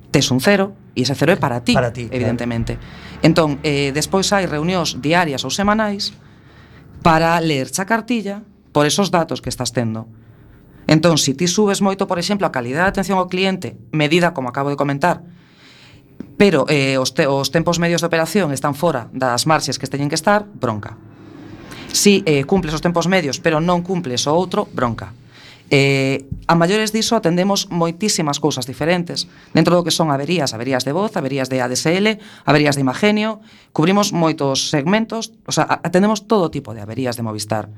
tes 0.08 0.32
un 0.32 0.40
cero 0.40 0.72
e 0.96 1.04
ese 1.04 1.12
cero 1.12 1.36
é 1.36 1.36
para 1.36 1.60
ti, 1.60 1.76
para 1.76 1.92
ti 1.92 2.08
evidentemente. 2.08 2.80
Claro. 2.80 3.20
Entón, 3.20 3.48
eh, 3.60 3.92
despois 3.92 4.24
hai 4.32 4.48
reunións 4.48 4.96
diarias 4.96 5.44
ou 5.44 5.52
semanais 5.52 6.16
para 7.04 7.36
ler 7.44 7.68
xa 7.68 7.84
cartilla 7.84 8.40
por 8.72 8.88
esos 8.88 9.12
datos 9.12 9.44
que 9.44 9.52
estás 9.52 9.76
tendo 9.76 10.08
Entón, 10.88 11.20
se 11.20 11.24
si 11.24 11.32
ti 11.36 11.46
subes 11.46 11.84
moito, 11.84 12.08
por 12.08 12.16
exemplo, 12.16 12.48
a 12.48 12.50
calidad 12.50 12.88
de 12.88 12.96
atención 12.96 13.20
ao 13.20 13.28
cliente, 13.28 13.76
medida 13.92 14.32
como 14.32 14.48
acabo 14.48 14.72
de 14.72 14.80
comentar, 14.80 15.20
pero 16.40 16.64
eh, 16.72 16.96
os, 16.96 17.12
te, 17.12 17.28
os 17.28 17.52
tempos 17.52 17.76
medios 17.76 18.00
de 18.00 18.08
operación 18.08 18.56
están 18.56 18.72
fora 18.72 19.12
das 19.12 19.44
marxes 19.44 19.76
que 19.76 19.84
teñen 19.84 20.08
que 20.08 20.16
estar, 20.16 20.48
bronca. 20.48 20.96
Si 21.92 22.24
eh, 22.24 22.48
cumples 22.48 22.72
os 22.72 22.80
tempos 22.80 23.04
medios, 23.04 23.36
pero 23.36 23.60
non 23.60 23.84
cumples 23.84 24.24
o 24.24 24.32
outro, 24.32 24.64
bronca. 24.72 25.12
Eh, 25.68 26.24
a 26.48 26.56
maiores 26.56 26.96
diso 26.96 27.12
atendemos 27.12 27.68
moitísimas 27.68 28.40
cousas 28.40 28.64
diferentes 28.64 29.28
Dentro 29.52 29.76
do 29.76 29.84
que 29.84 29.92
son 29.92 30.08
averías, 30.08 30.56
averías 30.56 30.88
de 30.88 30.96
voz, 30.96 31.12
averías 31.20 31.52
de 31.52 31.60
ADSL, 31.60 32.16
averías 32.48 32.80
de 32.80 32.80
imagenio 32.80 33.44
Cubrimos 33.76 34.16
moitos 34.16 34.72
segmentos, 34.72 35.36
o 35.44 35.52
sea, 35.52 35.68
atendemos 35.68 36.24
todo 36.24 36.48
tipo 36.48 36.72
de 36.72 36.80
averías 36.80 37.20
de 37.20 37.28
Movistar 37.28 37.68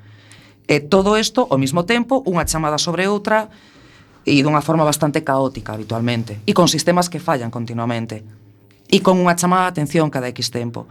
E 0.70 0.78
todo 0.78 1.18
isto 1.18 1.50
ao 1.50 1.58
mesmo 1.58 1.82
tempo, 1.82 2.22
unha 2.30 2.46
chamada 2.46 2.78
sobre 2.78 3.10
outra 3.10 3.50
e 4.22 4.38
dunha 4.38 4.62
forma 4.62 4.86
bastante 4.86 5.26
caótica 5.26 5.74
habitualmente 5.74 6.38
e 6.46 6.54
con 6.54 6.70
sistemas 6.70 7.10
que 7.10 7.18
fallan 7.18 7.50
continuamente 7.50 8.22
e 8.86 9.02
con 9.02 9.18
unha 9.18 9.34
chamada 9.34 9.66
de 9.66 9.82
atención 9.82 10.14
cada 10.14 10.30
X 10.30 10.54
tempo. 10.54 10.86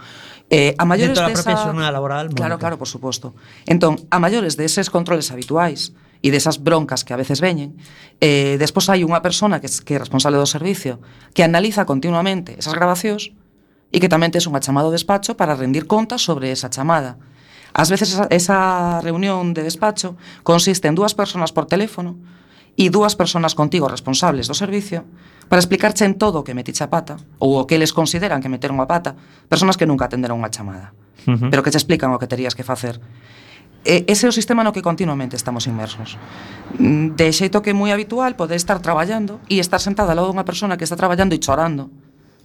Eh, 0.52 0.76
a 0.76 0.84
maiores 0.84 1.16
Dentro 1.16 1.32
desa... 1.32 1.48
propia 1.48 1.64
xornada 1.64 1.96
laboral. 1.96 2.28
Claro, 2.36 2.60
claro, 2.60 2.76
por 2.76 2.92
suposto. 2.92 3.32
Entón, 3.64 3.96
a 4.12 4.20
maiores 4.20 4.60
deses 4.60 4.92
controles 4.92 5.32
habituais 5.32 5.96
e 6.20 6.28
desas 6.28 6.60
broncas 6.60 7.08
que 7.08 7.16
a 7.16 7.20
veces 7.20 7.40
veñen, 7.40 7.80
eh, 8.20 8.60
despois 8.60 8.92
hai 8.92 9.08
unha 9.08 9.24
persona 9.24 9.64
que, 9.64 9.72
que 9.72 9.96
é 9.96 10.00
responsable 10.04 10.36
do 10.36 10.48
servicio 10.48 11.00
que 11.32 11.48
analiza 11.48 11.88
continuamente 11.88 12.60
esas 12.60 12.76
grabacións 12.76 13.32
e 13.96 13.98
que 14.04 14.12
tamén 14.12 14.36
tes 14.36 14.44
unha 14.44 14.60
chamada 14.60 14.92
ao 14.92 14.96
despacho 14.96 15.40
para 15.40 15.56
rendir 15.56 15.88
contas 15.88 16.20
sobre 16.20 16.52
esa 16.52 16.68
chamada 16.68 17.16
Ás 17.80 17.88
veces 17.88 18.12
esa, 18.12 18.28
esa 18.28 19.00
reunión 19.00 19.56
de 19.56 19.64
despacho 19.64 20.20
consiste 20.44 20.92
en 20.92 21.00
dúas 21.00 21.16
persoas 21.16 21.56
por 21.56 21.64
teléfono 21.64 22.20
e 22.76 22.92
dúas 22.92 23.16
persoas 23.16 23.56
contigo 23.56 23.88
responsables 23.88 24.52
do 24.52 24.56
servicio 24.56 25.08
para 25.48 25.64
explicarche 25.64 26.04
en 26.04 26.20
todo 26.20 26.44
o 26.44 26.46
que 26.46 26.52
metiche 26.52 26.84
a 26.84 26.92
pata 26.92 27.16
ou 27.40 27.56
o 27.56 27.64
que 27.64 27.80
eles 27.80 27.96
consideran 27.96 28.44
que 28.44 28.52
meteron 28.52 28.84
a 28.84 28.88
pata, 28.88 29.16
persoas 29.48 29.80
que 29.80 29.88
nunca 29.88 30.12
atenderon 30.12 30.44
unha 30.44 30.52
chamada, 30.52 30.92
uh 31.24 31.40
-huh. 31.40 31.48
pero 31.48 31.64
que 31.64 31.72
te 31.72 31.80
explican 31.80 32.12
o 32.12 32.20
que 32.20 32.28
terías 32.28 32.52
que 32.52 32.68
facer. 32.68 33.00
E, 33.88 34.04
ese 34.12 34.28
é 34.28 34.30
o 34.30 34.36
sistema 34.36 34.60
no 34.60 34.76
que 34.76 34.84
continuamente 34.84 35.40
estamos 35.40 35.64
inmersos. 35.64 36.20
De 36.76 37.32
xeito 37.32 37.64
que 37.64 37.72
é 37.72 37.76
moi 37.76 37.96
habitual 37.96 38.36
poder 38.36 38.60
estar 38.60 38.84
traballando 38.84 39.40
e 39.48 39.64
estar 39.64 39.80
sentada 39.80 40.12
ao 40.12 40.20
lado 40.20 40.36
dunha 40.36 40.44
persona 40.44 40.76
que 40.76 40.84
está 40.84 41.00
traballando 41.00 41.32
e 41.32 41.40
chorando 41.40 41.88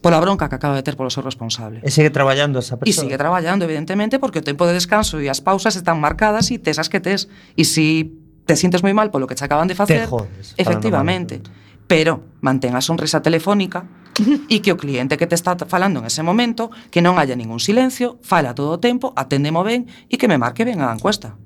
pola 0.05 0.21
bronca 0.21 0.53
que 0.53 0.57
acaba 0.61 0.77
de 0.77 0.85
ter 0.85 1.01
polo 1.01 1.09
seu 1.09 1.25
responsable. 1.25 1.81
E 1.81 1.89
sigue 1.89 2.13
traballando 2.13 2.61
esa 2.61 2.77
persoa. 2.77 2.93
E 2.93 2.93
sigue 2.93 3.17
traballando, 3.17 3.65
evidentemente, 3.65 4.21
porque 4.21 4.39
o 4.41 4.45
tempo 4.45 4.69
de 4.69 4.77
descanso 4.77 5.17
e 5.17 5.33
as 5.33 5.41
pausas 5.41 5.81
están 5.81 5.97
marcadas 5.97 6.53
e 6.53 6.61
tes 6.61 6.77
as 6.77 6.93
que 6.93 7.01
tes. 7.01 7.33
E 7.57 7.65
si 7.65 8.13
te 8.45 8.53
sientes 8.53 8.85
moi 8.85 8.93
mal 8.93 9.09
polo 9.09 9.25
que 9.25 9.33
che 9.33 9.49
acaban 9.49 9.65
de 9.65 9.73
facer, 9.73 10.05
te 10.05 10.13
jodes, 10.13 10.53
efectivamente. 10.61 11.41
Pero 11.89 12.37
mantén 12.45 12.77
a 12.77 12.85
sonrisa 12.85 13.25
telefónica 13.25 13.89
e 14.53 14.61
que 14.61 14.77
o 14.77 14.77
cliente 14.77 15.17
que 15.17 15.25
te 15.25 15.41
está 15.41 15.57
falando 15.65 16.05
en 16.05 16.07
ese 16.13 16.21
momento 16.21 16.69
que 16.93 17.01
non 17.01 17.17
haya 17.17 17.33
ningún 17.33 17.65
silencio, 17.65 18.21
fala 18.21 18.53
todo 18.53 18.77
o 18.77 18.81
tempo, 18.85 19.17
aténdemo 19.17 19.65
ben 19.65 19.89
e 20.13 20.21
que 20.21 20.29
me 20.29 20.37
marque 20.37 20.69
ben 20.69 20.85
a 20.85 20.93
encuesta 20.93 21.41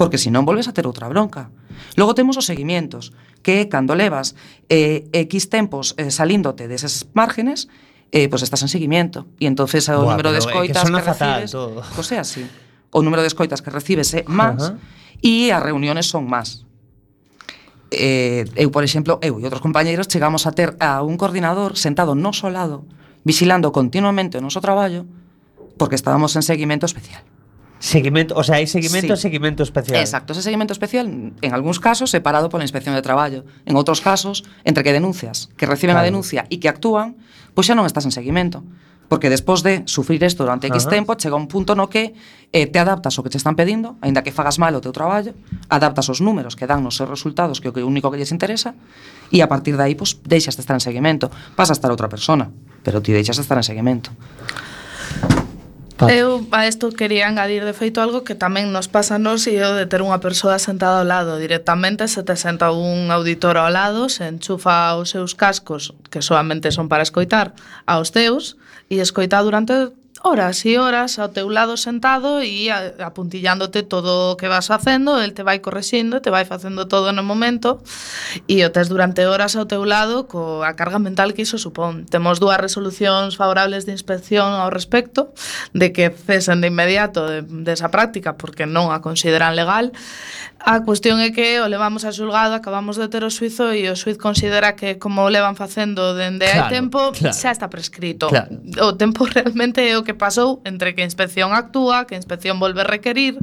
porque 0.00 0.16
se 0.16 0.32
non 0.32 0.48
volves 0.48 0.64
a 0.64 0.72
ter 0.72 0.88
outra 0.88 1.12
bronca. 1.12 1.52
Logo 1.92 2.16
temos 2.16 2.40
os 2.40 2.48
seguimientos, 2.48 3.12
que 3.44 3.68
cando 3.68 3.92
levas 3.92 4.32
eh, 4.72 5.04
X 5.12 5.52
tempos 5.52 5.92
eh, 6.00 6.08
salíndote 6.08 6.72
deses 6.72 7.12
márgenes, 7.12 7.68
eh, 8.12 8.28
pues 8.28 8.42
estás 8.42 8.62
en 8.62 8.68
seguimiento. 8.68 9.26
E 9.38 9.46
entonces 9.46 9.88
o 9.88 10.02
Buah, 10.02 10.18
número 10.18 10.30
de 10.34 10.38
eh, 10.38 10.44
escoitas 10.44 10.84
que, 10.84 10.92
que 10.92 11.02
fatal, 11.02 11.46
recibes... 11.46 11.50
Todo. 11.52 11.82
Pues 11.94 12.12
é 12.12 12.18
así. 12.18 12.42
O 12.90 13.02
número 13.02 13.22
de 13.22 13.30
escoitas 13.30 13.62
que 13.62 13.70
recibes 13.70 14.14
eh, 14.14 14.26
é 14.26 14.30
máis 14.30 14.60
uh 14.60 14.74
-huh. 14.74 15.22
e 15.22 15.34
as 15.54 15.62
reuniones 15.62 16.10
son 16.10 16.26
máis. 16.26 16.66
Eh, 17.90 18.46
eu, 18.54 18.70
por 18.70 18.86
exemplo, 18.86 19.18
eu 19.22 19.38
e 19.38 19.44
outros 19.46 19.62
compañeiros 19.62 20.06
chegamos 20.06 20.46
a 20.46 20.54
ter 20.54 20.78
a 20.78 21.02
un 21.02 21.18
coordinador 21.18 21.74
sentado 21.74 22.14
no 22.14 22.30
so 22.30 22.50
lado, 22.50 22.86
vigilando 23.26 23.70
continuamente 23.74 24.38
o 24.38 24.42
noso 24.42 24.62
traballo, 24.62 25.06
porque 25.78 25.98
estábamos 25.98 26.34
en 26.38 26.42
seguimento 26.42 26.86
especial. 26.86 27.22
Seguimento, 27.80 28.36
o 28.36 28.44
sea, 28.44 28.60
hai 28.60 28.68
seguimento 28.68 29.16
sí. 29.16 29.24
seguimento 29.24 29.64
especial. 29.64 30.04
Exacto, 30.04 30.36
ese 30.36 30.44
seguimento 30.44 30.76
especial 30.76 31.08
en 31.08 31.50
algúns 31.50 31.80
casos 31.80 32.12
separado 32.12 32.52
pola 32.52 32.62
inspección 32.62 32.92
de 32.92 33.00
traballo, 33.00 33.48
en 33.64 33.72
outros 33.72 34.04
casos 34.04 34.44
entre 34.68 34.84
que 34.84 34.92
denuncias, 34.92 35.48
que 35.56 35.64
reciben 35.64 35.96
claro. 35.96 36.04
a 36.04 36.10
denuncia 36.12 36.44
e 36.52 36.60
que 36.60 36.68
actúan, 36.68 37.16
pois 37.54 37.66
xa 37.66 37.74
non 37.74 37.86
estás 37.86 38.06
en 38.06 38.12
seguimento. 38.14 38.62
Porque 39.10 39.26
despois 39.26 39.66
de 39.66 39.82
sufrir 39.90 40.22
isto 40.22 40.46
durante 40.46 40.70
X 40.70 40.86
Ajá. 40.86 40.94
tempo, 40.94 41.18
chega 41.18 41.34
un 41.34 41.50
punto 41.50 41.74
no 41.74 41.90
que 41.90 42.14
eh, 42.54 42.70
te 42.70 42.78
adaptas 42.78 43.18
ao 43.18 43.26
que 43.26 43.32
te 43.34 43.42
están 43.42 43.58
pedindo, 43.58 43.98
aínda 43.98 44.22
que 44.22 44.30
fagas 44.30 44.62
mal 44.62 44.70
o 44.70 44.78
teu 44.78 44.94
traballo, 44.94 45.34
adaptas 45.66 46.06
os 46.06 46.22
números 46.22 46.54
que 46.54 46.70
dan 46.70 46.86
nos 46.86 46.94
seus 46.94 47.10
resultados, 47.10 47.58
que 47.58 47.66
é 47.66 47.70
o 47.70 47.74
que 47.74 47.82
único 47.82 48.06
que 48.06 48.22
lles 48.22 48.30
interesa, 48.30 48.78
e 49.34 49.42
a 49.42 49.50
partir 49.50 49.74
de 49.74 49.82
aí, 49.82 49.98
pois, 49.98 50.14
deixas 50.22 50.54
de 50.54 50.62
estar 50.62 50.78
en 50.78 50.82
seguimento. 50.84 51.26
Vas 51.58 51.70
a 51.70 51.74
estar 51.74 51.90
outra 51.90 52.06
persona, 52.06 52.54
pero 52.86 53.02
ti 53.02 53.10
deixas 53.10 53.34
de 53.34 53.42
estar 53.42 53.58
en 53.58 53.66
seguimento. 53.66 54.14
Pat. 56.00 56.08
Eu 56.08 56.48
a 56.48 56.64
isto 56.64 56.88
quería 56.96 57.28
engadir 57.28 57.60
de 57.68 57.76
feito 57.76 58.00
algo 58.00 58.24
que 58.24 58.32
tamén 58.32 58.72
nos 58.72 58.88
pasa 58.88 59.20
nos 59.20 59.44
e 59.44 59.60
o 59.60 59.76
de 59.76 59.84
ter 59.84 60.00
unha 60.00 60.16
persoa 60.16 60.56
sentada 60.56 61.04
ao 61.04 61.06
lado 61.06 61.36
directamente 61.36 62.08
se 62.08 62.24
te 62.24 62.40
senta 62.40 62.72
un 62.72 63.12
auditor 63.12 63.60
ao 63.60 63.68
lado 63.68 64.08
se 64.08 64.24
enchufa 64.24 64.96
os 64.96 65.12
seus 65.12 65.36
cascos 65.36 65.92
que 66.08 66.24
solamente 66.24 66.72
son 66.72 66.88
para 66.88 67.04
escoitar 67.04 67.52
aos 67.84 68.16
teus 68.16 68.56
e 68.88 69.04
escoita 69.04 69.44
durante 69.44 69.92
horas 70.22 70.64
e 70.68 70.76
horas 70.76 71.18
ao 71.18 71.32
teu 71.32 71.48
lado 71.48 71.80
sentado 71.80 72.44
e 72.44 72.68
apuntillándote 72.70 73.82
todo 73.82 74.32
o 74.32 74.36
que 74.36 74.52
vas 74.52 74.68
facendo, 74.68 75.16
el 75.16 75.32
te 75.32 75.42
vai 75.42 75.64
correxindo, 75.64 76.20
te 76.20 76.28
vai 76.28 76.44
facendo 76.44 76.84
todo 76.84 77.12
no 77.16 77.24
momento 77.24 77.80
e 78.44 78.60
o 78.60 78.68
tes 78.68 78.92
durante 78.92 79.24
horas 79.24 79.56
ao 79.56 79.64
teu 79.64 79.88
lado 79.88 80.28
coa 80.28 80.76
carga 80.76 81.00
mental 81.00 81.32
que 81.32 81.48
iso 81.48 81.56
supón. 81.56 82.04
Temos 82.04 82.36
dúas 82.36 82.60
resolucións 82.60 83.40
favorables 83.40 83.88
de 83.88 83.96
inspección 83.96 84.52
ao 84.52 84.68
respecto 84.68 85.32
de 85.72 85.92
que 85.96 86.12
cesen 86.12 86.60
de 86.60 86.68
inmediato 86.68 87.24
desa 87.48 87.88
de, 87.88 87.92
práctica 87.92 88.36
porque 88.36 88.68
non 88.68 88.92
a 88.92 89.00
consideran 89.00 89.56
legal. 89.56 89.88
A 90.60 90.84
cuestión 90.84 91.24
é 91.24 91.32
que 91.32 91.56
o 91.64 91.72
levamos 91.72 92.04
a 92.04 92.12
xulgado, 92.12 92.52
acabamos 92.52 93.00
de 93.00 93.08
ter 93.08 93.24
o 93.24 93.32
suizo 93.32 93.72
e 93.72 93.88
o 93.88 93.96
suiz 93.96 94.20
considera 94.20 94.76
que 94.76 95.00
como 95.00 95.24
o 95.24 95.32
levan 95.32 95.56
facendo 95.56 96.12
dende 96.12 96.44
claro, 96.44 96.68
hai 96.68 96.68
tempo, 96.68 97.00
claro. 97.16 97.32
xa 97.32 97.48
está 97.48 97.72
prescrito. 97.72 98.28
Claro. 98.28 98.60
O 98.84 98.92
tempo 98.92 99.24
realmente 99.32 99.80
é 99.80 99.96
o 99.96 100.04
que 100.04 100.09
que 100.10 100.18
pasou 100.18 100.58
entre 100.66 100.98
que 100.98 101.02
a 101.02 101.06
inspección 101.06 101.54
actúa, 101.54 102.10
que 102.10 102.18
a 102.18 102.20
inspección 102.20 102.58
volve 102.58 102.82
a 102.82 102.90
requerir 102.90 103.38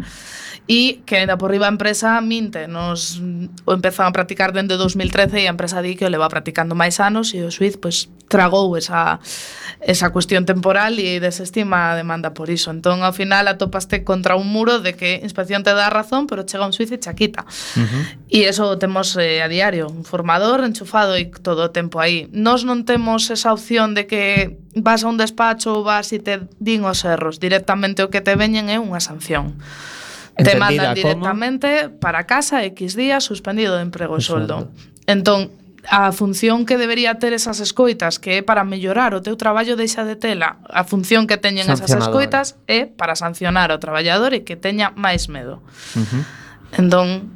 e 0.67 0.99
que 1.07 1.23
ainda 1.23 1.39
por 1.39 1.55
riba 1.55 1.63
a 1.63 1.71
empresa 1.71 2.19
minte, 2.19 2.67
nos 2.67 3.23
o 3.63 3.71
empezaron 3.71 4.11
a 4.11 4.15
practicar 4.15 4.51
dende 4.51 4.75
2013 4.75 5.39
e 5.39 5.47
a 5.47 5.55
empresa 5.55 5.79
di 5.79 5.95
que 5.95 6.03
o 6.03 6.11
leva 6.11 6.27
practicando 6.27 6.75
máis 6.75 6.99
anos 6.99 7.31
e 7.31 7.39
o 7.39 7.47
Suiz 7.47 7.79
pois 7.79 8.11
tragou 8.27 8.75
esa 8.75 9.23
esa 9.79 10.09
cuestión 10.11 10.43
temporal 10.43 10.99
e 10.99 11.23
desestima 11.23 11.93
a 11.93 11.95
demanda 11.95 12.35
por 12.35 12.51
iso. 12.51 12.73
Entón 12.73 13.05
ao 13.05 13.15
final 13.15 13.47
atopaste 13.47 14.03
contra 14.03 14.35
un 14.35 14.51
muro 14.51 14.83
de 14.83 14.99
que 14.99 15.21
a 15.21 15.23
inspección 15.23 15.63
te 15.63 15.71
dá 15.71 15.87
razón, 15.87 16.27
pero 16.27 16.43
chega 16.43 16.67
un 16.67 16.75
Suiz 16.75 16.91
e 16.91 16.99
chaquita. 16.99 17.47
Uh 17.77 17.87
-huh. 17.87 18.03
E 18.27 18.49
iso 18.49 18.75
temos 18.75 19.15
eh, 19.15 19.39
a 19.39 19.47
diario, 19.47 19.87
un 19.87 20.03
formador 20.03 20.67
enchufado 20.67 21.15
e 21.15 21.31
todo 21.31 21.63
o 21.63 21.71
tempo 21.71 22.03
aí. 22.03 22.27
Nós 22.35 22.67
non 22.67 22.83
temos 22.83 23.31
esa 23.31 23.55
opción 23.55 23.95
de 23.95 24.03
que 24.03 24.59
vas 24.83 25.03
a 25.03 25.09
un 25.09 25.17
despacho 25.17 25.77
ou 25.77 25.81
vas 25.83 26.11
e 26.13 26.19
te 26.19 26.45
din 26.57 26.85
os 26.85 27.05
erros. 27.05 27.39
Directamente 27.39 28.03
o 28.03 28.09
que 28.09 28.21
te 28.21 28.35
veñen 28.35 28.69
é 28.69 28.77
unha 28.77 28.99
sanción. 28.99 29.57
Entendida, 30.37 30.53
te 30.53 30.59
mandan 30.59 30.93
directamente 30.93 31.69
como? 31.89 31.99
para 31.99 32.29
casa 32.29 32.61
X 32.65 32.93
días 32.93 33.25
suspendido 33.25 33.75
de 33.75 33.83
emprego 33.83 34.17
e 34.17 34.21
soldo. 34.21 34.69
Entón, 35.09 35.49
a 35.87 36.11
función 36.11 36.65
que 36.65 36.77
debería 36.77 37.15
ter 37.15 37.33
esas 37.33 37.59
escoitas 37.59 38.19
que 38.19 38.37
é 38.37 38.41
para 38.43 38.67
mellorar 38.67 39.15
o 39.15 39.23
teu 39.23 39.39
traballo 39.39 39.79
deixa 39.79 40.03
de 40.03 40.19
tela 40.19 40.59
a 40.67 40.83
función 40.83 41.31
que 41.31 41.39
teñen 41.39 41.71
esas 41.71 41.95
escoitas 41.95 42.59
é 42.67 42.83
para 42.85 43.15
sancionar 43.15 43.71
ao 43.71 43.79
traballador 43.79 44.35
e 44.35 44.43
que 44.43 44.59
teña 44.59 44.91
máis 44.99 45.31
medo 45.31 45.63
uh 45.95 46.03
-huh. 46.03 46.23
entón 46.75 47.31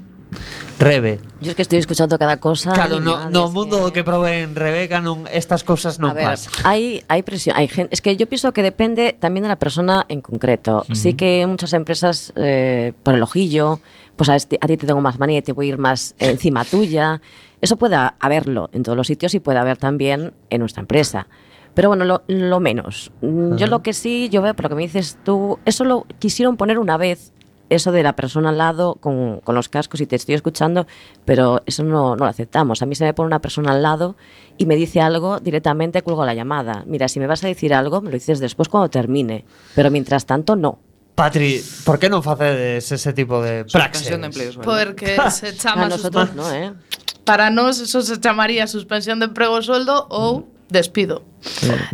Rebe. 0.79 1.19
Yo 1.41 1.51
es 1.51 1.55
que 1.55 1.61
estoy 1.61 1.79
escuchando 1.79 2.17
cada 2.17 2.37
cosa. 2.37 2.73
Claro, 2.73 2.99
no, 2.99 3.29
no 3.29 3.51
mundo 3.51 3.93
que 3.93 4.03
proven 4.03 4.55
Rebeca 4.55 4.99
non 5.01 5.25
estas 5.29 5.61
a 6.09 6.13
ver, 6.13 6.25
pasan. 6.25 6.53
hay, 6.65 7.03
hay 7.07 7.21
presión, 7.21 7.55
hay 7.55 7.67
gente, 7.67 7.93
es 7.93 8.01
que 8.01 8.17
yo 8.17 8.25
pienso 8.27 8.51
que 8.53 8.63
depende 8.63 9.13
también 9.13 9.43
de 9.43 9.49
la 9.49 9.57
persona 9.59 10.05
en 10.09 10.21
concreto. 10.21 10.85
Sí 10.93 11.13
que 11.13 11.45
muchas 11.45 11.73
empresas, 11.73 12.33
eh, 12.35 12.93
por 13.03 13.13
el 13.13 13.21
ojillo, 13.21 13.79
pues 14.15 14.29
a, 14.29 14.35
este- 14.35 14.57
a 14.61 14.67
ti 14.67 14.77
te 14.77 14.87
tengo 14.87 15.01
más 15.01 15.19
manía 15.19 15.39
y 15.39 15.41
te 15.41 15.53
voy 15.53 15.67
a 15.67 15.69
ir 15.69 15.77
más 15.77 16.15
encima 16.19 16.65
tuya. 16.65 17.21
Eso 17.61 17.77
puede 17.77 17.95
haberlo 17.95 18.69
en 18.73 18.81
todos 18.81 18.97
los 18.97 19.05
sitios 19.07 19.33
y 19.35 19.39
puede 19.39 19.59
haber 19.59 19.77
también 19.77 20.33
en 20.49 20.59
nuestra 20.59 20.81
empresa. 20.81 21.27
Pero 21.73 21.89
bueno, 21.89 22.03
lo, 22.05 22.23
lo 22.27 22.59
menos. 22.59 23.11
Mm, 23.21 23.55
Yo 23.55 23.67
lo 23.67 23.81
que 23.81 23.93
sí, 23.93 24.27
yo 24.29 24.41
veo 24.41 24.53
por 24.55 24.63
lo 24.65 24.69
que 24.69 24.75
me 24.75 24.81
dices 24.81 25.17
tú, 25.23 25.59
eso 25.65 25.85
lo 25.85 26.05
quisieron 26.19 26.57
poner 26.57 26.79
una 26.79 26.97
vez, 26.97 27.31
eso 27.71 27.91
de 27.93 28.03
la 28.03 28.15
persona 28.15 28.49
al 28.49 28.57
lado 28.57 28.95
con, 28.95 29.39
con, 29.39 29.55
los 29.55 29.69
cascos 29.69 30.01
y 30.01 30.05
te 30.05 30.17
estoy 30.17 30.35
escuchando, 30.35 30.85
pero 31.23 31.61
eso 31.65 31.83
no, 31.83 32.15
no, 32.15 32.15
lo 32.17 32.25
aceptamos. 32.25 32.81
A 32.81 32.85
mí 32.85 32.95
se 32.95 33.05
me 33.05 33.13
pone 33.13 33.27
una 33.27 33.39
persona 33.39 33.71
al 33.71 33.81
lado 33.81 34.17
y 34.57 34.65
me 34.65 34.75
dice 34.75 34.99
algo, 34.99 35.39
directamente 35.39 36.01
cuelgo 36.01 36.25
la 36.25 36.33
llamada. 36.33 36.83
Mira, 36.85 37.07
si 37.07 37.19
me 37.19 37.27
vas 37.27 37.43
a 37.45 37.47
decir 37.47 37.73
algo, 37.73 38.01
me 38.01 38.11
lo 38.11 38.15
dices 38.15 38.39
después 38.39 38.67
cuando 38.67 38.89
termine, 38.89 39.45
pero 39.73 39.89
mientras 39.89 40.25
tanto 40.25 40.55
no. 40.57 40.79
Patri, 41.15 41.63
por 41.85 41.99
que 41.99 42.11
non 42.11 42.23
facedes 42.23 42.91
ese 42.91 43.11
tipo 43.15 43.39
de 43.39 43.63
praxes? 43.63 44.09
Suspensión 44.09 44.21
de 44.21 44.27
empleos. 44.27 44.55
Bueno. 44.59 44.67
Porque 44.67 45.15
se 45.31 45.55
chama... 45.55 45.87
a 45.87 45.89
nosotros 45.89 46.35
no, 46.35 46.51
eh? 46.51 46.75
Para 47.23 47.51
nós 47.51 47.79
eso 47.79 48.01
se 48.01 48.19
chamaría 48.19 48.67
suspensión 48.67 49.19
de 49.23 49.31
emprego 49.31 49.61
soldo 49.63 50.07
ou 50.11 50.43
mm. 50.43 50.71
despido. 50.71 51.23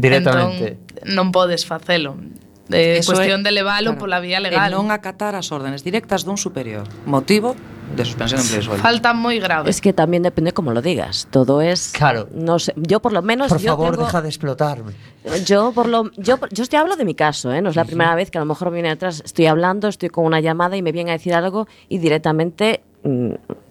Directamente. 0.01 0.81
Entón, 0.81 1.13
non 1.13 1.29
podes 1.29 1.69
facelo. 1.69 2.17
Eso 2.71 3.13
cuestión 3.13 3.41
é- 3.41 3.43
de 3.47 3.51
levalo 3.51 3.95
claro, 3.95 3.99
pola 3.99 4.19
vía 4.19 4.39
E 4.39 4.41
legal. 4.43 4.71
non 4.73 4.91
acatar 4.91 5.35
as 5.39 5.47
órdenes 5.55 5.83
directas 5.87 6.27
dun 6.27 6.35
superior. 6.35 6.83
Motivo 7.07 7.55
de 7.95 8.03
suspensión 8.03 8.41
de 8.41 8.45
empleo 8.47 8.63
sueldo. 8.67 8.83
Falta 8.83 9.15
moi 9.15 9.39
grave. 9.39 9.71
Es 9.71 9.79
que 9.79 9.95
también 9.95 10.19
depende 10.23 10.51
cómo 10.51 10.75
lo 10.75 10.81
digas. 10.83 11.27
Todo 11.31 11.63
es. 11.63 11.95
Claro. 11.95 12.27
No 12.35 12.59
sé. 12.59 12.75
Yo 12.75 12.99
por 12.99 13.13
lo 13.15 13.21
menos. 13.23 13.47
Por 13.47 13.63
yo 13.63 13.71
favor, 13.71 13.91
tengo- 13.95 14.05
deja 14.05 14.19
de 14.21 14.27
explotarme. 14.27 14.91
Yo 15.47 15.71
por 15.71 15.87
lo 15.87 16.11
yo 16.19 16.35
yo 16.51 16.63
te 16.67 16.75
hablo 16.75 16.95
de 16.95 17.05
mi 17.05 17.15
caso, 17.15 17.51
¿eh? 17.53 17.61
No 17.61 17.69
es 17.71 17.75
la 17.75 17.85
primera 17.85 18.15
vez 18.15 18.31
que 18.31 18.37
a 18.37 18.41
lo 18.41 18.45
mejor 18.47 18.71
viene 18.71 18.89
atrás, 18.91 19.21
estoy 19.23 19.45
hablando, 19.47 19.87
estoy 19.87 20.09
con 20.09 20.25
una 20.25 20.39
llamada 20.39 20.75
y 20.75 20.81
me 20.81 20.91
viene 20.91 21.11
a 21.11 21.13
decir 21.15 21.33
algo 21.33 21.67
y 21.87 21.99
directamente 21.99 22.83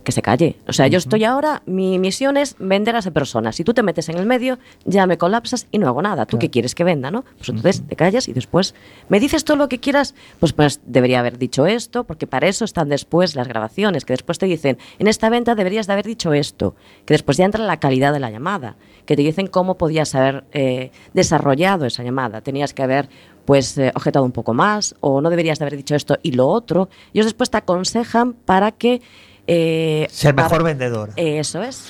que 0.07 0.12
se 0.12 0.22
calle. 0.22 0.57
O 0.68 0.72
sea, 0.72 0.87
yo 0.87 0.99
estoy 0.99 1.24
ahora, 1.24 1.62
mi 1.66 1.99
misión 1.99 2.37
es 2.37 2.55
vender 2.61 2.95
a 2.95 3.01
esa 3.01 3.11
persona. 3.11 3.51
Si 3.53 3.64
tú 3.64 3.74
te 3.74 3.82
metes 3.82 4.09
en 4.09 4.16
el 4.16 4.24
medio, 4.24 4.59
ya 4.84 5.05
me 5.07 5.18
colapsas 5.18 5.66
y 5.72 5.78
no 5.78 5.89
hago 5.89 6.01
nada. 6.01 6.26
¿Tú 6.26 6.39
qué 6.39 6.49
quieres 6.49 6.76
que 6.76 6.84
venda, 6.84 7.11
no? 7.11 7.24
Pues 7.37 7.49
entonces 7.49 7.82
te 7.87 7.97
callas 7.97 8.28
y 8.28 8.32
después 8.32 8.74
me 9.09 9.18
dices 9.18 9.45
todo 9.45 9.57
lo 9.57 9.68
que 9.68 9.80
quieras, 9.80 10.14
pues 10.39 10.53
pues 10.53 10.80
debería 10.87 11.18
haber 11.18 11.39
dicho 11.39 11.66
esto, 11.66 12.05
porque 12.05 12.28
para 12.28 12.47
eso 12.47 12.64
están 12.64 12.89
después 12.89 13.34
las 13.34 13.49
grabaciones, 13.49 14.05
que 14.05 14.12
después 14.12 14.39
te 14.39 14.47
dicen, 14.47 14.78
en 15.01 15.09
esta 15.09 15.28
venta 15.28 15.57
deberías 15.57 15.89
de 15.89 15.95
haber 15.95 16.07
dicho 16.07 16.32
esto, 16.32 16.76
que 17.05 17.14
después 17.14 17.37
ya 17.37 17.45
entra 17.45 17.64
la 17.64 17.78
calidad 17.78 18.12
de 18.12 18.20
la 18.20 18.30
llamada, 18.30 18.76
que 19.07 19.16
te 19.16 19.22
dicen 19.22 19.49
cómo 19.49 19.76
podías 19.76 20.14
haber 20.14 20.45
eh, 20.53 20.93
desarrollado 21.14 21.84
esa 21.84 22.05
llamada. 22.05 22.43
Tenías 22.43 22.74
que 22.74 22.82
haber 22.82 23.09
pues 23.45 23.78
eh, 23.78 23.93
objetado 23.95 24.24
un 24.24 24.32
poco 24.32 24.53
más 24.55 24.95
o 25.01 25.20
no 25.20 25.30
deberías 25.30 25.59
de 25.59 25.64
haber 25.64 25.76
dicho 25.76 25.95
esto 25.95 26.18
y 26.22 26.32
lo 26.32 26.49
otro. 26.49 26.89
Ellos 27.14 27.26
después 27.26 27.51
te 27.51 27.57
aconsejan 27.57 28.34
para 28.34 28.72
que... 28.72 29.01
eh, 29.47 30.07
Ser 30.11 30.34
mejor 30.34 30.62
vendedor. 30.62 31.11
Eso 31.16 31.62
es. 31.62 31.88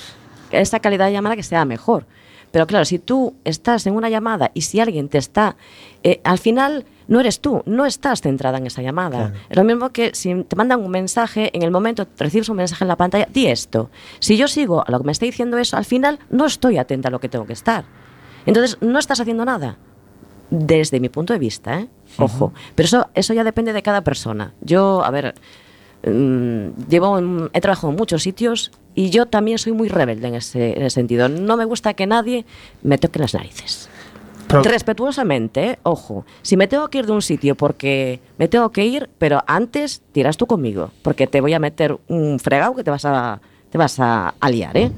Esa 0.51 0.79
calidad 0.79 1.07
de 1.07 1.13
llamada 1.13 1.35
que 1.35 1.43
sea 1.43 1.65
mejor. 1.65 2.05
Pero 2.51 2.65
claro, 2.65 2.85
si 2.85 2.97
tú 2.97 3.35
estás 3.43 3.85
en 3.87 3.93
una 3.93 4.09
llamada 4.09 4.51
y 4.53 4.61
si 4.61 4.79
alguien 4.79 5.09
te 5.09 5.17
está... 5.17 5.57
eh, 6.03 6.21
al 6.23 6.39
final 6.39 6.85
no 7.07 7.19
eres 7.19 7.39
tú, 7.39 7.61
no 7.65 7.85
estás 7.85 8.21
centrada 8.21 8.57
en 8.57 8.67
esa 8.67 8.81
llamada. 8.81 9.17
Claro. 9.17 9.33
Es 9.49 9.57
lo 9.57 9.63
mismo 9.63 9.89
que 9.89 10.11
si 10.13 10.43
te 10.43 10.55
mandan 10.55 10.83
un 10.83 10.91
mensaje, 10.91 11.51
en 11.53 11.63
el 11.63 11.71
momento 11.71 12.07
recibes 12.17 12.49
un 12.49 12.57
mensaje 12.57 12.83
en 12.83 12.87
la 12.89 12.95
pantalla, 12.95 13.27
di 13.31 13.47
esto. 13.47 13.89
Si 14.19 14.37
yo 14.37 14.47
sigo 14.47 14.83
a 14.85 14.91
lo 14.91 14.99
que 14.99 15.05
me 15.05 15.11
está 15.11 15.25
diciendo 15.25 15.57
eso, 15.57 15.77
al 15.77 15.85
final 15.85 16.19
no 16.29 16.45
estoy 16.45 16.77
atenta 16.77 17.09
a 17.09 17.11
lo 17.11 17.19
que 17.19 17.29
tengo 17.29 17.45
que 17.45 17.53
estar. 17.53 17.85
Entonces, 18.45 18.77
no 18.81 18.97
estás 18.99 19.19
haciendo 19.19 19.45
nada. 19.45 19.77
Desde 20.49 21.01
mi 21.01 21.09
punto 21.09 21.33
de 21.33 21.39
vista, 21.39 21.79
¿eh? 21.81 21.87
Ojo. 22.17 22.53
Pero 22.75 22.85
eso, 22.85 23.09
eso 23.13 23.33
ya 23.33 23.43
depende 23.43 23.73
de 23.73 23.83
cada 23.83 24.01
persona. 24.01 24.53
Yo, 24.61 25.03
a 25.03 25.11
ver, 25.11 25.35
llevo 26.89 27.17
en- 27.19 27.49
he 27.53 27.61
trabajado 27.61 27.89
en 27.89 27.95
muchos 27.97 28.23
sitios 28.23 28.71
y 28.95 29.09
yo 29.09 29.25
también 29.25 29.57
soy 29.57 29.73
muy 29.73 29.89
rebelde 29.89 30.27
en 30.27 30.35
ese, 30.35 30.75
en 30.77 30.81
ese 30.83 30.95
sentido. 30.95 31.29
No 31.29 31.57
me 31.57 31.65
gusta 31.65 31.93
que 31.93 32.07
nadie 32.07 32.45
me 32.83 32.97
toque 32.97 33.19
las 33.19 33.33
narices. 33.33 33.89
Respetuosamente, 34.63 35.71
¿eh? 35.71 35.79
ojo. 35.83 36.25
Si 36.41 36.55
me 36.55 36.67
tengo 36.67 36.87
que 36.87 36.99
ir 36.99 37.05
de 37.05 37.11
un 37.11 37.21
sitio 37.21 37.55
porque 37.55 38.21
me 38.37 38.47
tengo 38.47 38.69
que 38.71 38.85
ir, 38.85 39.09
pero 39.17 39.43
antes 39.45 40.01
tiras 40.13 40.37
tú 40.37 40.45
conmigo, 40.47 40.91
porque 41.01 41.27
te 41.27 41.41
voy 41.41 41.53
a 41.53 41.59
meter 41.59 41.97
un 42.07 42.39
fregado 42.39 42.73
que 42.75 42.83
te 42.83 42.89
vas 42.91 43.03
a, 43.03 43.41
te 43.69 43.77
vas 43.77 43.99
a, 43.99 44.33
a 44.39 44.49
liar, 44.49 44.77
¿eh? 44.77 44.91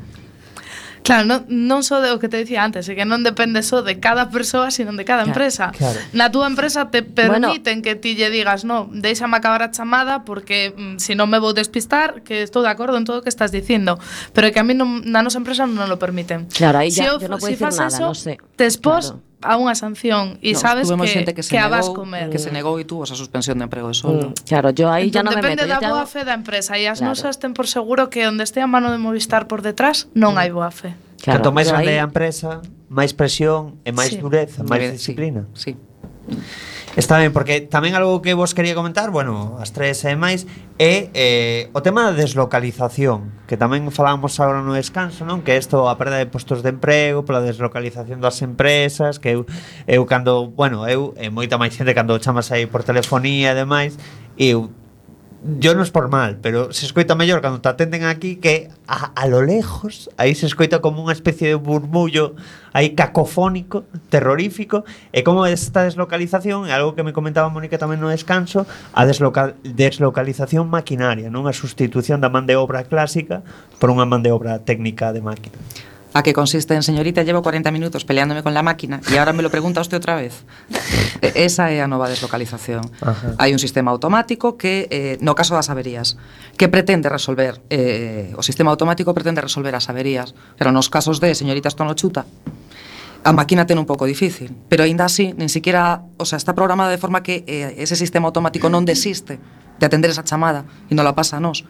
Claro, 1.10 1.26
non, 1.26 1.42
non 1.50 1.82
só 1.82 2.06
de, 2.06 2.14
o 2.14 2.22
que 2.22 2.30
te 2.30 2.38
dicía 2.38 2.62
antes, 2.62 2.86
é 2.86 2.94
que 2.94 3.02
non 3.02 3.26
depende 3.26 3.66
só 3.66 3.82
de 3.82 3.98
cada 3.98 4.30
persoa, 4.30 4.70
sino 4.70 4.94
de 4.94 5.02
cada 5.10 5.26
claro, 5.26 5.34
empresa. 5.34 5.74
Claro. 5.74 5.98
Na 6.14 6.30
túa 6.30 6.46
empresa 6.46 6.94
te 6.94 7.02
permiten 7.02 7.82
bueno, 7.82 7.82
que 7.82 7.98
ti 7.98 8.14
lle 8.14 8.30
digas, 8.30 8.62
no, 8.62 8.86
déixame 8.94 9.34
acabar 9.34 9.66
a 9.66 9.74
chamada 9.74 10.22
porque 10.22 10.70
mm, 10.70 11.02
se 11.02 11.10
si 11.10 11.18
non 11.18 11.26
me 11.26 11.42
vou 11.42 11.50
despistar, 11.50 12.22
que 12.22 12.46
estou 12.46 12.62
de 12.62 12.70
acordo 12.70 12.94
en 13.02 13.10
todo 13.10 13.20
o 13.20 13.24
que 13.26 13.34
estás 13.34 13.50
dicindo. 13.50 13.98
Pero 14.38 14.46
é 14.46 14.52
que 14.54 14.62
a 14.62 14.66
mí 14.68 14.78
non, 14.78 15.02
na 15.02 15.26
nosa 15.26 15.42
empresa 15.42 15.66
non 15.66 15.90
lo 15.90 15.98
permiten. 15.98 16.46
Claro, 16.54 16.78
aí 16.78 16.94
ya, 16.94 17.18
o, 17.18 17.18
yo, 17.18 17.26
non 17.26 17.42
podo 17.42 17.50
si 17.50 17.58
decir 17.58 17.74
nada, 17.74 17.90
eso, 17.90 18.06
no 18.06 18.14
sé. 18.14 18.38
Te 18.54 18.70
expós 18.70 19.10
claro 19.10 19.29
a 19.40 19.56
unha 19.56 19.72
sanción 19.72 20.36
e 20.44 20.52
no, 20.52 20.60
sabes 20.60 20.92
que, 20.92 21.08
xente 21.08 21.32
que, 21.32 21.44
se 21.44 21.56
que 21.56 21.60
negou, 21.60 21.72
a 21.72 21.80
vas 21.80 21.88
comer. 21.90 22.28
Que 22.28 22.40
se 22.40 22.52
negou 22.52 22.76
e 22.76 22.84
tú 22.84 23.00
a 23.04 23.08
suspensión 23.08 23.56
de 23.56 23.72
emprego 23.72 23.88
de 23.88 23.96
solo. 23.96 24.36
Mm. 24.36 24.44
Claro, 24.44 24.70
yo 24.76 24.92
aí 24.92 25.08
ya 25.08 25.24
entón, 25.24 25.32
non 25.32 25.40
me 25.40 25.56
meto. 25.56 25.64
Depende 25.64 25.80
da 25.80 25.80
boa 25.80 26.04
fe 26.04 26.28
da 26.28 26.36
empresa 26.36 26.76
e 26.76 26.92
as 26.92 27.00
claro. 27.00 27.16
nosas 27.16 27.40
ten 27.40 27.56
por 27.56 27.72
seguro 27.72 28.12
que 28.12 28.28
onde 28.28 28.44
este 28.44 28.60
a 28.60 28.68
mano 28.68 28.92
de 28.92 29.00
Movistar 29.00 29.48
por 29.48 29.64
detrás 29.64 30.12
non 30.12 30.36
mm. 30.36 30.42
hai 30.44 30.50
boa 30.52 30.72
fe. 30.76 30.92
Claro, 31.24 31.40
Canto 31.40 31.56
máis 31.56 31.72
grande 31.72 31.96
aí... 31.96 32.04
a 32.04 32.06
empresa, 32.08 32.60
máis 32.92 33.16
presión 33.16 33.80
e 33.88 33.96
máis 33.96 34.16
sí. 34.16 34.20
dureza, 34.20 34.64
máis 34.68 34.92
disciplina. 34.92 35.48
Sí. 35.56 35.80
Está 36.96 37.22
ben, 37.22 37.30
porque 37.32 37.62
tamén 37.62 37.94
algo 37.94 38.20
que 38.26 38.34
vos 38.34 38.58
quería 38.58 38.74
comentar, 38.74 39.14
bueno, 39.14 39.62
as 39.62 39.70
tres 39.72 40.02
e 40.10 40.18
máis, 40.18 40.50
é 40.82 41.14
eh, 41.14 41.62
o 41.72 41.86
tema 41.86 42.10
da 42.10 42.18
deslocalización, 42.18 43.30
que 43.46 43.62
tamén 43.62 43.86
falamos 43.94 44.36
agora 44.42 44.66
no 44.66 44.74
descanso, 44.74 45.22
non? 45.22 45.46
Que 45.46 45.54
isto 45.56 45.86
a 45.86 45.96
perda 46.02 46.18
de 46.18 46.26
postos 46.26 46.66
de 46.66 46.74
emprego, 46.74 47.22
pola 47.22 47.46
deslocalización 47.46 48.20
das 48.20 48.42
empresas, 48.42 49.22
que 49.22 49.38
eu, 49.38 49.46
eu 49.86 50.02
cando, 50.10 50.50
bueno, 50.50 50.90
eu 50.90 51.14
e 51.16 51.30
moita 51.30 51.62
máis 51.62 51.78
xente 51.78 51.94
cando 51.94 52.18
chamas 52.18 52.50
aí 52.50 52.66
por 52.66 52.82
telefonía 52.82 53.54
e 53.54 53.56
demais, 53.56 53.94
eu 54.36 54.74
yo 55.42 55.72
non 55.72 55.88
es 55.88 55.92
por 55.92 56.12
mal, 56.12 56.38
pero 56.44 56.76
se 56.76 56.84
escoita 56.84 57.16
mellor 57.16 57.40
cando 57.40 57.64
te 57.64 57.72
atenden 57.72 58.04
aquí 58.04 58.36
que 58.36 58.68
a, 58.88 59.16
a 59.16 59.24
lo 59.28 59.40
lejos, 59.42 60.10
aí 60.20 60.36
se 60.36 60.46
escoita 60.46 60.84
como 60.84 61.00
unha 61.00 61.16
especie 61.16 61.48
de 61.48 61.56
burmullo 61.56 62.36
aí 62.76 62.92
cacofónico, 62.92 63.88
terrorífico, 64.12 64.84
e 65.16 65.24
como 65.24 65.48
esta 65.48 65.88
deslocalización, 65.88 66.68
é 66.68 66.76
algo 66.76 66.94
que 66.94 67.08
me 67.08 67.16
comentaba 67.16 67.48
Mónica 67.48 67.80
tamén 67.80 68.04
no 68.04 68.12
descanso, 68.12 68.68
a 68.92 69.08
desloca 69.08 69.56
deslocalización 69.64 70.68
maquinaria, 70.68 71.32
non 71.32 71.48
a 71.48 71.56
sustitución 71.56 72.20
da 72.20 72.28
man 72.28 72.44
de 72.44 72.60
obra 72.60 72.84
clásica 72.84 73.40
por 73.80 73.90
unha 73.96 74.04
man 74.04 74.20
de 74.20 74.36
obra 74.36 74.60
técnica 74.60 75.16
de 75.16 75.24
máquina. 75.24 75.56
¿A 76.12 76.24
qué 76.24 76.34
consiste 76.34 76.74
en 76.74 76.82
señorita? 76.82 77.22
Llevo 77.22 77.44
40 77.44 77.70
minutos 77.72 78.04
peleándome 78.04 78.42
con 78.42 78.56
la 78.56 78.64
máquina 78.64 79.00
y 79.14 79.18
ahora 79.18 79.32
me 79.32 79.44
lo 79.44 79.52
pregunta 79.52 79.80
usted 79.82 79.98
outra 80.02 80.16
vez. 80.16 80.42
E- 81.22 81.46
Esa 81.46 81.70
é 81.70 81.86
a 81.86 81.88
nova 81.88 82.10
deslocalización. 82.10 82.82
Ajá. 83.06 83.38
Hai 83.38 83.54
un 83.54 83.62
sistema 83.62 83.94
automático 83.94 84.58
que, 84.58 84.90
eh, 84.90 85.22
no 85.22 85.38
caso 85.38 85.54
das 85.54 85.70
averías, 85.70 86.18
que 86.58 86.66
pretende 86.66 87.14
resolver, 87.14 87.62
eh, 87.70 88.34
o 88.34 88.42
sistema 88.42 88.74
automático 88.74 89.14
pretende 89.14 89.38
resolver 89.46 89.78
as 89.78 89.86
averías, 89.86 90.34
pero 90.58 90.74
nos 90.74 90.90
casos 90.90 91.22
de 91.22 91.30
señorita 91.38 91.70
isto 91.70 91.86
non 91.86 91.94
chuta, 91.94 92.26
a 93.22 93.30
máquina 93.30 93.70
ten 93.70 93.78
un 93.78 93.86
pouco 93.86 94.10
difícil, 94.10 94.50
pero 94.66 94.82
aínda 94.90 95.06
así, 95.06 95.38
nin 95.38 95.46
siquiera, 95.54 96.02
o 96.18 96.26
sea, 96.26 96.42
está 96.42 96.58
programada 96.58 96.90
de 96.90 96.98
forma 96.98 97.22
que 97.22 97.46
eh, 97.46 97.78
ese 97.78 97.94
sistema 97.94 98.26
automático 98.34 98.66
non 98.66 98.82
desiste 98.82 99.38
de 99.78 99.86
atender 99.86 100.10
esa 100.10 100.26
chamada 100.26 100.66
e 100.90 100.98
non 100.98 101.06
la 101.06 101.14
pasa 101.14 101.38
a 101.38 101.44
nós, 101.44 101.70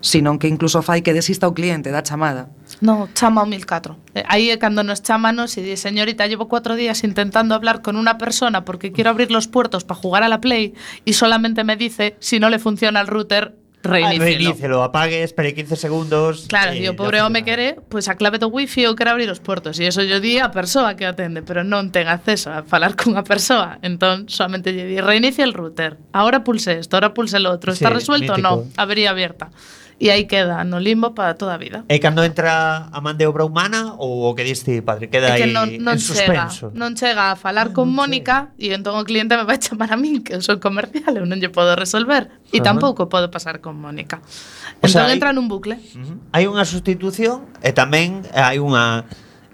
sino 0.00 0.38
que 0.38 0.46
incluso 0.48 0.82
fai 0.82 1.02
que 1.02 1.12
desista 1.12 1.48
o 1.48 1.54
cliente 1.54 1.90
da 1.90 2.02
chamada 2.06 2.48
No, 2.80 3.08
chama 3.14 3.42
o 3.42 3.46
1004. 3.46 3.96
Eh, 4.14 4.22
Aí 4.28 4.50
é 4.50 4.56
cando 4.58 4.84
nos 4.86 5.02
chámanos 5.02 5.56
e 5.58 5.62
di, 5.66 5.74
señorita, 5.74 6.26
llevo 6.30 6.46
cuatro 6.46 6.76
días 6.78 7.02
intentando 7.02 7.54
hablar 7.56 7.82
con 7.82 7.96
una 7.96 8.18
persona 8.18 8.64
porque 8.64 8.92
quiero 8.92 9.10
abrir 9.10 9.30
los 9.32 9.48
puertos 9.48 9.82
para 9.82 9.98
jugar 9.98 10.22
a 10.22 10.28
la 10.28 10.38
Play 10.40 10.74
y 11.04 11.14
solamente 11.14 11.64
me 11.64 11.74
dice, 11.76 12.14
si 12.20 12.38
no 12.38 12.50
le 12.50 12.58
funciona 12.60 13.00
el 13.00 13.08
router, 13.08 13.56
reinícielo. 13.82 14.24
Reinícelo, 14.24 14.82
apague, 14.82 15.22
espere 15.22 15.54
15 15.54 15.76
segundos. 15.76 16.46
Claro, 16.48 16.72
e 16.74 16.82
e 16.82 16.90
o 16.90 16.92
ya 16.92 16.96
pobre 16.98 17.22
home 17.22 17.42
quere, 17.46 17.78
pois 17.88 18.06
a 18.10 18.14
clave 18.18 18.38
do 18.38 18.50
wifi 18.50 18.82
eu 18.86 18.94
quero 18.98 19.10
abrir 19.14 19.30
os 19.30 19.38
portos 19.40 19.78
e 19.78 19.86
eso 19.86 20.02
yo 20.02 20.18
di 20.20 20.38
a 20.38 20.50
persoa 20.50 20.94
que 20.98 21.06
atende, 21.06 21.42
pero 21.42 21.62
non 21.62 21.90
ten 21.94 22.06
acceso 22.10 22.50
a 22.50 22.62
falar 22.66 22.94
cunha 22.98 23.22
persoa. 23.26 23.78
Entón, 23.82 24.26
solamente 24.30 24.74
lle 24.74 24.86
di, 24.86 24.98
reinicia 25.00 25.42
el 25.46 25.54
router. 25.54 25.98
Ahora 26.12 26.42
pulse 26.42 26.78
esto, 26.78 26.94
ahora 26.98 27.14
pulse 27.14 27.38
lo 27.38 27.50
otro. 27.54 27.70
Está 27.72 27.88
Sí, 27.88 27.94
resuelto? 27.94 28.34
mítico. 28.34 28.66
No, 28.66 28.66
avería 28.76 29.10
abierta. 29.14 29.50
e 29.98 30.10
aí 30.10 30.30
queda 30.30 30.62
no 30.62 30.78
limbo 30.78 31.10
para 31.10 31.34
toda 31.34 31.54
a 31.54 31.58
vida. 31.58 31.84
Eh, 31.90 31.96
e 31.96 31.98
cando 31.98 32.22
entra 32.22 32.86
a 32.86 32.98
man 33.02 33.18
de 33.18 33.26
obra 33.26 33.42
humana 33.42 33.98
ou 33.98 34.30
o 34.30 34.34
que 34.38 34.46
diste, 34.46 34.78
padre, 34.82 35.10
queda 35.10 35.34
é 35.34 35.36
que 35.36 35.50
aí 35.50 35.52
non, 35.52 35.66
non 35.82 35.98
en 35.98 36.00
suspenso? 36.00 36.70
Non 36.70 36.94
chega 36.94 37.34
a 37.34 37.36
falar 37.36 37.74
con 37.74 37.90
Mónica 37.90 38.54
e 38.54 38.70
entón 38.70 38.94
o 38.94 39.02
cliente 39.02 39.34
me 39.34 39.42
vai 39.42 39.58
chamar 39.58 39.90
a 39.90 39.98
min 39.98 40.22
que 40.22 40.38
eu 40.38 40.42
sou 40.42 40.62
comercial, 40.62 41.18
eu 41.18 41.26
non 41.26 41.42
lle 41.42 41.50
podo 41.50 41.74
resolver 41.74 42.30
e 42.54 42.62
tampouco 42.62 43.10
podo 43.10 43.26
pasar 43.28 43.58
con 43.58 43.74
Mónica. 43.74 44.22
O 44.78 44.86
entón 44.86 45.02
sea, 45.02 45.10
entra 45.10 45.34
nun 45.34 45.50
bucle. 45.50 45.74
Uh 45.98 45.98
-huh. 45.98 46.16
Hai 46.30 46.46
unha 46.46 46.62
sustitución 46.62 47.50
eh, 47.58 47.70
e 47.70 47.70
tamén 47.74 48.22
hai 48.30 48.62
unha 48.62 49.02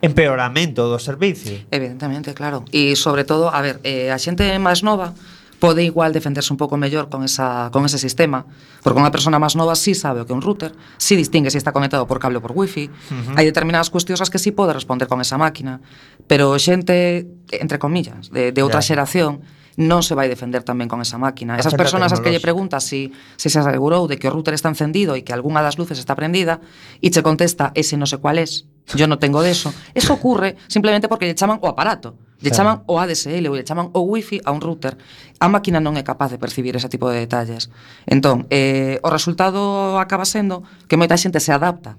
empeoramento 0.04 0.84
do 0.92 1.00
servicio. 1.00 1.56
Evidentemente, 1.72 2.36
claro. 2.36 2.68
E 2.68 2.92
sobre 3.00 3.24
todo, 3.24 3.48
a 3.48 3.64
ver, 3.64 3.80
eh, 3.80 4.12
a 4.12 4.20
xente 4.20 4.44
máis 4.60 4.84
nova 4.84 5.16
pode 5.64 5.80
igual 5.80 6.12
defenderse 6.12 6.52
un 6.52 6.60
pouco 6.60 6.76
mellor 6.76 7.08
con, 7.08 7.24
esa, 7.24 7.72
con 7.72 7.88
ese 7.88 7.96
sistema, 7.96 8.44
porque 8.84 9.00
unha 9.00 9.08
persona 9.08 9.40
máis 9.40 9.56
nova 9.56 9.72
sí 9.72 9.96
sabe 9.96 10.20
o 10.20 10.28
que 10.28 10.32
é 10.32 10.36
un 10.36 10.44
router, 10.44 10.76
sí 11.00 11.16
distingue 11.16 11.48
se 11.48 11.56
si 11.56 11.64
está 11.64 11.72
conectado 11.72 12.04
por 12.04 12.20
cable 12.20 12.36
ou 12.36 12.44
por 12.44 12.52
wifi, 12.52 12.92
uh 12.92 12.92
-huh. 12.92 13.36
hai 13.40 13.48
determinadas 13.48 13.88
cuestións 13.88 14.20
as 14.20 14.28
que 14.28 14.36
sí 14.36 14.52
pode 14.52 14.76
responder 14.76 15.08
con 15.08 15.24
esa 15.24 15.40
máquina, 15.40 15.80
pero 16.28 16.52
xente, 16.60 17.24
entre 17.48 17.80
comillas, 17.80 18.28
de, 18.28 18.52
de 18.52 18.60
outra 18.60 18.84
yeah. 18.84 18.92
xeración, 18.92 19.40
non 19.74 20.06
se 20.06 20.14
vai 20.14 20.30
defender 20.30 20.62
tamén 20.62 20.86
con 20.86 21.02
esa 21.02 21.18
máquina. 21.18 21.58
Esas 21.58 21.74
persoas 21.74 22.12
as 22.12 22.22
que 22.22 22.30
lle 22.30 22.38
preguntas 22.38 22.86
si, 22.86 23.10
si 23.34 23.50
se 23.50 23.58
asegurou 23.58 24.06
de 24.06 24.20
que 24.22 24.30
o 24.30 24.32
router 24.34 24.54
está 24.54 24.70
encendido 24.70 25.18
e 25.18 25.26
que 25.26 25.34
algunha 25.34 25.64
das 25.64 25.80
luces 25.80 25.98
está 25.98 26.14
prendida 26.14 26.62
e 27.02 27.10
che 27.10 27.26
contesta 27.26 27.74
ese 27.74 27.98
non 27.98 28.06
sei 28.06 28.22
cuál 28.22 28.38
es, 28.38 28.70
yo 28.94 29.10
non 29.10 29.18
tengo 29.18 29.42
de 29.42 29.50
eso. 29.50 29.74
Eso 29.96 30.14
ocurre 30.14 30.54
simplemente 30.70 31.10
porque 31.10 31.26
lle 31.26 31.34
chaman 31.34 31.58
o 31.58 31.66
aparato. 31.66 32.14
Lle 32.44 32.52
claro. 32.52 32.84
chaman 32.84 32.92
o 32.92 33.00
ADSL 33.00 33.48
ou 33.48 33.56
lle 33.56 33.64
chaman 33.64 33.88
o 33.96 34.04
wifi 34.04 34.44
a 34.44 34.52
un 34.52 34.60
router. 34.60 35.00
A 35.40 35.48
máquina 35.48 35.80
non 35.80 35.96
é 35.96 36.04
capaz 36.04 36.28
de 36.28 36.36
percibir 36.36 36.76
ese 36.76 36.92
tipo 36.92 37.08
de 37.08 37.24
detalles. 37.24 37.72
Entón, 38.04 38.44
eh, 38.52 39.00
o 39.00 39.08
resultado 39.08 39.96
acaba 39.96 40.28
sendo 40.28 40.60
que 40.84 41.00
moita 41.00 41.16
xente 41.16 41.40
se 41.40 41.56
adapta 41.56 41.96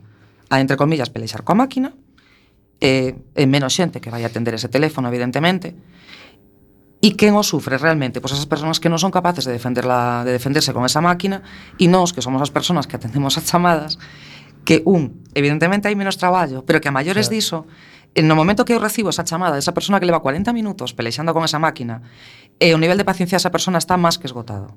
a, 0.53 0.61
entre 0.61 0.77
comillas, 0.77 1.09
pelexar 1.09 1.41
coa 1.41 1.57
máquina, 1.57 1.97
eh, 2.77 3.17
e 3.33 3.43
menos 3.49 3.73
xente 3.73 3.97
que 3.97 4.13
vai 4.13 4.21
atender 4.21 4.53
ese 4.53 4.69
teléfono, 4.69 5.09
evidentemente, 5.09 5.73
E 7.05 7.13
quen 7.13 7.37
o 7.37 7.45
sufre 7.45 7.77
realmente? 7.77 8.17
Pois 8.17 8.33
esas 8.33 8.49
persoas 8.49 8.81
que 8.81 8.89
non 8.89 8.97
son 8.97 9.13
capaces 9.13 9.45
de, 9.45 9.53
defenderla, 9.53 10.25
de 10.25 10.33
defenderse 10.33 10.73
con 10.73 10.89
esa 10.89 11.05
máquina 11.05 11.45
e 11.77 11.85
nós, 11.85 12.09
que 12.09 12.23
somos 12.25 12.41
as 12.41 12.49
persoas 12.49 12.89
que 12.89 12.97
atendemos 12.97 13.37
as 13.37 13.45
chamadas, 13.45 14.01
que 14.65 14.81
un, 14.89 15.21
evidentemente 15.37 15.85
hai 15.85 15.93
menos 15.93 16.17
traballo, 16.17 16.65
pero 16.65 16.81
que 16.81 16.89
a 16.89 16.95
maiores 16.95 17.29
claro. 17.29 17.37
diso 17.37 17.57
no 18.23 18.35
momento 18.39 18.63
que 18.63 18.71
eu 18.71 18.79
recibo 18.79 19.11
esa 19.11 19.27
chamada 19.27 19.59
desa 19.59 19.75
persona 19.75 19.99
que 19.99 20.07
leva 20.07 20.23
40 20.23 20.55
minutos 20.55 20.95
pelexando 20.95 21.35
con 21.35 21.43
esa 21.43 21.59
máquina 21.59 21.99
e 22.63 22.71
o 22.71 22.79
nivel 22.79 22.95
de 22.95 23.03
paciencia 23.03 23.35
desa 23.35 23.51
persona 23.51 23.75
está 23.75 23.99
máis 23.99 24.15
que 24.15 24.31
esgotado. 24.31 24.71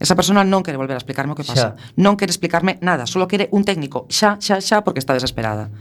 Esa 0.00 0.16
persona 0.16 0.44
non 0.44 0.64
quere 0.64 0.80
volver 0.80 0.96
a 0.96 1.00
explicarme 1.00 1.32
o 1.32 1.36
que 1.36 1.44
pasa. 1.44 1.76
Xa. 1.76 1.96
Non 1.96 2.20
quere 2.20 2.32
explicarme 2.32 2.76
nada, 2.84 3.08
solo 3.08 3.28
quere 3.28 3.48
un 3.52 3.64
técnico 3.64 4.04
xa, 4.12 4.36
xa, 4.40 4.60
xa, 4.60 4.84
porque 4.84 5.00
está 5.00 5.16
desesperada. 5.16 5.72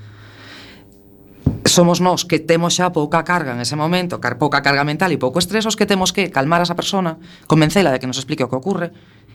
Somos 1.67 1.99
nós 1.99 2.23
que 2.23 2.39
temos 2.39 2.75
xa 2.75 2.91
pouca 2.95 3.23
carga 3.27 3.51
en 3.55 3.59
ese 3.59 3.75
momento, 3.75 4.23
car 4.23 4.39
pouca 4.39 4.63
carga 4.63 4.87
mental 4.87 5.11
e 5.11 5.19
pouco 5.19 5.39
estrés, 5.39 5.67
os 5.67 5.75
que 5.75 5.87
temos 5.87 6.15
que 6.15 6.31
calmar 6.31 6.63
a 6.63 6.67
esa 6.67 6.79
persona, 6.79 7.19
convencela 7.47 7.91
de 7.91 7.99
que 7.99 8.07
nos 8.07 8.19
explique 8.19 8.43
o 8.43 8.51
que 8.51 8.59
ocurre 8.59 8.91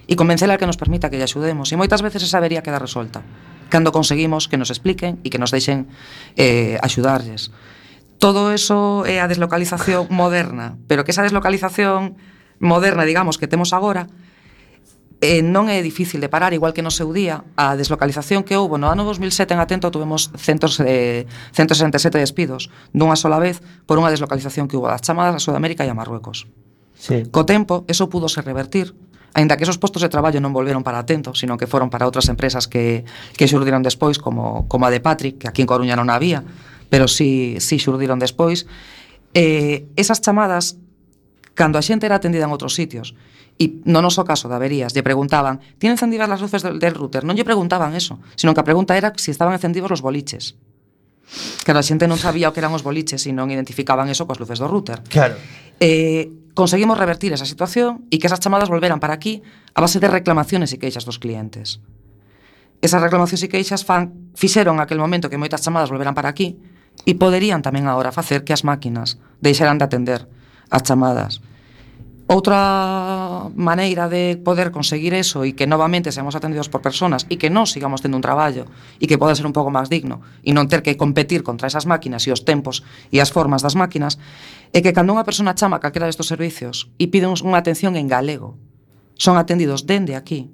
e 0.09 0.17
convencela 0.17 0.57
de 0.57 0.61
que 0.61 0.69
nos 0.69 0.81
permita 0.81 1.09
que 1.09 1.17
lle 1.21 1.29
axudemos. 1.29 1.73
E 1.73 1.81
moitas 1.81 2.05
veces 2.05 2.25
esa 2.25 2.41
avería 2.41 2.65
queda 2.65 2.81
resolta 2.81 3.25
cando 3.69 3.93
conseguimos 3.93 4.49
que 4.49 4.57
nos 4.57 4.71
expliquen 4.71 5.21
e 5.25 5.29
que 5.29 5.39
nos 5.39 5.53
deixen 5.53 5.89
eh, 6.37 6.77
axudarlles. 6.83 7.53
Todo 8.19 8.55
eso 8.55 9.05
é 9.05 9.21
a 9.21 9.29
deslocalización 9.29 10.09
moderna, 10.15 10.81
pero 10.89 11.05
que 11.05 11.13
esa 11.13 11.27
deslocalización 11.27 12.17
moderna, 12.61 13.05
digamos, 13.05 13.37
que 13.37 13.51
temos 13.51 13.75
agora, 13.75 14.07
eh, 15.25 15.41
non 15.41 15.73
é 15.73 15.81
difícil 15.81 16.21
de 16.21 16.29
parar, 16.29 16.53
igual 16.53 16.77
que 16.77 16.85
no 16.85 16.93
seu 16.93 17.09
día, 17.17 17.49
a 17.57 17.77
deslocalización 17.81 18.45
que 18.45 18.61
houbo 18.61 18.77
no 18.77 18.93
ano 18.93 19.09
2007 19.09 19.57
en 19.57 19.61
Atento 19.61 19.89
tuvemos 19.89 20.29
100, 20.37 20.85
eh, 20.85 21.25
167 21.53 22.21
despidos 22.21 22.69
dunha 22.93 23.17
sola 23.17 23.41
vez 23.41 23.65
por 23.89 23.97
unha 23.97 24.13
deslocalización 24.13 24.69
que 24.69 24.77
houbo 24.77 24.93
das 24.93 25.01
chamadas 25.01 25.37
a 25.37 25.41
Sudamérica 25.41 25.87
e 25.87 25.91
a 25.91 25.97
Marruecos. 25.97 26.45
Sí. 26.93 27.25
Co 27.33 27.49
tempo, 27.49 27.89
eso 27.89 28.13
pudo 28.13 28.29
se 28.29 28.45
revertir 28.45 28.93
Ainda 29.35 29.59
que 29.59 29.67
esos 29.67 29.79
postos 29.83 30.03
de 30.03 30.09
traballo 30.09 30.39
non 30.39 30.55
volveron 30.55 30.87
para 30.87 31.03
Atento, 31.03 31.35
sino 31.35 31.59
que 31.59 31.67
foron 31.67 31.91
para 31.91 32.07
outras 32.07 32.31
empresas 32.31 32.71
que, 32.71 33.03
que 33.35 33.51
xurdiron 33.51 33.83
despois, 33.83 34.23
como, 34.23 34.71
como 34.71 34.87
a 34.87 34.91
de 34.95 35.03
Patrick, 35.03 35.43
que 35.43 35.49
aquí 35.51 35.61
en 35.61 35.69
Coruña 35.69 35.99
non 35.99 36.07
había, 36.07 36.47
pero 36.87 37.11
sí, 37.11 37.59
sí 37.59 37.83
xurdiron 37.83 38.23
despois. 38.23 38.71
Eh, 39.35 39.91
esas 39.99 40.23
chamadas, 40.23 40.79
cando 41.59 41.77
a 41.77 41.83
xente 41.83 42.07
era 42.07 42.23
atendida 42.23 42.47
en 42.47 42.55
outros 42.55 42.79
sitios, 42.79 43.19
E 43.55 43.87
no 43.87 44.03
noso 44.03 44.27
caso 44.27 44.51
de 44.51 44.59
averías, 44.59 44.91
lle 44.99 45.07
preguntaban, 45.07 45.63
tienen 45.79 45.95
encendidas 45.95 46.27
las 46.27 46.43
luces 46.43 46.67
del, 46.67 46.83
del 46.83 46.91
router? 46.91 47.23
Non 47.23 47.39
lle 47.39 47.47
preguntaban 47.47 47.95
eso, 47.95 48.19
sino 48.35 48.51
que 48.51 48.59
a 48.59 48.67
pregunta 48.67 48.99
era 48.99 49.15
se 49.15 49.23
si 49.23 49.31
estaban 49.31 49.55
encendidos 49.55 49.87
los 49.87 50.03
boliches. 50.03 50.59
Claro, 51.65 51.81
a 51.81 51.87
xente 51.87 52.05
non 52.07 52.21
sabía 52.21 52.49
o 52.49 52.53
que 52.53 52.61
eran 52.61 52.73
os 52.77 52.85
boliches 52.85 53.25
e 53.25 53.33
non 53.33 53.49
identificaban 53.49 54.07
eso 54.13 54.29
coas 54.29 54.39
luces 54.39 54.61
do 54.61 54.69
router. 54.69 55.01
Claro. 55.09 55.35
Eh, 55.81 56.53
conseguimos 56.55 56.97
revertir 57.01 57.33
esa 57.33 57.49
situación 57.49 58.07
e 58.13 58.21
que 58.21 58.29
esas 58.29 58.39
chamadas 58.39 58.71
volveran 58.71 59.01
para 59.01 59.17
aquí 59.17 59.43
a 59.75 59.81
base 59.83 59.99
de 59.99 60.09
reclamaciones 60.09 60.71
e 60.71 60.79
queixas 60.79 61.09
dos 61.09 61.19
clientes. 61.19 61.81
Esas 62.85 63.01
reclamacións 63.01 63.41
e 63.41 63.49
queixas 63.49 63.83
fan, 63.83 64.33
fixeron 64.37 64.79
aquel 64.79 65.01
momento 65.01 65.33
que 65.33 65.41
moitas 65.41 65.65
chamadas 65.65 65.89
volveran 65.89 66.13
para 66.13 66.29
aquí 66.29 66.61
e 67.09 67.13
poderían 67.17 67.65
tamén 67.65 67.89
agora 67.89 68.13
facer 68.15 68.45
que 68.45 68.53
as 68.53 68.63
máquinas 68.63 69.17
deixaran 69.41 69.81
de 69.81 69.89
atender 69.89 70.29
as 70.71 70.85
chamadas 70.85 71.41
Outra 72.25 73.53
maneira 73.53 74.09
de 74.09 74.41
poder 74.41 74.73
conseguir 74.73 75.13
eso 75.13 75.45
e 75.45 75.53
que 75.53 75.69
novamente 75.69 76.09
seamos 76.09 76.33
atendidos 76.33 76.73
por 76.73 76.81
personas 76.81 77.29
e 77.29 77.37
que 77.37 77.53
nós 77.53 77.77
sigamos 77.77 78.01
tendo 78.01 78.17
un 78.17 78.25
traballo 78.25 78.65
e 78.97 79.05
que 79.05 79.21
poda 79.21 79.37
ser 79.37 79.45
un 79.45 79.53
pouco 79.53 79.69
máis 79.69 79.93
digno 79.93 80.25
e 80.41 80.57
non 80.57 80.65
ter 80.65 80.81
que 80.81 80.97
competir 80.97 81.45
contra 81.45 81.69
esas 81.69 81.85
máquinas 81.85 82.25
e 82.25 82.33
os 82.33 82.41
tempos 82.41 82.81
e 83.13 83.21
as 83.21 83.29
formas 83.29 83.61
das 83.61 83.77
máquinas 83.77 84.17
é 84.73 84.81
que 84.81 84.97
cando 84.97 85.13
unha 85.13 85.29
persona 85.29 85.53
chama 85.53 85.77
a 85.77 85.83
calquera 85.85 86.09
destes 86.09 86.25
servicios 86.25 86.89
e 86.97 87.13
pide 87.13 87.29
unha 87.29 87.61
atención 87.61 87.93
en 87.93 88.09
galego 88.09 88.57
son 89.21 89.37
atendidos 89.37 89.85
dende 89.85 90.17
aquí 90.17 90.49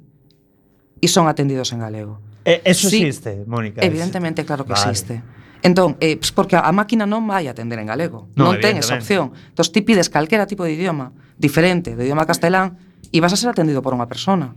e 1.01 1.09
son 1.09 1.29
atendidos 1.29 1.73
en 1.73 1.81
galego. 1.81 2.21
E, 2.45 2.61
eso 2.65 2.89
sí, 2.89 3.01
existe, 3.01 3.45
Mónica. 3.47 3.81
Evidentemente, 3.81 4.45
claro 4.45 4.65
que 4.65 4.73
vale. 4.77 4.91
existe. 4.91 5.23
Entón, 5.63 5.97
eh, 6.01 6.19
porque 6.35 6.57
a 6.57 6.73
máquina 6.73 7.05
non 7.05 7.25
vai 7.29 7.49
atender 7.49 7.81
en 7.81 7.89
galego, 7.89 8.29
no, 8.37 8.53
non 8.53 8.61
ten 8.61 8.81
esa 8.81 8.97
opción. 8.97 9.33
Entón, 9.53 9.65
ti 9.73 9.81
pides 9.85 10.09
calquera 10.09 10.49
tipo 10.49 10.65
de 10.65 10.73
idioma 10.73 11.13
diferente 11.41 11.97
do 11.97 12.05
idioma 12.05 12.29
castelán 12.29 12.77
e 13.09 13.19
vas 13.25 13.33
a 13.33 13.41
ser 13.41 13.49
atendido 13.49 13.81
por 13.81 13.97
unha 13.97 14.05
persona. 14.05 14.53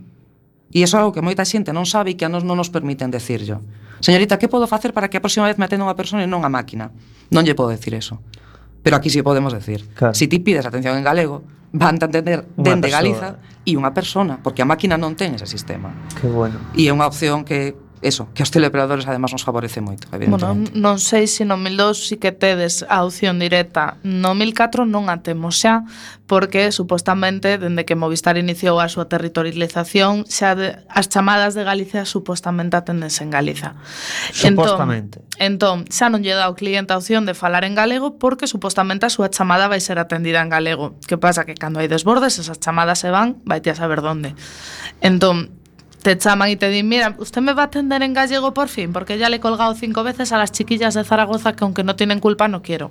E 0.68 0.84
iso 0.84 0.94
é 0.94 1.00
algo 1.00 1.16
que 1.16 1.24
moita 1.24 1.48
xente 1.48 1.72
non 1.72 1.88
sabe 1.88 2.12
e 2.12 2.16
que 2.20 2.28
a 2.28 2.30
nos 2.30 2.44
non 2.44 2.60
nos 2.60 2.68
permiten 2.68 3.08
decirlo. 3.08 3.64
Señorita, 4.04 4.36
que 4.36 4.52
podo 4.52 4.68
facer 4.68 4.92
para 4.92 5.08
que 5.08 5.16
a 5.16 5.24
próxima 5.24 5.48
vez 5.48 5.56
me 5.56 5.64
atenda 5.64 5.88
unha 5.88 5.96
persona 5.96 6.22
e 6.22 6.28
non 6.28 6.44
a 6.44 6.50
máquina? 6.52 6.92
Non 7.32 7.48
lle 7.48 7.56
podo 7.56 7.72
decir 7.72 7.96
eso. 7.96 8.20
Pero 8.84 9.00
aquí 9.00 9.08
sí 9.08 9.24
podemos 9.24 9.56
decir. 9.56 9.88
Claro. 9.96 10.12
Si 10.12 10.28
ti 10.28 10.44
pides 10.44 10.68
atención 10.68 11.00
en 11.00 11.08
galego, 11.08 11.40
van 11.72 11.96
a 11.96 12.06
atender 12.06 12.44
dende 12.54 12.92
Galiza 12.92 13.40
e 13.64 13.74
unha 13.74 13.96
persona, 13.96 14.38
porque 14.44 14.60
a 14.60 14.68
máquina 14.68 15.00
non 15.00 15.16
ten 15.16 15.34
ese 15.34 15.48
sistema. 15.48 15.90
Que 16.20 16.28
bueno. 16.28 16.60
E 16.76 16.86
é 16.86 16.92
unha 16.92 17.08
opción 17.08 17.48
que 17.48 17.72
eso, 18.04 18.28
que 18.36 18.44
aos 18.44 18.52
teleoperadores 18.52 19.08
además 19.08 19.32
nos 19.32 19.42
favorece 19.42 19.80
moito, 19.80 20.06
evidentemente. 20.12 20.70
Bueno, 20.70 20.76
non 20.76 21.00
sei 21.00 21.24
se 21.24 21.48
no 21.48 21.56
1002 21.56 22.12
si 22.12 22.20
que 22.20 22.36
tedes 22.36 22.84
a 22.84 23.00
opción 23.02 23.40
directa. 23.40 23.96
No 24.04 24.36
1004 24.36 24.84
non 24.84 25.08
a 25.08 25.24
temos 25.24 25.56
xa, 25.56 25.88
porque 26.28 26.68
supostamente 26.68 27.56
dende 27.56 27.88
que 27.88 27.96
Movistar 27.96 28.36
iniciou 28.36 28.76
a 28.76 28.92
súa 28.92 29.08
territorialización, 29.08 30.28
xa 30.28 30.52
de, 30.52 30.76
as 30.92 31.08
chamadas 31.08 31.56
de 31.56 31.64
Galicia 31.64 32.04
supostamente 32.04 32.76
atendense 32.76 33.24
en 33.24 33.32
Galiza. 33.32 33.72
Entón, 34.44 34.68
supostamente. 34.68 35.24
Entón, 35.40 35.88
entón 35.88 35.92
xa 35.92 36.12
non 36.12 36.20
lle 36.20 36.36
dá 36.36 36.44
ao 36.44 36.54
cliente 36.54 36.92
a 36.92 37.00
opción 37.00 37.24
de 37.24 37.32
falar 37.32 37.64
en 37.64 37.72
galego 37.72 38.20
porque 38.20 38.44
supostamente 38.44 39.08
a 39.08 39.10
súa 39.12 39.32
chamada 39.32 39.64
vai 39.64 39.80
ser 39.80 39.96
atendida 39.96 40.44
en 40.44 40.52
galego. 40.52 41.00
Que 41.08 41.16
pasa 41.16 41.48
que 41.48 41.56
cando 41.56 41.80
hai 41.80 41.88
desbordes, 41.88 42.36
esas 42.36 42.60
chamadas 42.60 43.00
se 43.00 43.08
van, 43.08 43.40
vai 43.48 43.64
a 43.64 43.74
saber 43.74 44.04
onde. 44.04 44.36
Entón, 45.00 45.63
te 46.04 46.18
chaman 46.18 46.50
y 46.50 46.56
te 46.56 46.68
dicen, 46.68 46.86
mira, 46.86 47.16
usted 47.18 47.40
me 47.40 47.54
va 47.54 47.62
a 47.62 47.66
atender 47.66 48.02
en 48.02 48.12
gallego 48.12 48.52
por 48.52 48.68
fin, 48.68 48.92
porque 48.92 49.16
ya 49.16 49.30
le 49.30 49.36
he 49.36 49.40
colgado 49.40 49.74
cinco 49.74 50.04
veces 50.04 50.32
a 50.32 50.38
las 50.38 50.52
chiquillas 50.52 50.92
de 50.92 51.02
Zaragoza 51.02 51.54
que 51.54 51.64
aunque 51.64 51.82
no 51.82 51.96
tienen 51.96 52.20
culpa 52.20 52.46
no 52.46 52.60
quiero. 52.60 52.90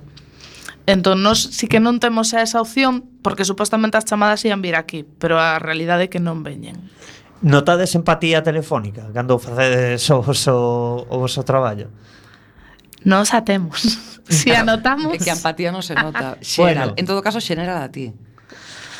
Entón, 0.86 1.22
nos 1.22 1.40
sí 1.40 1.68
que 1.70 1.78
non 1.78 2.02
temos 2.02 2.34
esa 2.34 2.60
opción 2.60 3.06
porque 3.22 3.46
supostamente 3.46 3.96
as 3.96 4.04
chamadas 4.04 4.42
ian 4.42 4.60
vir 4.60 4.74
aquí, 4.74 5.06
pero 5.06 5.38
a 5.38 5.62
realidade 5.62 6.10
é 6.10 6.12
que 6.12 6.18
non 6.18 6.42
veñen. 6.42 6.90
Notades 7.38 7.94
empatía 7.94 8.42
telefónica 8.42 9.06
cando 9.14 9.38
facedes 9.38 10.02
o 10.10 10.18
voso, 10.18 11.06
o 11.06 11.16
voso 11.22 11.46
traballo? 11.46 11.94
Nos 13.06 13.32
a 13.32 13.46
temos. 13.46 13.80
Si 14.24 14.48
anotamos... 14.56 15.12
É 15.12 15.20
que 15.20 15.28
a 15.28 15.36
empatía 15.36 15.70
non 15.70 15.84
se 15.84 15.92
nota. 15.92 16.34
Xera, 16.42 16.88
bueno. 16.88 16.96
En 16.96 17.04
todo 17.04 17.20
caso, 17.20 17.44
xenera 17.44 17.84
a 17.84 17.92
ti. 17.92 18.10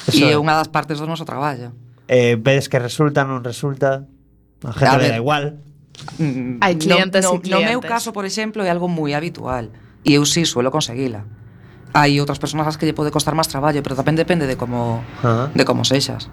Eso 0.07 0.29
e 0.29 0.31
é 0.31 0.37
unha 0.37 0.53
das 0.55 0.69
partes 0.69 1.01
do 1.01 1.09
noso 1.09 1.25
traballo 1.25 1.73
eh, 2.09 2.36
ves 2.40 2.68
que 2.68 2.78
resulta, 2.78 3.24
non 3.24 3.40
resulta, 3.44 4.05
a 4.64 4.72
gente 4.72 4.94
a 4.94 4.98
ver, 4.98 5.11
da 5.12 5.18
igual. 5.20 5.61
Mm, 6.18 6.59
Hai 6.61 6.74
clientes 6.76 7.22
no, 7.24 7.32
no, 7.32 7.38
e 7.38 7.40
clientes. 7.40 7.64
No 7.64 7.70
meu 7.70 7.80
caso, 7.80 8.12
por 8.12 8.24
exemplo, 8.26 8.64
é 8.64 8.70
algo 8.70 8.90
moi 8.90 9.14
habitual 9.14 9.70
e 10.05 10.18
eu 10.18 10.26
si 10.26 10.44
sí, 10.44 10.50
suelo 10.50 10.68
conseguila. 10.74 11.24
Hai 11.94 12.18
outras 12.18 12.42
persoas 12.42 12.66
ás 12.66 12.76
que 12.76 12.84
lle 12.84 12.96
pode 12.96 13.14
costar 13.14 13.38
máis 13.38 13.46
traballo, 13.46 13.80
pero 13.80 13.94
tamén 13.94 14.18
depende 14.18 14.50
de 14.50 14.59
como 14.59 15.00
uh 15.00 15.22
-huh. 15.22 15.46
de 15.55 15.62
como 15.62 15.86
sexas. 15.86 16.26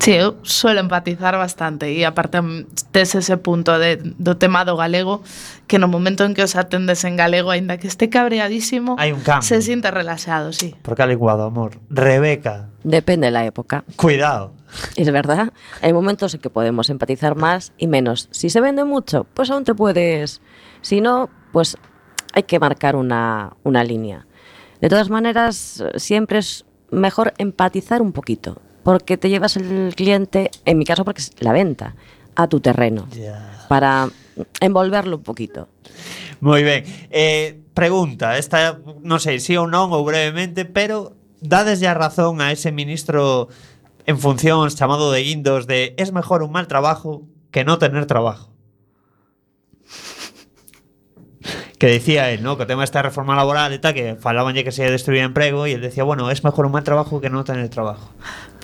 Sí, 0.00 0.12
eu 0.16 0.38
suelo 0.42 0.80
empatizar 0.80 1.36
bastante 1.36 1.90
e 1.92 2.06
aparte 2.08 2.40
mm, 2.40 2.88
tes 2.94 3.12
ese 3.18 3.36
punto 3.36 3.76
de, 3.76 4.00
do 4.00 4.40
tema 4.40 4.64
do 4.64 4.78
galego 4.78 5.20
que 5.68 5.82
no 5.82 5.88
momento 5.90 6.24
en 6.24 6.32
que 6.32 6.40
os 6.40 6.56
atendes 6.56 7.04
en 7.04 7.20
galego 7.20 7.52
aínda 7.52 7.76
que 7.76 7.84
este 7.84 8.08
cabreadísimo 8.08 8.96
Hai 8.96 9.12
un 9.12 9.20
cambio. 9.20 9.44
se 9.44 9.60
siente 9.60 9.92
relaxado, 9.92 10.56
sí. 10.56 10.72
Porque 10.80 11.04
a 11.04 11.10
lingua 11.10 11.36
do 11.36 11.44
amor. 11.44 11.76
Rebeca. 11.92 12.72
Depende 12.80 13.28
da 13.28 13.44
época. 13.44 13.84
Cuidado. 14.00 14.55
Es 14.96 15.10
verdad, 15.10 15.52
hay 15.82 15.92
momentos 15.92 16.34
en 16.34 16.40
que 16.40 16.50
podemos 16.50 16.90
empatizar 16.90 17.36
más 17.36 17.72
y 17.78 17.86
menos. 17.86 18.28
Si 18.30 18.50
se 18.50 18.60
vende 18.60 18.84
mucho, 18.84 19.24
pues 19.34 19.50
aún 19.50 19.64
te 19.64 19.74
puedes. 19.74 20.40
Si 20.80 21.00
no, 21.00 21.30
pues 21.52 21.76
hay 22.32 22.44
que 22.44 22.58
marcar 22.58 22.96
una, 22.96 23.56
una 23.62 23.84
línea. 23.84 24.26
De 24.80 24.88
todas 24.88 25.08
maneras, 25.08 25.84
siempre 25.96 26.38
es 26.38 26.64
mejor 26.90 27.32
empatizar 27.38 28.02
un 28.02 28.12
poquito, 28.12 28.60
porque 28.82 29.16
te 29.16 29.28
llevas 29.28 29.56
el 29.56 29.94
cliente, 29.96 30.50
en 30.64 30.78
mi 30.78 30.84
caso 30.84 31.04
porque 31.04 31.22
es 31.22 31.32
la 31.40 31.52
venta, 31.52 31.94
a 32.36 32.48
tu 32.48 32.60
terreno, 32.60 33.08
para 33.68 34.10
envolverlo 34.60 35.16
un 35.16 35.22
poquito. 35.22 35.68
Moi 36.40 36.62
ben. 36.62 36.84
Eh, 37.08 37.56
pregunta, 37.72 38.36
esta 38.36 38.76
non 39.00 39.20
sei 39.24 39.40
si 39.40 39.56
ou 39.56 39.64
non 39.64 39.88
ou 39.88 40.04
brevemente, 40.04 40.68
pero 40.68 41.16
dades 41.40 41.80
ya 41.80 41.96
razón 41.96 42.44
a 42.44 42.52
ese 42.52 42.72
ministro 42.72 43.48
en 44.06 44.18
funcións 44.22 44.78
chamado 44.78 45.10
de 45.10 45.20
Guindos 45.26 45.66
de 45.66 45.94
es 45.98 46.14
mejor 46.14 46.42
un 46.42 46.54
mal 46.54 46.70
trabajo 46.70 47.26
que 47.50 47.64
no 47.64 47.78
tener 47.78 48.06
trabajo. 48.06 48.54
Que 51.78 51.88
decía 51.88 52.30
él, 52.30 52.42
¿no? 52.42 52.56
Que 52.56 52.64
o 52.64 52.70
tema 52.70 52.86
esta 52.86 53.02
reforma 53.04 53.36
laboral 53.36 53.68
e 53.74 53.78
tal, 53.82 53.92
que 53.92 54.16
falaban 54.16 54.56
que 54.56 54.72
se 54.72 54.88
destruía 54.88 55.28
emprego 55.28 55.68
e 55.68 55.76
él 55.76 55.82
decía, 55.84 56.06
bueno, 56.06 56.30
es 56.30 56.40
mejor 56.40 56.64
un 56.64 56.72
mal 56.72 56.86
trabajo 56.86 57.20
que 57.20 57.28
no 57.28 57.44
tener 57.44 57.68
trabajo. 57.68 58.14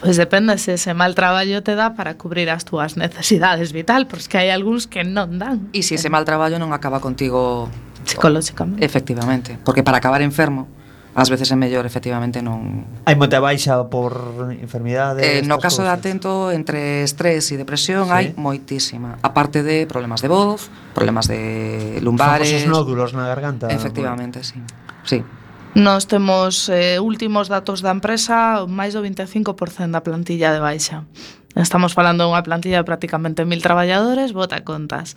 Pois 0.01 0.17
depende 0.17 0.57
se 0.59 0.75
ese 0.75 0.95
mal 0.95 1.15
traballo 1.15 1.63
te 1.63 1.77
dá 1.77 1.95
para 1.95 2.17
cubrir 2.17 2.49
as 2.49 2.65
túas 2.65 2.97
necesidades 2.97 3.71
vital, 3.77 4.09
porque 4.09 4.41
hai 4.41 4.49
algúns 4.49 4.89
que 4.89 5.05
non 5.05 5.37
dan 5.39 5.69
E 5.77 5.85
se 5.85 6.01
ese 6.01 6.09
mal 6.09 6.25
traballo 6.25 6.57
non 6.57 6.73
acaba 6.73 7.05
contigo 7.05 7.69
psicolóxicamente. 8.09 8.83
efectivamente, 8.83 9.59
porque 9.63 9.85
para 9.85 10.01
acabar 10.01 10.25
enfermo, 10.25 10.67
ás 11.13 11.29
veces 11.29 11.53
é 11.53 11.57
mellor 11.57 11.85
efectivamente 11.85 12.41
non... 12.41 12.89
Hai 13.05 13.15
moita 13.21 13.37
baixa 13.37 13.77
por 13.93 14.17
enfermidades... 14.57 15.21
Eh, 15.21 15.41
no 15.45 15.61
caso 15.61 15.85
cousas. 15.85 15.93
de 15.93 15.93
atento, 15.93 16.49
entre 16.49 17.05
estrés 17.05 17.53
e 17.53 17.61
depresión 17.61 18.09
sí. 18.09 18.15
hai 18.17 18.27
moitísima. 18.33 19.21
Aparte 19.21 19.61
de 19.61 19.85
problemas 19.85 20.25
de 20.25 20.33
voz, 20.33 20.73
problemas 20.97 21.29
de 21.29 22.01
lumbares... 22.01 22.49
Famosos 22.49 22.73
nódulos 22.73 23.11
na 23.13 23.29
garganta. 23.29 23.69
Efectivamente, 23.69 24.41
bueno. 24.41 24.69
sí. 25.05 25.21
sí. 25.21 25.43
Nos 25.75 26.05
temos 26.05 26.69
eh, 26.69 27.01
últimos 27.01 27.49
datos 27.49 27.81
da 27.81 27.93
empresa, 27.93 28.69
máis 28.69 28.93
do 28.93 29.01
25% 29.01 29.57
da 29.93 30.05
plantilla 30.05 30.53
de 30.53 30.61
baixa. 30.61 31.09
Estamos 31.57 31.93
falando 31.93 32.25
dunha 32.25 32.45
plantilla 32.45 32.81
de 32.81 32.89
prácticamente 32.89 33.45
mil 33.45 33.61
traballadores, 33.61 34.33
bota 34.33 34.65
contas. 34.65 35.17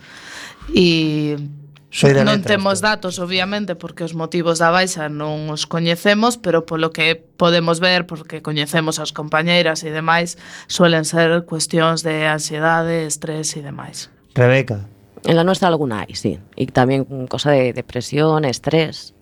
E 0.72 1.36
Solidamente. 1.90 2.26
Non 2.26 2.42
temos 2.42 2.82
datos, 2.82 3.22
obviamente, 3.22 3.78
porque 3.78 4.02
os 4.02 4.12
motivos 4.12 4.58
da 4.58 4.74
baixa 4.74 5.06
non 5.06 5.48
os 5.48 5.70
coñecemos, 5.70 6.36
pero 6.36 6.66
polo 6.66 6.90
que 6.90 7.14
podemos 7.14 7.78
ver, 7.78 8.04
porque 8.10 8.42
coñecemos 8.42 8.98
as 8.98 9.14
compañeiras 9.14 9.86
e 9.86 9.94
demais, 9.94 10.34
suelen 10.66 11.06
ser 11.06 11.46
cuestións 11.46 12.02
de 12.02 12.26
ansiedade, 12.26 13.06
estrés 13.06 13.54
e 13.54 13.62
demais. 13.62 14.10
Rebeca. 14.34 14.90
En 15.24 15.34
la 15.34 15.46
nuestra 15.46 15.70
alguna 15.70 16.02
hai, 16.02 16.14
sí. 16.18 16.42
E 16.58 16.66
tamén 16.68 17.06
cosa 17.30 17.54
de 17.54 17.70
depresión, 17.72 18.44
estrés. 18.44 19.16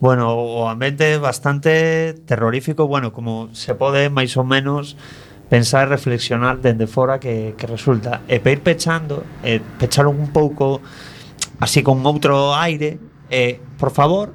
Bueno, 0.00 0.32
o 0.32 0.72
ambiente 0.72 1.20
bastante 1.20 2.16
terrorífico, 2.24 2.88
bueno, 2.88 3.12
como 3.12 3.52
se 3.52 3.76
pode 3.76 4.08
máis 4.08 4.32
ou 4.40 4.48
menos 4.48 4.96
pensar 5.52 5.84
e 5.86 5.92
reflexionar 5.92 6.64
dende 6.64 6.88
fora 6.88 7.20
que, 7.20 7.52
que 7.60 7.68
resulta. 7.68 8.24
Eh, 8.24 8.36
e 8.36 8.40
para 8.40 8.56
ir 8.56 8.62
pechando, 8.64 9.28
e 9.44 9.58
eh, 9.58 9.62
pechar 9.76 10.08
un 10.08 10.32
pouco 10.32 10.80
así 11.60 11.84
con 11.84 12.00
outro 12.02 12.56
aire, 12.56 12.98
e, 13.28 13.60
por 13.76 13.92
favor, 13.92 14.34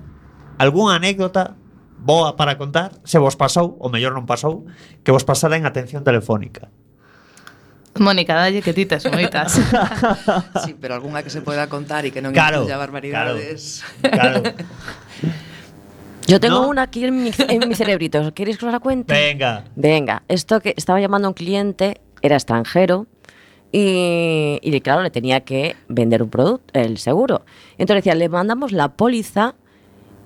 algunha 0.61 0.95
anécdota 0.95 1.57
boa 1.97 2.37
para 2.37 2.55
contar, 2.55 2.93
se 3.03 3.17
vos 3.17 3.35
pasou, 3.35 3.75
ou 3.81 3.89
mellor 3.89 4.13
non 4.13 4.29
pasou, 4.29 4.69
que 5.01 5.09
vos 5.09 5.25
pasara 5.25 5.57
en 5.57 5.65
atención 5.65 6.05
telefónica. 6.05 6.69
Mónica, 7.97 8.35
dalle 8.35 8.61
que 8.61 8.75
ti 8.75 8.85
tes 8.85 9.07
moitas. 9.09 9.57
sí, 10.63 10.75
pero 10.77 10.93
algunha 10.93 11.23
que 11.23 11.31
se 11.33 11.41
poda 11.41 11.65
contar 11.65 12.05
e 12.05 12.13
que 12.13 12.21
non 12.21 12.35
Claro, 12.35 12.61
incluya 12.61 12.77
barbaridades. 12.77 13.81
Claro. 14.03 14.43
Yo 16.27 16.39
tengo 16.39 16.61
¿No? 16.61 16.69
una 16.69 16.83
aquí 16.83 17.05
en 17.05 17.23
mi, 17.23 17.31
en 17.37 17.69
mi 17.69 17.75
cerebrito. 17.75 18.33
¿Queréis 18.33 18.57
que 18.57 18.65
os 18.65 18.71
la 18.71 18.79
cuente? 18.79 19.13
Venga. 19.13 19.63
Venga, 19.75 20.23
esto 20.27 20.59
que 20.59 20.73
estaba 20.75 20.99
llamando 20.99 21.27
a 21.27 21.31
un 21.31 21.37
cliente, 21.37 22.01
era 22.21 22.35
extranjero, 22.35 23.07
y, 23.77 24.57
y 24.61 24.79
claro, 24.79 25.03
le 25.03 25.11
tenía 25.11 25.41
que 25.41 25.75
vender 25.89 26.23
un 26.23 26.29
producto, 26.29 26.79
el 26.79 26.97
seguro. 26.97 27.41
Entonces 27.77 28.05
decía, 28.05 28.15
le 28.15 28.29
mandamos 28.29 28.71
la 28.71 28.93
póliza 28.93 29.55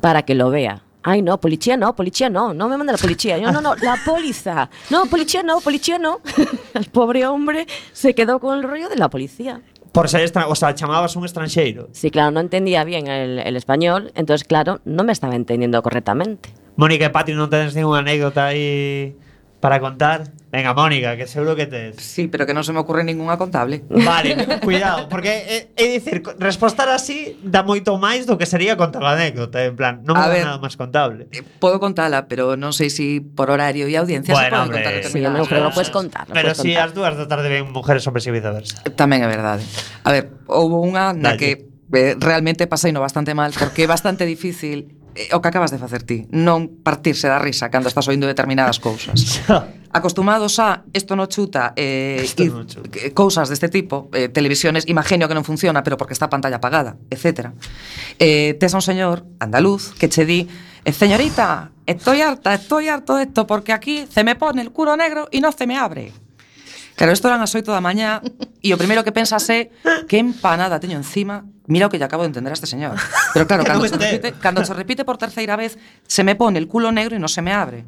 para 0.01 0.21
que 0.21 0.35
lo 0.35 0.51
vea. 0.51 0.83
Ay, 1.01 1.23
no, 1.23 1.39
policía 1.39 1.75
no, 1.75 1.95
policía 1.95 2.29
no, 2.29 2.53
no 2.53 2.69
me 2.69 2.77
manda 2.77 2.93
la 2.93 2.99
policía. 2.99 3.39
Yo, 3.39 3.51
no, 3.51 3.59
no, 3.59 3.73
la 3.77 3.97
póliza. 4.05 4.69
No, 4.91 5.07
policía 5.07 5.41
no, 5.41 5.61
policía 5.61 5.97
no. 5.97 6.19
El 6.75 6.85
pobre 6.85 7.25
hombre 7.25 7.65
se 7.91 8.13
quedó 8.13 8.39
con 8.39 8.55
el 8.55 8.63
rollo 8.63 8.87
de 8.87 8.97
la 8.97 9.09
policía. 9.09 9.61
Por 9.93 10.07
ser 10.09 10.21
extra, 10.21 10.47
o 10.47 10.53
sea, 10.53 10.75
chamabas 10.75 11.15
un 11.15 11.25
estranxeiro. 11.25 11.89
Sí, 11.91 12.11
claro, 12.11 12.29
no 12.29 12.41
entendía 12.41 12.83
bien 12.83 13.07
el, 13.07 13.39
el 13.39 13.55
español, 13.55 14.11
entonces, 14.13 14.47
claro, 14.47 14.79
no 14.85 15.03
me 15.03 15.11
estaba 15.11 15.35
entendiendo 15.35 15.81
correctamente. 15.81 16.53
Mónica 16.77 17.11
Pati 17.11 17.33
non 17.33 17.49
tedes 17.49 17.73
ninguna 17.73 18.05
anécdota 18.05 18.53
aí 18.53 19.17
para 19.59 19.79
contar. 19.79 20.31
Venga, 20.51 20.73
Mónica, 20.73 21.15
que 21.15 21.27
seguro 21.27 21.55
que 21.55 21.67
tes. 21.67 21.97
Sí, 21.97 22.27
pero 22.27 22.47
que 22.49 22.57
non 22.57 22.65
se 22.65 22.73
me 22.73 22.81
ocurre 22.81 23.05
ninguna 23.05 23.37
contable. 23.37 23.85
Vale, 23.85 24.33
cuidado, 24.65 25.05
porque 25.05 25.45
eh, 25.45 25.69
é, 25.77 25.85
é 25.85 25.85
dicir, 25.93 26.25
respostar 26.41 26.89
así 26.89 27.37
dá 27.45 27.61
moito 27.61 27.93
máis 28.01 28.25
do 28.25 28.39
que 28.39 28.49
sería 28.49 28.73
contar 28.73 29.05
a 29.05 29.13
anécdota, 29.13 29.61
en 29.61 29.77
plan, 29.77 30.01
non 30.01 30.17
me 30.17 30.25
dá 30.25 30.57
nada 30.57 30.57
máis 30.57 30.73
contable. 30.73 31.29
Eh, 31.29 31.45
podo 31.61 31.77
contala, 31.77 32.25
pero 32.25 32.57
non 32.57 32.73
sei 32.73 32.89
se 32.89 32.99
si 32.99 33.07
por 33.21 33.53
horario 33.53 33.85
e 33.85 33.93
audiencia 33.95 34.33
bueno, 34.33 34.49
se 34.49 34.55
pode 34.57 34.73
contar 34.73 34.93
sí, 35.05 35.19
no, 35.21 35.45
pero 35.45 35.69
podes 35.69 35.93
contar. 35.93 36.25
Pero 36.33 36.51
si 36.57 36.73
as 36.73 36.91
dúas 36.91 37.13
da 37.13 37.29
tarde 37.29 37.47
ven 37.47 37.69
mujeres 37.69 38.01
hombres 38.09 38.25
e 38.25 38.31
viceversa. 38.33 38.81
Eh, 38.83 38.91
tamén 38.91 39.21
é 39.21 39.29
verdade. 39.29 39.61
A 40.03 40.09
ver, 40.09 40.33
houve 40.49 40.81
unha 40.81 41.13
na 41.13 41.37
Dalle. 41.37 41.39
que 41.39 41.49
eh, 41.93 42.17
realmente 42.17 42.65
pasei 42.65 42.91
no 42.91 43.01
bastante 43.05 43.37
mal 43.37 43.53
porque 43.53 43.85
é 43.85 43.87
bastante 43.87 44.25
difícil 44.25 44.98
Eh, 45.15 45.33
o 45.33 45.41
que 45.41 45.49
acabas 45.49 45.71
de 45.71 45.81
facer 45.81 46.05
ti, 46.05 46.29
non 46.29 46.69
partirse 46.85 47.25
da 47.25 47.41
risa 47.41 47.73
cando 47.73 47.89
estás 47.89 48.05
oindo 48.07 48.29
determinadas 48.29 48.77
cousas. 48.87 49.41
Acostumados 49.89 50.61
a 50.61 50.85
isto 50.93 51.17
no 51.17 51.25
chuta 51.25 51.73
eh, 51.73 52.21
isto 52.21 52.45
no 52.45 52.61
chuta. 52.63 52.93
Eh, 52.93 53.09
cousas 53.11 53.49
deste 53.49 53.73
tipo, 53.73 54.07
eh, 54.13 54.29
televisiones, 54.29 54.85
imagenio 54.85 55.25
que 55.25 55.33
non 55.33 55.41
funciona, 55.41 55.81
pero 55.81 55.97
porque 55.97 56.13
está 56.13 56.29
a 56.29 56.33
pantalla 56.33 56.61
apagada, 56.61 56.95
etc. 57.09 57.51
Eh, 58.21 58.53
tes 58.61 58.71
un 58.77 58.85
señor 58.85 59.25
andaluz 59.41 59.97
que 59.97 60.07
che 60.07 60.29
di 60.29 60.45
eh, 60.85 60.93
señorita, 60.93 61.73
estoy 61.89 62.21
harta, 62.21 62.53
estoy 62.53 62.87
harto 62.87 63.17
de 63.17 63.25
esto 63.25 63.49
porque 63.49 63.73
aquí 63.73 64.05
se 64.05 64.23
me 64.23 64.37
pone 64.37 64.61
el 64.61 64.69
culo 64.71 64.95
negro 64.95 65.27
e 65.33 65.41
non 65.41 65.51
se 65.51 65.65
me 65.65 65.75
abre. 65.75 66.13
Claro, 66.93 67.15
isto 67.15 67.31
eran 67.31 67.41
as 67.41 67.55
oito 67.55 67.73
da 67.73 67.81
mañá 67.81 68.21
e 68.61 68.69
o 68.75 68.77
primeiro 68.77 69.01
que 69.01 69.15
pensas 69.15 69.47
é 69.49 69.73
que 70.05 70.21
empanada 70.21 70.77
teño 70.77 71.01
encima 71.01 71.47
mira 71.69 71.85
o 71.85 71.89
que 71.93 72.01
lle 72.01 72.09
acabo 72.09 72.25
de 72.25 72.33
entender 72.33 72.49
a 72.49 72.57
este 72.57 72.65
señor. 72.65 72.97
Pero 73.31 73.45
claro, 73.45 73.63
cando, 73.69 73.85
se 73.85 73.95
repite, 73.95 74.33
cando 74.41 74.65
se 74.65 74.73
repite 74.73 75.05
por 75.05 75.21
terceira 75.21 75.55
vez, 75.55 75.77
se 76.09 76.25
me 76.25 76.33
pone 76.33 76.57
el 76.57 76.67
culo 76.67 76.89
negro 76.91 77.13
e 77.13 77.21
non 77.21 77.29
se 77.29 77.45
me 77.45 77.53
abre. 77.53 77.85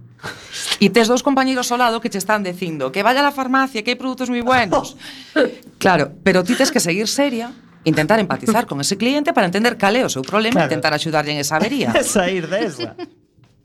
E 0.78 0.94
tes 0.94 1.10
dous 1.10 1.26
compañeros 1.26 1.74
ao 1.74 1.82
lado 1.82 1.98
que 1.98 2.14
che 2.14 2.22
están 2.22 2.46
dicindo 2.46 2.94
que 2.94 3.02
vaya 3.02 3.26
a 3.26 3.28
la 3.28 3.34
farmacia, 3.34 3.82
que 3.82 3.92
hai 3.92 4.00
produtos 4.00 4.30
moi 4.30 4.46
buenos. 4.46 4.96
Claro, 5.82 6.14
pero 6.22 6.46
ti 6.46 6.54
tes 6.54 6.70
que 6.70 6.78
seguir 6.78 7.10
seria 7.10 7.50
intentar 7.90 8.22
empatizar 8.22 8.70
con 8.70 8.78
ese 8.86 9.02
cliente 9.02 9.34
para 9.34 9.50
entender 9.50 9.82
cal 9.82 9.98
é 9.98 10.06
o 10.06 10.14
seu 10.14 10.22
problema 10.22 10.62
claro. 10.62 10.70
e 10.70 10.70
intentar 10.70 10.94
axudarlle 10.94 11.34
en 11.34 11.42
esa 11.42 11.58
avería. 11.58 11.90
Sair 12.06 12.46
desa. 12.46 12.94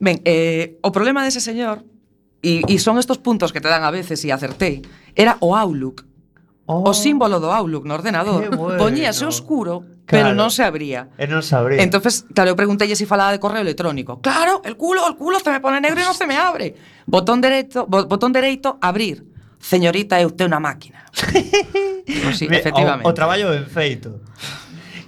Ben, 0.01 0.17
eh, 0.25 0.81
o 0.81 0.89
problema 0.89 1.21
dese 1.21 1.37
señor, 1.37 1.85
e, 2.41 2.65
e 2.65 2.75
son 2.81 2.97
estos 2.97 3.21
puntos 3.21 3.53
que 3.53 3.61
te 3.61 3.69
dan 3.69 3.85
a 3.85 3.93
veces 3.93 4.17
e 4.25 4.33
acertei, 4.33 4.81
era 5.13 5.37
o 5.45 5.53
Outlook. 5.53 6.09
Oh, 6.65 6.89
o 6.89 6.91
símbolo 6.97 7.37
do 7.39 7.53
Outlook 7.53 7.85
no 7.85 7.95
ordenador 7.95 8.51
bueno. 8.51 8.75
poñíase 8.75 9.23
oscuro 9.23 9.87
Claro. 10.07 10.31
Pero 10.31 10.39
non 10.39 10.55
se 10.55 10.63
abría. 10.63 11.11
E 11.19 11.27
non 11.27 11.43
se 11.43 11.51
abría. 11.51 11.83
Entonces, 11.83 12.23
claro, 12.31 12.55
eu 12.55 12.57
preguntei 12.57 12.87
se 12.87 12.95
si 12.95 13.03
falaba 13.03 13.35
de 13.35 13.43
correo 13.43 13.59
electrónico. 13.59 14.23
Claro, 14.23 14.63
el 14.63 14.79
culo, 14.79 15.03
el 15.03 15.19
culo 15.19 15.43
se 15.43 15.51
me 15.51 15.59
pone 15.59 15.83
negro 15.83 15.99
e 15.99 16.07
non 16.07 16.15
se 16.15 16.23
me 16.23 16.39
abre. 16.39 16.79
Botón 17.03 17.43
dereito, 17.43 17.83
botón 17.83 18.31
dereito, 18.31 18.79
abrir. 18.79 19.27
Señorita, 19.59 20.15
é 20.15 20.23
usted 20.23 20.47
unha 20.47 20.63
máquina. 20.63 21.03
pues 22.07 22.39
sí, 22.39 22.47
efectivamente. 22.47 23.03
O, 23.03 23.11
o 23.11 23.17
traballo 23.17 23.51
ben 23.51 23.67
feito. 23.67 24.23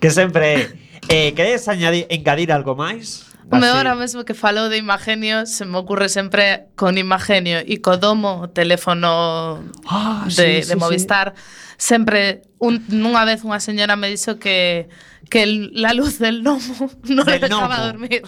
Que 0.03 0.11
sempre 0.11 0.75
é. 1.07 1.29
Eh, 1.29 1.33
queres 1.33 1.63
añadir, 1.71 2.05
engadir 2.11 2.51
algo 2.51 2.75
máis? 2.75 3.28
Así. 3.57 3.65
ahora 3.73 3.95
mesmo 3.95 4.25
que 4.25 4.33
falou 4.37 4.69
de 4.69 4.77
Imagenio, 4.77 5.45
se 5.49 5.65
me 5.65 5.77
ocurre 5.77 6.09
sempre 6.09 6.67
con 6.75 6.97
Imagenio 6.97 7.59
e 7.65 7.81
co 7.81 7.97
Domo, 7.97 8.45
o 8.45 8.49
teléfono 8.53 9.63
Ah, 9.89 10.27
sí, 10.29 10.41
de, 10.41 10.63
sí, 10.63 10.69
de 10.69 10.75
Movistar, 10.77 11.33
sempre 11.77 12.43
un, 12.61 12.83
unha 12.93 13.25
vez 13.25 13.41
unha 13.41 13.57
señora 13.57 13.95
me 13.97 14.07
dixo 14.13 14.37
que 14.37 14.87
que 15.29 15.43
el- 15.45 15.69
la 15.77 15.93
luz 15.93 16.17
del 16.17 16.41
gnomo 16.41 16.89
no 17.09 17.23
le 17.23 17.37
Del 17.39 17.49
dejaba 17.49 17.77
gnomo. 17.77 17.85
dormir. 17.89 18.21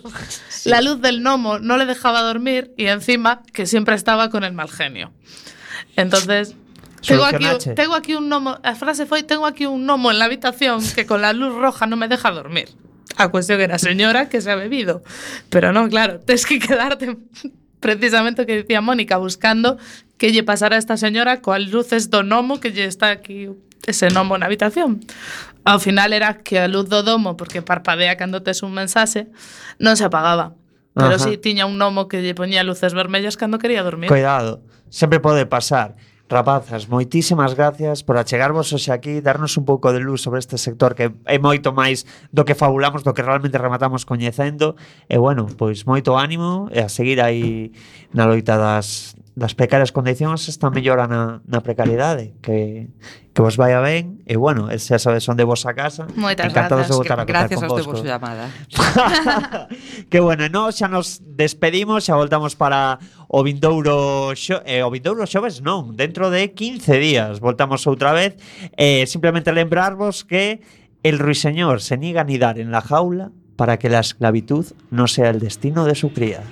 La 0.66 0.82
luz 0.82 1.02
del 1.02 1.22
gnomo 1.22 1.58
no 1.60 1.78
le 1.78 1.86
dejaba 1.86 2.22
dormir 2.22 2.74
y 2.78 2.88
encima 2.88 3.42
que 3.54 3.66
siempre 3.66 3.96
estaba 3.96 4.30
con 4.30 4.44
el 4.44 4.54
mal 4.54 4.70
genio. 4.70 5.10
Entonces, 5.96 6.56
tengo 7.06 7.26
aquí, 7.26 7.46
tengo 7.76 7.96
aquí 7.96 8.14
un 8.16 8.30
gnomo, 8.30 8.60
la 8.64 8.76
frase 8.76 9.06
fue, 9.06 9.24
tengo 9.24 9.46
aquí 9.46 9.66
un 9.66 9.86
gnomo 9.86 10.12
en 10.12 10.20
la 10.20 10.26
habitación 10.26 10.82
que 10.94 11.06
con 11.06 11.22
la 11.22 11.34
luz 11.34 11.54
roja 11.56 11.88
no 11.88 11.98
me 11.98 12.08
deja 12.08 12.30
dormir. 12.32 12.70
A 13.18 13.30
cuestión 13.30 13.60
era 13.62 13.78
señora 13.78 14.30
que 14.30 14.42
se 14.42 14.52
ha 14.52 14.56
bebido. 14.56 15.04
Pero 15.50 15.72
non, 15.72 15.90
claro, 15.90 16.20
tens 16.28 16.46
que 16.46 16.60
quedarte 16.60 17.18
precisamente 17.82 18.44
o 18.44 18.46
que 18.46 18.62
dicía 18.62 18.80
Mónica, 18.80 19.18
buscando 19.18 19.76
que 20.22 20.30
lle 20.30 20.46
pasara 20.46 20.78
a 20.78 20.82
esta 20.82 20.96
señora 21.02 21.42
coas 21.42 21.66
luces 21.74 22.14
do 22.14 22.22
nomo 22.22 22.62
que 22.62 22.70
lle 22.70 22.86
está 22.86 23.10
aquí 23.10 23.50
ese 23.90 24.14
nomo 24.14 24.38
na 24.38 24.46
habitación. 24.46 25.02
Ao 25.66 25.82
final 25.82 26.14
era 26.14 26.42
que 26.46 26.62
a 26.62 26.70
luz 26.70 26.90
do 26.90 27.02
domo, 27.02 27.38
porque 27.38 27.66
parpadea 27.66 28.18
cando 28.18 28.46
tes 28.46 28.62
un 28.62 28.74
mensaxe, 28.74 29.30
non 29.82 29.98
se 29.98 30.06
apagaba. 30.06 30.54
Pero 30.94 31.16
Ajá. 31.16 31.24
si 31.24 31.38
sí, 31.38 31.42
tiña 31.42 31.66
un 31.66 31.82
nomo 31.82 32.06
que 32.06 32.22
lle 32.22 32.38
poñía 32.38 32.62
luces 32.62 32.94
vermellas 32.94 33.38
cando 33.38 33.58
quería 33.58 33.82
dormir. 33.82 34.14
Cuidado, 34.14 34.62
sempre 34.94 35.18
pode 35.18 35.50
pasar. 35.50 35.98
Rapazas, 36.32 36.88
moitísimas 36.88 37.60
gracias 37.60 38.08
por 38.08 38.16
achegarvos 38.16 38.72
hoxe 38.72 38.96
aquí, 38.96 39.20
darnos 39.20 39.60
un 39.60 39.68
pouco 39.68 39.92
de 39.92 40.00
luz 40.00 40.24
sobre 40.24 40.40
este 40.40 40.56
sector 40.56 40.96
que 40.96 41.12
é 41.28 41.36
moito 41.36 41.76
máis 41.76 42.08
do 42.32 42.48
que 42.48 42.56
fabulamos, 42.56 43.04
do 43.04 43.12
que 43.12 43.20
realmente 43.20 43.60
rematamos 43.60 44.08
coñecendo. 44.08 44.80
E 45.12 45.20
bueno, 45.20 45.52
pois 45.60 45.84
moito 45.84 46.16
ánimo 46.16 46.72
e 46.72 46.80
a 46.80 46.88
seguir 46.88 47.20
aí 47.20 47.76
na 48.16 48.24
loita 48.32 48.56
das, 48.56 49.12
das 49.42 49.58
precarias 49.58 49.90
condicións 49.90 50.46
está 50.46 50.70
mellora 50.70 51.10
na, 51.10 51.42
na 51.50 51.66
precariedade 51.66 52.38
que, 52.46 52.94
que 53.34 53.42
vos 53.42 53.58
vaya 53.58 53.82
ben 53.82 54.22
e 54.30 54.38
bueno, 54.38 54.70
xa 54.70 55.02
sabes 55.02 55.26
onde 55.26 55.42
vos 55.42 55.66
a 55.66 55.74
casa. 55.74 56.06
Moitas 56.14 56.46
encantados 56.46 56.86
gracias, 56.86 56.94
de 56.94 57.00
voltar 57.02 57.18
a 57.18 57.26
contar 57.26 57.50
gracias 57.50 57.60
aos 57.66 57.86
vos 57.90 58.06
chamada 58.06 58.46
que 60.14 60.20
bueno, 60.22 60.46
no, 60.54 60.70
xa 60.70 60.86
nos 60.86 61.26
despedimos 61.26 62.06
xa 62.06 62.14
voltamos 62.14 62.54
para 62.54 63.02
o 63.26 63.42
Vindouro 63.42 64.38
xo, 64.38 64.62
eh, 64.62 64.86
o 64.86 64.94
Vindouro 64.94 65.26
xoves 65.26 65.66
non 65.66 65.98
dentro 65.98 66.30
de 66.30 66.54
15 66.54 67.02
días 67.02 67.42
voltamos 67.42 67.82
outra 67.90 68.14
vez. 68.14 68.38
Eh, 68.78 69.10
simplemente 69.10 69.50
lembrarvos 69.50 70.22
que 70.22 70.62
el 71.02 71.18
ruiseñor 71.18 71.82
se 71.82 71.98
niega 71.98 72.22
a 72.22 72.30
nidar 72.30 72.62
en 72.62 72.70
la 72.70 72.86
jaula 72.86 73.34
para 73.58 73.82
que 73.82 73.90
la 73.90 74.06
esclavitud 74.06 74.70
no 74.94 75.10
sea 75.10 75.34
el 75.34 75.42
destino 75.42 75.90
de 75.90 75.98
su 75.98 76.14
cría. 76.14 76.46